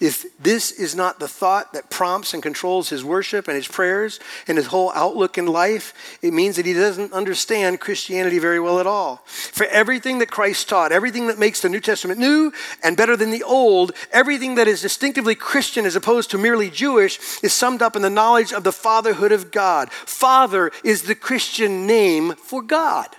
If 0.00 0.24
this 0.38 0.72
is 0.72 0.94
not 0.94 1.20
the 1.20 1.28
thought 1.28 1.74
that 1.74 1.90
prompts 1.90 2.32
and 2.32 2.42
controls 2.42 2.88
his 2.88 3.04
worship 3.04 3.48
and 3.48 3.54
his 3.54 3.68
prayers 3.68 4.18
and 4.48 4.56
his 4.56 4.68
whole 4.68 4.90
outlook 4.94 5.36
in 5.36 5.44
life, 5.44 5.92
it 6.22 6.32
means 6.32 6.56
that 6.56 6.64
he 6.64 6.72
doesn't 6.72 7.12
understand 7.12 7.80
Christianity 7.80 8.38
very 8.38 8.58
well 8.58 8.80
at 8.80 8.86
all. 8.86 9.16
For 9.26 9.66
everything 9.66 10.18
that 10.20 10.30
Christ 10.30 10.70
taught, 10.70 10.90
everything 10.90 11.26
that 11.26 11.38
makes 11.38 11.60
the 11.60 11.68
New 11.68 11.80
Testament 11.80 12.18
new 12.18 12.50
and 12.82 12.96
better 12.96 13.14
than 13.14 13.30
the 13.30 13.42
old, 13.42 13.92
everything 14.10 14.54
that 14.54 14.66
is 14.66 14.80
distinctively 14.80 15.34
Christian 15.34 15.84
as 15.84 15.96
opposed 15.96 16.30
to 16.30 16.38
merely 16.38 16.70
Jewish, 16.70 17.18
is 17.42 17.52
summed 17.52 17.82
up 17.82 17.94
in 17.94 18.00
the 18.00 18.08
knowledge 18.08 18.54
of 18.54 18.64
the 18.64 18.72
fatherhood 18.72 19.32
of 19.32 19.50
God. 19.50 19.92
Father 19.92 20.70
is 20.82 21.02
the 21.02 21.14
Christian 21.14 21.86
name 21.86 22.32
for 22.36 22.62
God 22.62 23.14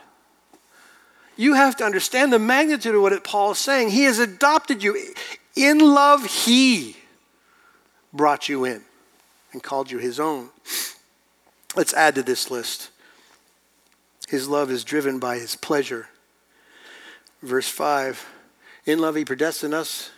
you 1.37 1.55
have 1.55 1.75
to 1.77 1.83
understand 1.83 2.31
the 2.31 2.37
magnitude 2.37 2.93
of 2.93 3.01
what 3.01 3.23
Paul 3.23 3.51
is 3.51 3.57
saying. 3.57 3.89
He 3.89 4.03
has 4.03 4.19
adopted 4.19 4.83
you. 4.83 4.95
In 5.55 5.79
love, 5.79 6.25
He 6.25 6.97
brought 8.13 8.49
you 8.49 8.65
in 8.65 8.81
and 9.51 9.61
called 9.61 9.91
you 9.91 9.97
His 9.97 10.19
own. 10.19 10.49
Let's 11.75 11.93
add 11.93 12.15
to 12.15 12.23
this 12.23 12.51
list. 12.51 12.89
His 14.27 14.47
love 14.47 14.69
is 14.71 14.83
driven 14.83 15.19
by 15.19 15.37
His 15.37 15.55
pleasure. 15.55 16.09
Verse 17.41 17.67
5 17.67 18.27
In 18.85 18.99
love, 18.99 19.15
He 19.15 19.25
predestined 19.25 19.73
us 19.73 20.11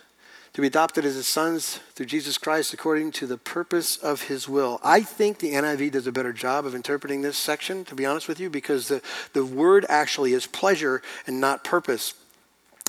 to 0.54 0.60
be 0.60 0.68
adopted 0.68 1.04
as 1.04 1.16
his 1.16 1.26
sons 1.26 1.80
through 1.94 2.06
Jesus 2.06 2.38
Christ 2.38 2.72
according 2.72 3.10
to 3.12 3.26
the 3.26 3.36
purpose 3.36 3.96
of 3.96 4.22
his 4.22 4.48
will. 4.48 4.80
I 4.84 5.00
think 5.00 5.38
the 5.38 5.52
NIV 5.52 5.90
does 5.90 6.06
a 6.06 6.12
better 6.12 6.32
job 6.32 6.64
of 6.64 6.76
interpreting 6.76 7.22
this 7.22 7.36
section, 7.36 7.84
to 7.86 7.96
be 7.96 8.06
honest 8.06 8.28
with 8.28 8.38
you, 8.38 8.48
because 8.48 8.86
the, 8.86 9.02
the 9.32 9.44
word 9.44 9.84
actually 9.88 10.32
is 10.32 10.46
pleasure 10.46 11.02
and 11.26 11.40
not 11.40 11.64
purpose. 11.64 12.14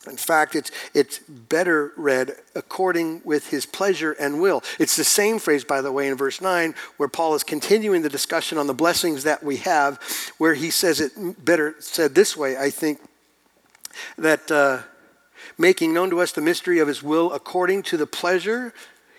In 0.07 0.17
fact, 0.17 0.55
it's, 0.55 0.71
it's 0.93 1.19
better 1.19 1.93
read 1.97 2.35
according 2.55 3.21
with 3.23 3.49
his 3.49 3.65
pleasure 3.65 4.13
and 4.13 4.41
will. 4.41 4.63
It's 4.79 4.95
the 4.95 5.03
same 5.03 5.39
phrase, 5.39 5.63
by 5.63 5.81
the 5.81 5.91
way, 5.91 6.07
in 6.07 6.15
verse 6.15 6.41
9, 6.41 6.75
where 6.97 7.09
Paul 7.09 7.35
is 7.35 7.43
continuing 7.43 8.01
the 8.01 8.09
discussion 8.09 8.57
on 8.57 8.67
the 8.67 8.73
blessings 8.73 9.23
that 9.23 9.43
we 9.43 9.57
have, 9.57 9.99
where 10.37 10.53
he 10.53 10.69
says 10.69 10.99
it 10.99 11.43
better 11.43 11.75
said 11.79 12.15
this 12.15 12.35
way, 12.35 12.57
I 12.57 12.69
think, 12.69 12.99
that. 14.17 14.51
Uh, 14.51 14.79
making 15.57 15.93
known 15.93 16.09
to 16.09 16.19
us 16.19 16.31
the 16.31 16.41
mystery 16.41 16.79
of 16.79 16.87
his 16.87 17.01
will 17.01 17.31
according 17.31 17.83
to 17.83 17.97
the 17.97 18.07
pleasure. 18.07 18.73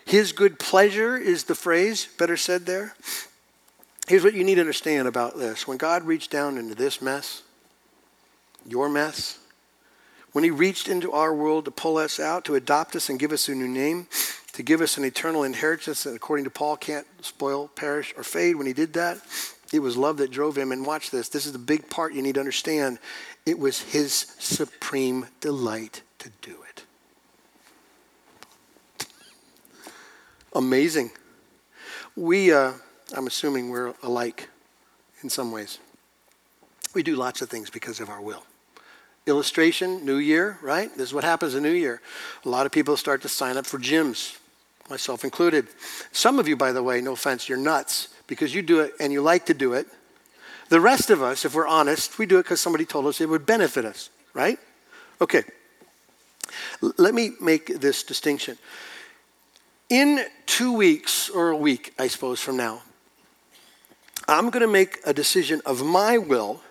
His 0.05 0.31
good 0.31 0.59
pleasure 0.59 1.17
is 1.17 1.45
the 1.45 1.55
phrase, 1.55 2.07
better 2.17 2.37
said 2.37 2.65
there. 2.65 2.93
Here's 4.07 4.23
what 4.23 4.33
you 4.33 4.43
need 4.43 4.55
to 4.55 4.61
understand 4.61 5.07
about 5.07 5.37
this. 5.37 5.67
When 5.67 5.77
God 5.77 6.03
reached 6.03 6.31
down 6.31 6.57
into 6.57 6.75
this 6.75 7.01
mess, 7.01 7.43
your 8.65 8.87
mess, 8.87 9.39
when 10.37 10.43
he 10.43 10.51
reached 10.51 10.87
into 10.87 11.13
our 11.13 11.33
world 11.33 11.65
to 11.65 11.71
pull 11.71 11.97
us 11.97 12.19
out, 12.19 12.45
to 12.45 12.53
adopt 12.53 12.95
us 12.95 13.09
and 13.09 13.17
give 13.17 13.31
us 13.31 13.49
a 13.49 13.55
new 13.55 13.67
name, 13.67 14.05
to 14.51 14.61
give 14.61 14.81
us 14.81 14.95
an 14.95 15.03
eternal 15.03 15.41
inheritance 15.41 16.03
that, 16.03 16.13
according 16.13 16.43
to 16.45 16.51
Paul, 16.51 16.77
can't 16.77 17.07
spoil, 17.25 17.69
perish, 17.69 18.13
or 18.15 18.21
fade, 18.21 18.55
when 18.55 18.67
he 18.67 18.73
did 18.73 18.93
that, 18.93 19.17
it 19.73 19.79
was 19.79 19.97
love 19.97 20.17
that 20.17 20.29
drove 20.29 20.55
him. 20.55 20.71
And 20.71 20.85
watch 20.85 21.09
this. 21.09 21.27
This 21.27 21.47
is 21.47 21.53
the 21.53 21.57
big 21.57 21.89
part 21.89 22.13
you 22.13 22.21
need 22.21 22.35
to 22.35 22.39
understand. 22.39 22.99
It 23.47 23.57
was 23.57 23.81
his 23.81 24.13
supreme 24.37 25.25
delight 25.41 26.03
to 26.19 26.29
do 26.43 26.55
it. 26.69 26.85
Amazing. 30.53 31.09
We, 32.15 32.53
uh, 32.53 32.73
I'm 33.15 33.25
assuming 33.25 33.71
we're 33.71 33.95
alike 34.03 34.49
in 35.23 35.31
some 35.31 35.51
ways. 35.51 35.79
We 36.93 37.01
do 37.01 37.15
lots 37.15 37.41
of 37.41 37.49
things 37.49 37.71
because 37.71 37.99
of 37.99 38.09
our 38.11 38.21
will. 38.21 38.43
Illustration, 39.27 40.05
New 40.05 40.17
Year, 40.17 40.57
right? 40.61 40.89
This 40.97 41.09
is 41.09 41.13
what 41.13 41.23
happens 41.23 41.53
in 41.53 41.63
New 41.63 41.71
Year. 41.71 42.01
A 42.45 42.49
lot 42.49 42.65
of 42.65 42.71
people 42.71 42.97
start 42.97 43.21
to 43.21 43.29
sign 43.29 43.57
up 43.57 43.65
for 43.65 43.77
gyms, 43.77 44.37
myself 44.89 45.23
included. 45.23 45.67
Some 46.11 46.39
of 46.39 46.47
you, 46.47 46.55
by 46.55 46.71
the 46.71 46.81
way, 46.81 47.01
no 47.01 47.13
offense, 47.13 47.47
you're 47.47 47.57
nuts 47.57 48.09
because 48.27 48.55
you 48.55 48.61
do 48.61 48.79
it 48.79 48.93
and 48.99 49.11
you 49.11 49.21
like 49.21 49.45
to 49.47 49.53
do 49.53 49.73
it. 49.73 49.87
The 50.69 50.79
rest 50.79 51.09
of 51.09 51.21
us, 51.21 51.45
if 51.45 51.53
we're 51.53 51.67
honest, 51.67 52.17
we 52.17 52.25
do 52.25 52.39
it 52.39 52.43
because 52.43 52.59
somebody 52.59 52.85
told 52.85 53.05
us 53.05 53.21
it 53.21 53.29
would 53.29 53.45
benefit 53.45 53.85
us, 53.85 54.09
right? 54.33 54.59
Okay, 55.21 55.43
let 56.97 57.13
me 57.13 57.31
make 57.41 57.79
this 57.79 58.03
distinction. 58.03 58.57
In 59.89 60.25
two 60.45 60.73
weeks, 60.73 61.29
or 61.29 61.49
a 61.49 61.55
week, 61.55 61.93
I 61.97 62.07
suppose, 62.07 62.41
from 62.41 62.57
now, 62.57 62.81
I'm 64.27 64.49
going 64.49 64.61
to 64.61 64.67
make 64.67 64.99
a 65.05 65.13
decision 65.13 65.61
of 65.65 65.85
my 65.85 66.17
will, 66.17 66.61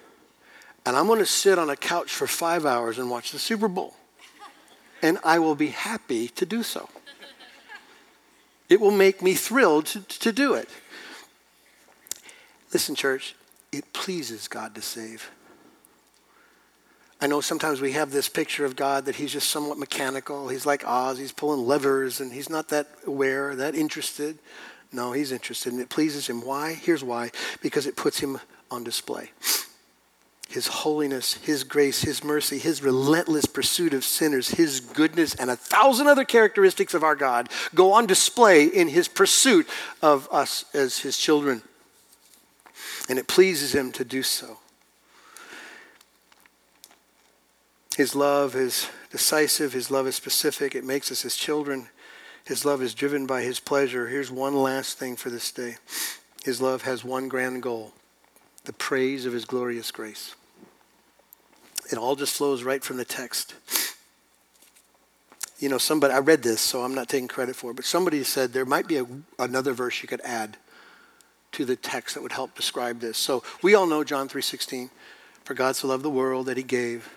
and 0.87 0.96
I'm 0.96 1.09
going 1.09 1.18
to 1.18 1.27
sit 1.27 1.59
on 1.59 1.68
a 1.68 1.77
couch 1.77 2.12
for 2.12 2.29
five 2.29 2.64
hours 2.64 2.99
and 2.99 3.11
watch 3.11 3.33
the 3.33 3.40
Super 3.40 3.66
Bowl. 3.66 3.96
And 5.03 5.18
I 5.25 5.40
will 5.40 5.57
be 5.57 5.68
happy 5.68 6.29
to 6.29 6.46
do 6.46 6.62
so. 6.62 6.88
It 8.68 8.81
will 8.81 8.92
make 8.92 9.20
me 9.20 9.35
thrilled 9.35 9.87
to, 9.87 10.01
to 10.03 10.33
do 10.33 10.55
it. 10.55 10.68
Listen, 12.72 12.94
church, 12.94 13.35
it 13.72 13.92
pleases 13.92 14.49
God 14.49 14.75
to 14.77 14.83
save. 14.83 15.31
I 17.20 17.27
know 17.27 17.40
sometimes 17.40 17.81
we 17.81 17.92
have 17.92 18.11
this 18.11 18.29
picture 18.29 18.64
of 18.64 18.77
God 18.77 19.07
that 19.07 19.16
he's 19.16 19.33
just 19.33 19.51
somewhat 19.51 19.79
mechanical. 19.79 20.49
He's 20.49 20.66
like 20.66 20.87
Oz, 20.87 21.18
he's 21.18 21.33
pulling 21.33 21.66
levers, 21.66 22.20
and 22.20 22.33
he's 22.33 22.51
not 22.51 22.68
that 22.68 22.88
aware, 23.07 23.57
that 23.57 23.75
interested. 23.75 24.38
No, 24.92 25.12
he's 25.12 25.33
interested, 25.33 25.72
and 25.72 25.83
it 25.83 25.88
pleases 25.88 26.27
him. 26.27 26.42
Why? 26.42 26.75
Here's 26.75 27.03
why 27.03 27.31
because 27.62 27.87
it 27.87 27.96
puts 27.96 28.20
him 28.20 28.38
on 28.70 28.85
display. 28.85 29.31
His 30.49 30.69
holiness, 30.69 31.35
His 31.35 31.65
grace, 31.65 32.03
His 32.03 32.23
mercy, 32.23 32.59
His 32.59 32.83
relentless 32.83 33.47
pursuit 33.47 33.93
of 33.93 34.05
sinners, 34.05 34.51
His 34.51 34.81
goodness, 34.81 35.35
and 35.35 35.51
a 35.51 35.57
thousand 35.57 36.07
other 36.07 36.25
characteristics 36.25 36.95
of 36.95 37.03
our 37.03 37.17
God 37.17 37.49
go 37.75 37.93
on 37.93 38.07
display 38.07 38.65
in 38.65 38.89
His 38.89 39.09
pursuit 39.09 39.69
of 40.01 40.29
us 40.31 40.65
as 40.73 40.99
His 40.99 41.19
children. 41.19 41.63
And 43.09 43.19
it 43.19 43.27
pleases 43.27 43.75
Him 43.75 43.93
to 43.93 44.05
do 44.05 44.23
so. 44.23 44.59
His 47.97 48.15
love 48.15 48.55
is 48.55 48.89
decisive, 49.11 49.73
His 49.73 49.91
love 49.91 50.07
is 50.07 50.15
specific, 50.15 50.75
it 50.75 50.85
makes 50.85 51.11
us 51.11 51.23
His 51.23 51.37
children. 51.37 51.89
His 52.45 52.65
love 52.65 52.81
is 52.81 52.95
driven 52.95 53.27
by 53.27 53.43
His 53.43 53.59
pleasure. 53.59 54.07
Here's 54.07 54.31
one 54.31 54.55
last 54.55 54.97
thing 54.97 55.17
for 55.17 55.29
this 55.29 55.51
day 55.51 55.79
His 56.45 56.61
love 56.61 56.83
has 56.83 57.05
one 57.05 57.27
grand 57.27 57.65
goal 57.65 57.93
the 58.66 58.72
praise 58.72 59.26
of 59.26 59.33
His 59.33 59.44
glorious 59.44 59.90
grace. 59.90 60.35
It 61.90 61.98
all 61.98 62.16
just 62.16 62.37
flows 62.37 62.62
right 62.62 62.83
from 62.83 62.96
the 62.96 63.05
text. 63.05 63.55
You 65.59 65.68
know, 65.68 65.79
somebody, 65.79 66.12
I 66.12 66.18
read 66.18 66.42
this, 66.42 66.61
so 66.61 66.83
I'm 66.83 66.94
not 66.94 67.09
taking 67.09 67.29
credit 67.29 67.57
for 67.57 67.70
it, 67.70 67.74
but 67.74 67.85
somebody 67.85 68.22
said 68.24 68.52
there 68.52 68.66
might 68.66 68.87
be 68.87 68.98
a, 68.98 69.07
another 69.38 69.72
verse 69.72 70.02
you 70.02 70.09
could 70.09 70.20
add 70.20 70.59
to 71.52 71.64
the 71.64 71.76
text 71.76 72.14
that 72.14 72.22
would 72.22 72.33
help 72.33 72.55
describe 72.55 73.00
this. 73.00 73.16
So 73.16 73.42
we 73.62 73.74
all 73.74 73.87
know 73.87 74.05
John 74.05 74.29
3.16, 74.29 74.90
for 75.44 75.55
God 75.55 75.76
so 75.76 75.88
loved 75.88 76.02
the 76.02 76.11
world 76.11 76.46
that 76.46 76.59
he 76.59 76.62
gave 76.62 77.09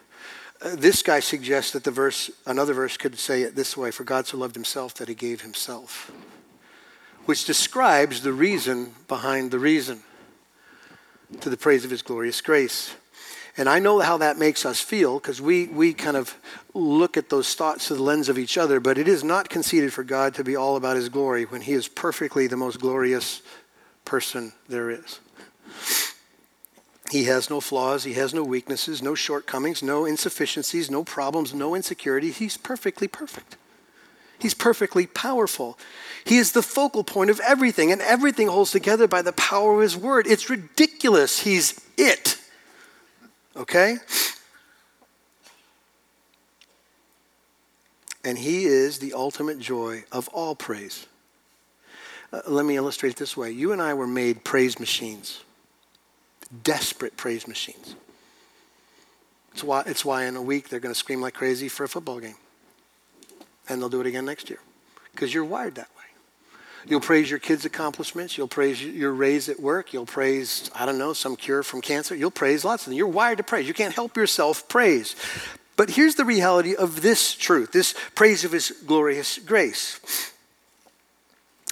uh, 0.62 0.75
this 0.75 1.01
guy 1.01 1.21
suggests 1.21 1.71
that 1.71 1.85
the 1.85 1.91
verse, 1.91 2.29
another 2.45 2.73
verse 2.73 2.97
could 2.97 3.17
say 3.17 3.43
it 3.43 3.55
this 3.55 3.77
way 3.77 3.91
For 3.91 4.03
God 4.03 4.27
so 4.27 4.38
loved 4.38 4.55
himself 4.55 4.93
that 4.95 5.07
he 5.07 5.15
gave 5.15 5.41
himself, 5.41 6.12
which 7.25 7.45
describes 7.45 8.21
the 8.21 8.33
reason 8.33 8.93
behind 9.07 9.51
the 9.51 9.59
reason 9.59 10.03
to 11.42 11.50
the 11.50 11.58
praise 11.58 11.86
of 11.86 11.92
his 11.92 12.02
glorious 12.02 12.42
grace. 12.42 12.96
And 13.58 13.68
I 13.68 13.80
know 13.80 14.00
how 14.00 14.18
that 14.18 14.38
makes 14.38 14.65
us 14.65 14.80
feel 14.80 15.20
because 15.20 15.42
we, 15.42 15.68
we 15.68 15.94
kind 15.94 16.15
of 16.15 16.38
look 16.74 17.18
at 17.18 17.30
those 17.30 17.56
thoughts 17.56 17.88
through 17.88 17.98
the 17.98 18.04
lens 18.04 18.30
of 18.30 18.38
each 18.38 18.58
other, 18.58 18.80
but 18.80 18.98
it 18.98 19.08
is 19.08 19.24
not 19.24 19.50
conceded 19.50 19.92
for 19.92 20.04
God 20.04 20.34
to 20.36 20.44
be 20.44 20.56
all 20.56 20.76
about 20.76 20.96
his 20.96 21.10
glory 21.10 21.44
when 21.44 21.62
he 21.62 21.74
is 21.74 21.88
perfectly 21.88 22.48
the 22.48 22.56
most 22.56 22.80
glorious 22.80 23.42
person 24.06 24.54
there 24.70 24.89
is. 24.89 25.20
He 27.12 27.26
has 27.26 27.50
no 27.50 27.60
flaws, 27.60 28.04
he 28.04 28.13
has 28.13 28.34
no 28.34 28.44
weaknesses, 28.44 29.02
no 29.02 29.15
shortcomings, 29.15 29.82
no 29.82 30.06
insufficiencies, 30.06 30.92
no 30.92 31.04
problems, 31.04 31.54
no 31.54 31.76
insecurity. 31.76 32.32
He's 32.32 32.56
perfectly 32.56 33.08
perfect. 33.08 33.58
He's 34.39 34.54
perfectly 34.54 35.06
powerful. 35.06 35.78
He 36.23 36.38
is 36.38 36.52
the 36.54 36.62
focal 36.62 37.04
point 37.04 37.30
of 37.30 37.39
everything, 37.41 37.91
and 37.91 38.02
everything 38.02 38.47
holds 38.47 38.71
together 38.71 39.08
by 39.08 39.21
the 39.21 39.34
power 39.34 39.75
of 39.75 39.82
his 39.82 39.97
word. 39.97 40.28
It's 40.28 40.49
ridiculous. 40.49 41.39
He's 41.41 41.80
it. 41.97 42.38
Okay? 43.56 43.98
and 48.23 48.37
he 48.37 48.65
is 48.65 49.00
the 49.00 49.13
ultimate 49.13 49.60
joy 49.60 50.04
of 50.12 50.27
all 50.29 50.56
praise. 50.56 51.06
Uh, 52.31 52.42
let 52.48 52.65
me 52.65 52.75
illustrate 52.75 53.12
it 53.12 53.15
this 53.15 53.35
way. 53.35 53.52
You 53.52 53.71
and 53.71 53.81
I 53.81 53.94
were 53.94 54.08
made 54.08 54.44
praise 54.44 54.79
machines, 54.79 55.42
desperate 56.63 57.17
praise 57.17 57.48
machines. 57.48 57.96
It's 59.54 59.63
why, 59.63 59.83
it's 59.85 60.06
why 60.06 60.25
in 60.25 60.35
a 60.35 60.42
week 60.42 60.69
they're 60.69 60.79
going 60.79 60.94
to 60.94 61.00
scream 61.00 61.21
like 61.21 61.33
crazy 61.33 61.69
for 61.69 61.85
a 61.85 61.90
football 61.90 62.19
game. 62.19 62.35
And 63.70 63.82
they'll 63.82 63.90
do 63.90 64.02
it 64.02 64.08
again 64.08 64.26
next 64.26 64.50
year 64.50 64.60
because 65.12 65.34
you're 65.34 65.46
wired 65.46 65.76
that 65.76 65.90
way. 65.96 66.00
You'll 66.88 67.02
praise 67.02 67.30
your 67.30 67.40
kids' 67.40 67.65
accomplishments. 67.65 68.38
You'll 68.38 68.48
praise 68.48 68.84
your 68.84 69.13
raise 69.13 69.50
at 69.50 69.60
work. 69.60 69.94
You'll 69.94 70.06
praise, 70.06 70.72
I 70.74 70.86
don't 70.86 70.98
know, 70.98 71.13
some 71.13 71.36
cure 71.36 71.62
from 71.62 71.82
cancer. 71.82 72.15
You'll 72.15 72.32
praise 72.32 72.65
lots 72.65 72.84
of 72.84 72.92
them. 72.92 72.98
You're 72.98 73.08
wired 73.08 73.38
to 73.38 73.44
praise. 73.44 73.67
You 73.67 73.74
can't 73.74 73.94
help 73.94 74.15
yourself 74.15 74.67
praise. 74.67 75.15
But 75.76 75.92
here's 75.92 76.15
the 76.15 76.26
reality 76.26 76.76
of 76.76 77.02
this 77.02 77.36
truth 77.36 77.72
this 77.72 77.94
praise 78.15 78.44
of 78.44 78.54
His 78.54 78.72
glorious 78.86 79.38
grace. 79.38 80.00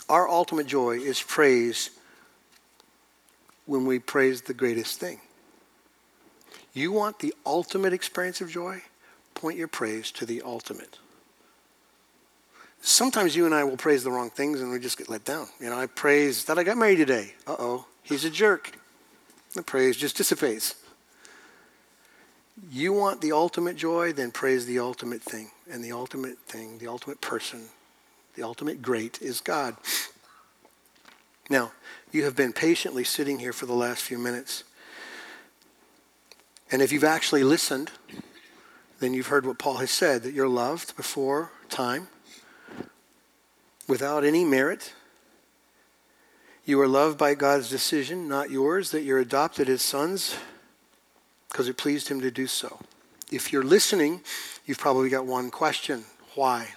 Our 0.09 0.29
ultimate 0.29 0.67
joy 0.67 0.99
is 0.99 1.21
praise 1.21 1.89
when 3.65 3.85
we 3.85 3.99
praise 3.99 4.43
the 4.43 4.53
greatest 4.53 4.99
thing. 4.99 5.19
You 6.73 6.91
want 6.91 7.19
the 7.19 7.33
ultimate 7.45 7.91
experience 7.91 8.39
of 8.39 8.49
joy? 8.49 8.83
Point 9.33 9.57
your 9.57 9.67
praise 9.67 10.11
to 10.11 10.25
the 10.25 10.41
ultimate 10.41 10.99
sometimes 12.87 13.35
you 13.35 13.45
and 13.45 13.53
I 13.53 13.63
will 13.63 13.77
praise 13.77 14.03
the 14.03 14.11
wrong 14.11 14.29
things 14.29 14.61
and 14.61 14.71
we 14.71 14.79
just 14.79 14.97
get 14.97 15.09
let 15.09 15.25
down. 15.25 15.47
You 15.59 15.69
know, 15.69 15.77
I 15.77 15.87
praise 15.87 16.45
that 16.45 16.57
I 16.57 16.63
got 16.63 16.77
married 16.77 16.97
today. 16.97 17.33
Uh 17.45 17.55
oh, 17.59 17.85
he's 18.03 18.25
a 18.25 18.29
jerk. 18.29 18.71
The 19.53 19.61
praise 19.61 19.97
just 19.97 20.17
dissipates. 20.17 20.75
You 22.71 22.93
want 22.93 23.21
the 23.21 23.33
ultimate 23.33 23.75
joy, 23.75 24.13
then 24.13 24.31
praise 24.31 24.65
the 24.65 24.79
ultimate 24.79 25.21
thing. 25.21 25.51
And 25.69 25.83
the 25.83 25.91
ultimate 25.91 26.39
thing, 26.47 26.79
the 26.79 26.87
ultimate 26.87 27.21
person, 27.21 27.65
the 28.35 28.43
ultimate 28.43 28.81
great 28.81 29.21
is 29.21 29.41
God. 29.41 29.75
Now, 31.49 31.71
you 32.11 32.23
have 32.23 32.35
been 32.35 32.53
patiently 32.53 33.03
sitting 33.03 33.39
here 33.39 33.53
for 33.53 33.65
the 33.65 33.73
last 33.73 34.01
few 34.01 34.17
minutes. 34.17 34.63
And 36.71 36.81
if 36.81 36.91
you've 36.91 37.03
actually 37.03 37.43
listened, 37.43 37.91
then 38.99 39.13
you've 39.13 39.27
heard 39.27 39.45
what 39.45 39.59
Paul 39.59 39.75
has 39.75 39.91
said 39.91 40.23
that 40.23 40.33
you're 40.33 40.47
loved 40.47 40.95
before 40.97 41.51
time 41.69 42.07
without 43.87 44.23
any 44.23 44.43
merit. 44.43 44.93
You 46.65 46.81
are 46.81 46.87
loved 46.87 47.17
by 47.17 47.33
God's 47.33 47.69
decision, 47.69 48.27
not 48.27 48.51
yours, 48.51 48.91
that 48.91 49.03
you're 49.03 49.19
adopted 49.19 49.69
as 49.69 49.81
sons 49.81 50.35
because 51.49 51.69
it 51.69 51.77
pleased 51.77 52.09
Him 52.09 52.21
to 52.21 52.29
do 52.29 52.45
so. 52.47 52.79
If 53.31 53.51
you're 53.51 53.63
listening, 53.63 54.21
you've 54.65 54.79
probably 54.79 55.09
got 55.09 55.25
one 55.25 55.49
question 55.49 56.05
why? 56.35 56.69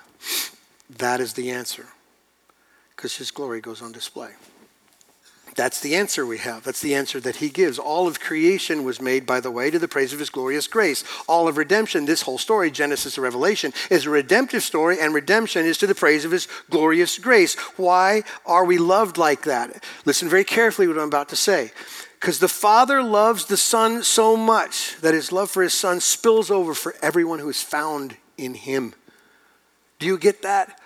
That 0.89 1.21
is 1.21 1.35
the 1.35 1.51
answer 1.51 1.87
because 2.97 3.17
His 3.17 3.31
glory 3.31 3.61
goes 3.61 3.83
on 3.83 3.93
display. 3.93 4.31
That's 5.57 5.81
the 5.81 5.97
answer 5.97 6.25
we 6.25 6.39
have. 6.39 6.65
That's 6.65 6.81
the 6.81 6.95
answer 6.95 7.19
that 7.21 7.37
he 7.37 7.49
gives. 7.49 7.79
All 7.79 8.07
of 8.07 8.21
creation 8.21 8.85
was 8.85 9.01
made, 9.01 9.27
by 9.27 9.41
the 9.41 9.51
way, 9.51 9.71
to 9.71 9.79
the 9.79 9.89
praise 9.89 10.13
of 10.13 10.19
his 10.19 10.31
glorious 10.31 10.67
grace. 10.67 11.03
All 11.27 11.49
of 11.49 11.57
redemption, 11.57 12.05
this 12.05 12.23
whole 12.23 12.39
story, 12.39 12.71
Genesis 12.71 13.15
to 13.15 13.21
Revelation, 13.21 13.73
is 13.91 14.07
a 14.07 14.11
redemptive 14.11 14.63
story, 14.63 15.01
and 15.01 15.13
redemption 15.13 15.67
is 15.67 15.79
to 15.79 15.87
the 15.87 15.95
praise 15.95 16.25
of 16.25 16.31
his 16.31 16.47
glorious 16.71 17.19
grace. 17.19 17.55
Why 17.77 18.23
are 18.47 18.65
we 18.65 18.79
loved 18.79 19.19
like 19.19 19.43
that? 19.43 19.83
Listen 20.05 20.29
very 20.29 20.45
carefully 20.45 20.87
what 20.87 20.99
I'm 20.99 21.09
about 21.09 21.29
to 21.31 21.37
say. 21.37 21.73
Because 22.21 22.39
the 22.39 22.49
Father 22.49 23.03
loves 23.03 23.47
the 23.47 23.57
Son 23.57 24.03
so 24.03 24.37
much 24.37 24.97
that 25.01 25.15
his 25.15 25.33
love 25.33 25.51
for 25.51 25.63
his 25.63 25.75
Son 25.75 26.01
spills 26.01 26.51
over 26.51 26.75
for 26.75 26.95
everyone 27.03 27.39
who 27.39 27.49
is 27.49 27.63
found 27.63 28.17
in 28.37 28.55
him. 28.55 28.95
Do 29.99 30.07
you 30.07 30.19
get 30.19 30.43
that? 30.43 30.79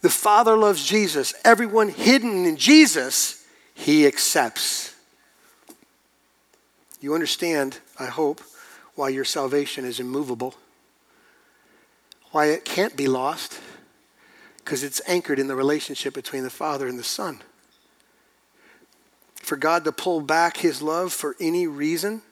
The 0.00 0.10
Father 0.10 0.56
loves 0.56 0.84
Jesus. 0.84 1.34
Everyone 1.44 1.88
hidden 1.88 2.44
in 2.44 2.56
Jesus 2.56 3.41
he 3.74 4.06
accepts. 4.06 4.94
You 7.00 7.14
understand, 7.14 7.78
I 7.98 8.06
hope, 8.06 8.40
why 8.94 9.08
your 9.08 9.24
salvation 9.24 9.84
is 9.84 9.98
immovable, 9.98 10.54
why 12.30 12.46
it 12.46 12.64
can't 12.64 12.96
be 12.96 13.08
lost, 13.08 13.60
because 14.58 14.84
it's 14.84 15.00
anchored 15.06 15.38
in 15.38 15.48
the 15.48 15.56
relationship 15.56 16.14
between 16.14 16.44
the 16.44 16.50
Father 16.50 16.86
and 16.86 16.98
the 16.98 17.04
Son. 17.04 17.40
For 19.36 19.56
God 19.56 19.84
to 19.84 19.92
pull 19.92 20.20
back 20.20 20.58
his 20.58 20.80
love 20.80 21.12
for 21.12 21.34
any 21.40 21.66
reason 21.66 22.22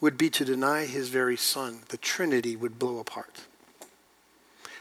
would 0.00 0.18
be 0.18 0.30
to 0.30 0.44
deny 0.44 0.84
his 0.84 1.08
very 1.08 1.36
Son. 1.36 1.80
The 1.88 1.96
Trinity 1.96 2.56
would 2.56 2.78
blow 2.78 2.98
apart. 2.98 3.42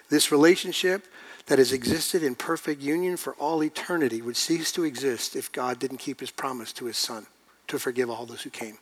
This 0.09 0.31
relationship 0.31 1.05
that 1.47 1.59
has 1.59 1.71
existed 1.71 2.23
in 2.23 2.35
perfect 2.35 2.81
union 2.81 3.17
for 3.17 3.33
all 3.33 3.63
eternity 3.63 4.21
would 4.21 4.37
cease 4.37 4.71
to 4.73 4.83
exist 4.83 5.35
if 5.35 5.51
God 5.51 5.79
didn't 5.79 5.97
keep 5.97 6.19
his 6.19 6.31
promise 6.31 6.71
to 6.73 6.85
his 6.85 6.97
son 6.97 7.25
to 7.67 7.79
forgive 7.79 8.09
all 8.09 8.25
those 8.25 8.43
who 8.43 8.49
came. 8.49 8.77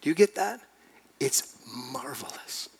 Do 0.00 0.08
you 0.08 0.14
get 0.14 0.34
that? 0.34 0.60
It's 1.20 1.56
marvelous. 1.92 2.70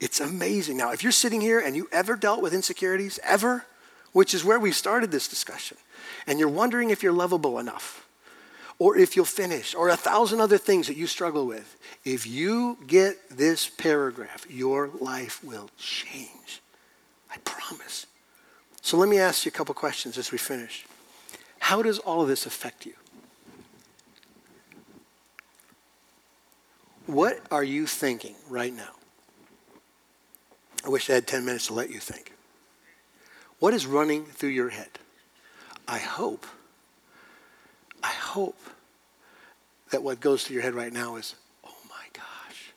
It's 0.00 0.20
amazing. 0.20 0.76
Now, 0.76 0.92
if 0.92 1.02
you're 1.02 1.12
sitting 1.12 1.40
here 1.40 1.60
and 1.60 1.76
you 1.76 1.88
ever 1.92 2.16
dealt 2.16 2.42
with 2.42 2.52
insecurities, 2.52 3.18
ever, 3.22 3.64
which 4.12 4.34
is 4.34 4.44
where 4.44 4.60
we 4.60 4.72
started 4.72 5.10
this 5.10 5.28
discussion, 5.28 5.76
and 6.26 6.38
you're 6.38 6.48
wondering 6.48 6.90
if 6.90 7.02
you're 7.02 7.12
lovable 7.12 7.58
enough, 7.58 8.06
or 8.80 8.96
if 8.96 9.16
you'll 9.16 9.24
finish, 9.24 9.74
or 9.74 9.88
a 9.88 9.96
thousand 9.96 10.40
other 10.40 10.58
things 10.58 10.86
that 10.86 10.96
you 10.96 11.06
struggle 11.06 11.46
with, 11.46 11.76
if 12.04 12.26
you 12.26 12.78
get 12.86 13.16
this 13.28 13.68
paragraph, 13.68 14.46
your 14.48 14.88
life 15.00 15.42
will 15.42 15.68
change. 15.76 16.60
I 17.30 17.38
promise. 17.38 18.06
So 18.88 18.96
let 18.96 19.10
me 19.10 19.18
ask 19.18 19.44
you 19.44 19.50
a 19.50 19.52
couple 19.52 19.74
questions 19.74 20.16
as 20.16 20.32
we 20.32 20.38
finish. 20.38 20.86
How 21.58 21.82
does 21.82 21.98
all 21.98 22.22
of 22.22 22.28
this 22.28 22.46
affect 22.46 22.86
you? 22.86 22.94
What 27.04 27.38
are 27.50 27.62
you 27.62 27.86
thinking 27.86 28.34
right 28.48 28.74
now? 28.74 28.92
I 30.86 30.88
wish 30.88 31.10
I 31.10 31.12
had 31.12 31.26
10 31.26 31.44
minutes 31.44 31.66
to 31.66 31.74
let 31.74 31.90
you 31.90 31.98
think. 31.98 32.32
What 33.58 33.74
is 33.74 33.84
running 33.84 34.24
through 34.24 34.56
your 34.56 34.70
head? 34.70 34.88
I 35.86 35.98
hope, 35.98 36.46
I 38.02 38.12
hope 38.12 38.58
that 39.90 40.02
what 40.02 40.18
goes 40.18 40.44
through 40.44 40.54
your 40.54 40.62
head 40.62 40.74
right 40.74 40.94
now 40.94 41.16
is, 41.16 41.34
oh 41.62 41.76
my 41.90 42.06
gosh, 42.14 42.72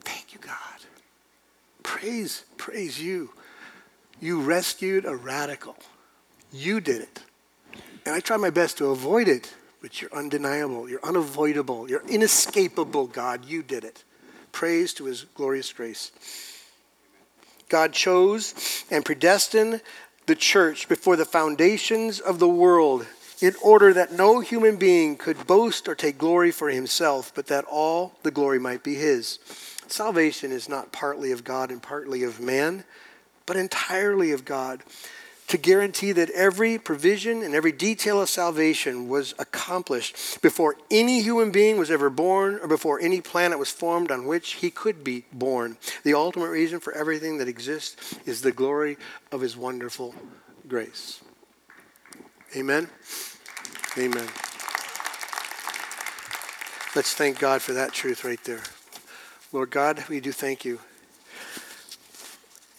thank 0.00 0.32
you, 0.32 0.40
God. 0.40 0.56
Praise, 1.82 2.46
praise 2.56 2.98
you. 2.98 3.34
You 4.22 4.40
rescued 4.40 5.04
a 5.04 5.16
radical. 5.16 5.76
You 6.52 6.80
did 6.80 7.02
it. 7.02 7.20
And 8.06 8.14
I 8.14 8.20
try 8.20 8.36
my 8.36 8.50
best 8.50 8.78
to 8.78 8.86
avoid 8.86 9.26
it, 9.26 9.52
but 9.80 10.00
you're 10.00 10.14
undeniable. 10.14 10.88
You're 10.88 11.04
unavoidable. 11.04 11.90
You're 11.90 12.06
inescapable, 12.08 13.08
God. 13.08 13.44
You 13.44 13.64
did 13.64 13.82
it. 13.82 14.04
Praise 14.52 14.94
to 14.94 15.06
his 15.06 15.24
glorious 15.34 15.72
grace. 15.72 16.12
God 17.68 17.92
chose 17.92 18.84
and 18.92 19.04
predestined 19.04 19.82
the 20.26 20.36
church 20.36 20.88
before 20.88 21.16
the 21.16 21.24
foundations 21.24 22.20
of 22.20 22.38
the 22.38 22.48
world 22.48 23.04
in 23.40 23.54
order 23.60 23.92
that 23.92 24.12
no 24.12 24.38
human 24.38 24.76
being 24.76 25.16
could 25.16 25.48
boast 25.48 25.88
or 25.88 25.96
take 25.96 26.16
glory 26.16 26.52
for 26.52 26.70
himself, 26.70 27.32
but 27.34 27.48
that 27.48 27.64
all 27.64 28.14
the 28.22 28.30
glory 28.30 28.60
might 28.60 28.84
be 28.84 28.94
his. 28.94 29.40
Salvation 29.88 30.52
is 30.52 30.68
not 30.68 30.92
partly 30.92 31.32
of 31.32 31.42
God 31.42 31.72
and 31.72 31.82
partly 31.82 32.22
of 32.22 32.38
man 32.38 32.84
but 33.52 33.60
entirely 33.60 34.32
of 34.32 34.46
God, 34.46 34.82
to 35.48 35.58
guarantee 35.58 36.12
that 36.12 36.30
every 36.30 36.78
provision 36.78 37.42
and 37.42 37.54
every 37.54 37.70
detail 37.70 38.22
of 38.22 38.30
salvation 38.30 39.10
was 39.10 39.34
accomplished 39.38 40.40
before 40.40 40.76
any 40.90 41.20
human 41.20 41.52
being 41.52 41.76
was 41.76 41.90
ever 41.90 42.08
born 42.08 42.58
or 42.62 42.66
before 42.66 42.98
any 42.98 43.20
planet 43.20 43.58
was 43.58 43.68
formed 43.68 44.10
on 44.10 44.24
which 44.24 44.52
he 44.52 44.70
could 44.70 45.04
be 45.04 45.26
born. 45.34 45.76
The 46.02 46.14
ultimate 46.14 46.48
reason 46.48 46.80
for 46.80 46.94
everything 46.94 47.36
that 47.36 47.46
exists 47.46 48.18
is 48.24 48.40
the 48.40 48.52
glory 48.52 48.96
of 49.30 49.42
his 49.42 49.54
wonderful 49.54 50.14
grace. 50.66 51.20
Amen. 52.56 52.88
Amen. 53.98 54.28
Let's 56.96 57.12
thank 57.12 57.38
God 57.38 57.60
for 57.60 57.74
that 57.74 57.92
truth 57.92 58.24
right 58.24 58.42
there. 58.44 58.62
Lord 59.52 59.68
God, 59.68 60.04
we 60.08 60.20
do 60.20 60.32
thank 60.32 60.64
you 60.64 60.80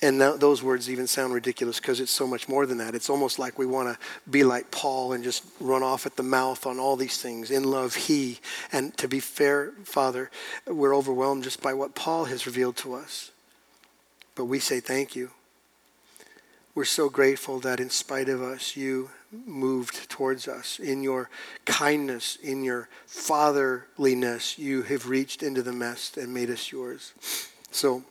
and 0.04 0.20
those 0.20 0.62
words 0.62 0.89
even 0.89 1.08
sound 1.08 1.34
ridiculous 1.34 1.80
because 1.80 2.01
it's 2.01 2.12
so 2.12 2.28
much 2.28 2.49
more 2.49 2.66
than 2.66 2.78
that. 2.80 2.93
It's 2.93 3.10
almost 3.10 3.39
like 3.39 3.58
we 3.58 3.66
want 3.66 3.88
to 3.88 3.97
be 4.30 4.43
like 4.43 4.70
Paul 4.70 5.14
and 5.14 5.24
just 5.24 5.45
run 5.62 5.82
off 5.82 6.06
at 6.06 6.18
the 6.18 6.24
mouth 6.24 6.66
on 6.66 6.78
all 6.78 6.97
these 6.97 7.22
things. 7.22 7.49
In 7.49 7.64
love, 7.64 7.95
he. 7.95 8.39
And 8.74 8.95
to 8.97 9.08
be 9.08 9.22
fair, 9.22 9.72
Father, 9.86 10.30
we're 10.68 10.93
overwhelmed 10.93 11.45
just 11.45 11.62
by 11.62 11.74
what 11.74 11.95
Paul 11.95 12.26
has 12.26 12.45
revealed 12.45 12.76
to 12.78 12.93
us. 12.95 13.32
But 14.36 14.45
we 14.45 14.60
say 14.60 14.82
thank 14.82 15.16
you. 15.16 15.32
We're 16.76 16.84
so 16.84 17.08
grateful 17.08 17.62
that 17.62 17.80
in 17.80 17.89
spite 17.89 18.28
of 18.28 18.41
us, 18.41 18.76
you 18.76 19.10
moved 19.45 20.10
towards 20.10 20.49
us. 20.49 20.80
In 20.80 21.01
your 21.01 21.30
kindness, 21.64 22.38
in 22.43 22.66
your 22.66 22.89
fatherliness, 23.08 24.60
you 24.60 24.82
have 24.82 25.08
reached 25.08 25.43
into 25.43 25.62
the 25.62 25.72
mess 25.72 26.18
and 26.18 26.34
made 26.34 26.49
us 26.49 26.74
yours. 26.74 27.14
So, 27.72 28.04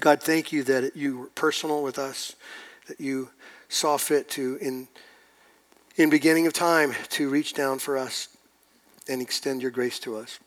God, 0.00 0.22
thank 0.22 0.52
you 0.52 0.62
that 0.64 0.96
you 0.96 1.18
were 1.18 1.26
personal 1.26 1.82
with 1.82 1.98
us, 1.98 2.34
that 2.88 3.00
you 3.00 3.30
saw 3.68 3.96
fit 3.96 4.28
to, 4.30 4.56
in, 4.60 4.88
in 5.96 6.10
beginning 6.10 6.46
of 6.46 6.52
time, 6.52 6.94
to 7.10 7.30
reach 7.30 7.54
down 7.54 7.78
for 7.78 7.96
us 7.96 8.28
and 9.08 9.22
extend 9.22 9.62
your 9.62 9.70
grace 9.70 9.98
to 10.00 10.16
us. 10.16 10.38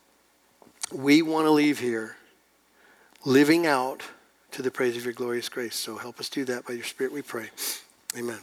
We 0.91 1.21
want 1.21 1.45
to 1.45 1.51
leave 1.51 1.79
here 1.79 2.17
living 3.25 3.67
out 3.67 4.03
to 4.51 4.61
the 4.61 4.71
praise 4.71 4.95
of 4.97 5.03
your 5.03 5.13
glorious 5.13 5.49
grace. 5.49 5.75
So 5.75 5.97
help 5.97 6.19
us 6.19 6.29
do 6.29 6.45
that 6.45 6.65
by 6.65 6.73
your 6.73 6.85
Spirit, 6.85 7.13
we 7.13 7.21
pray. 7.21 7.49
Amen. 8.17 8.39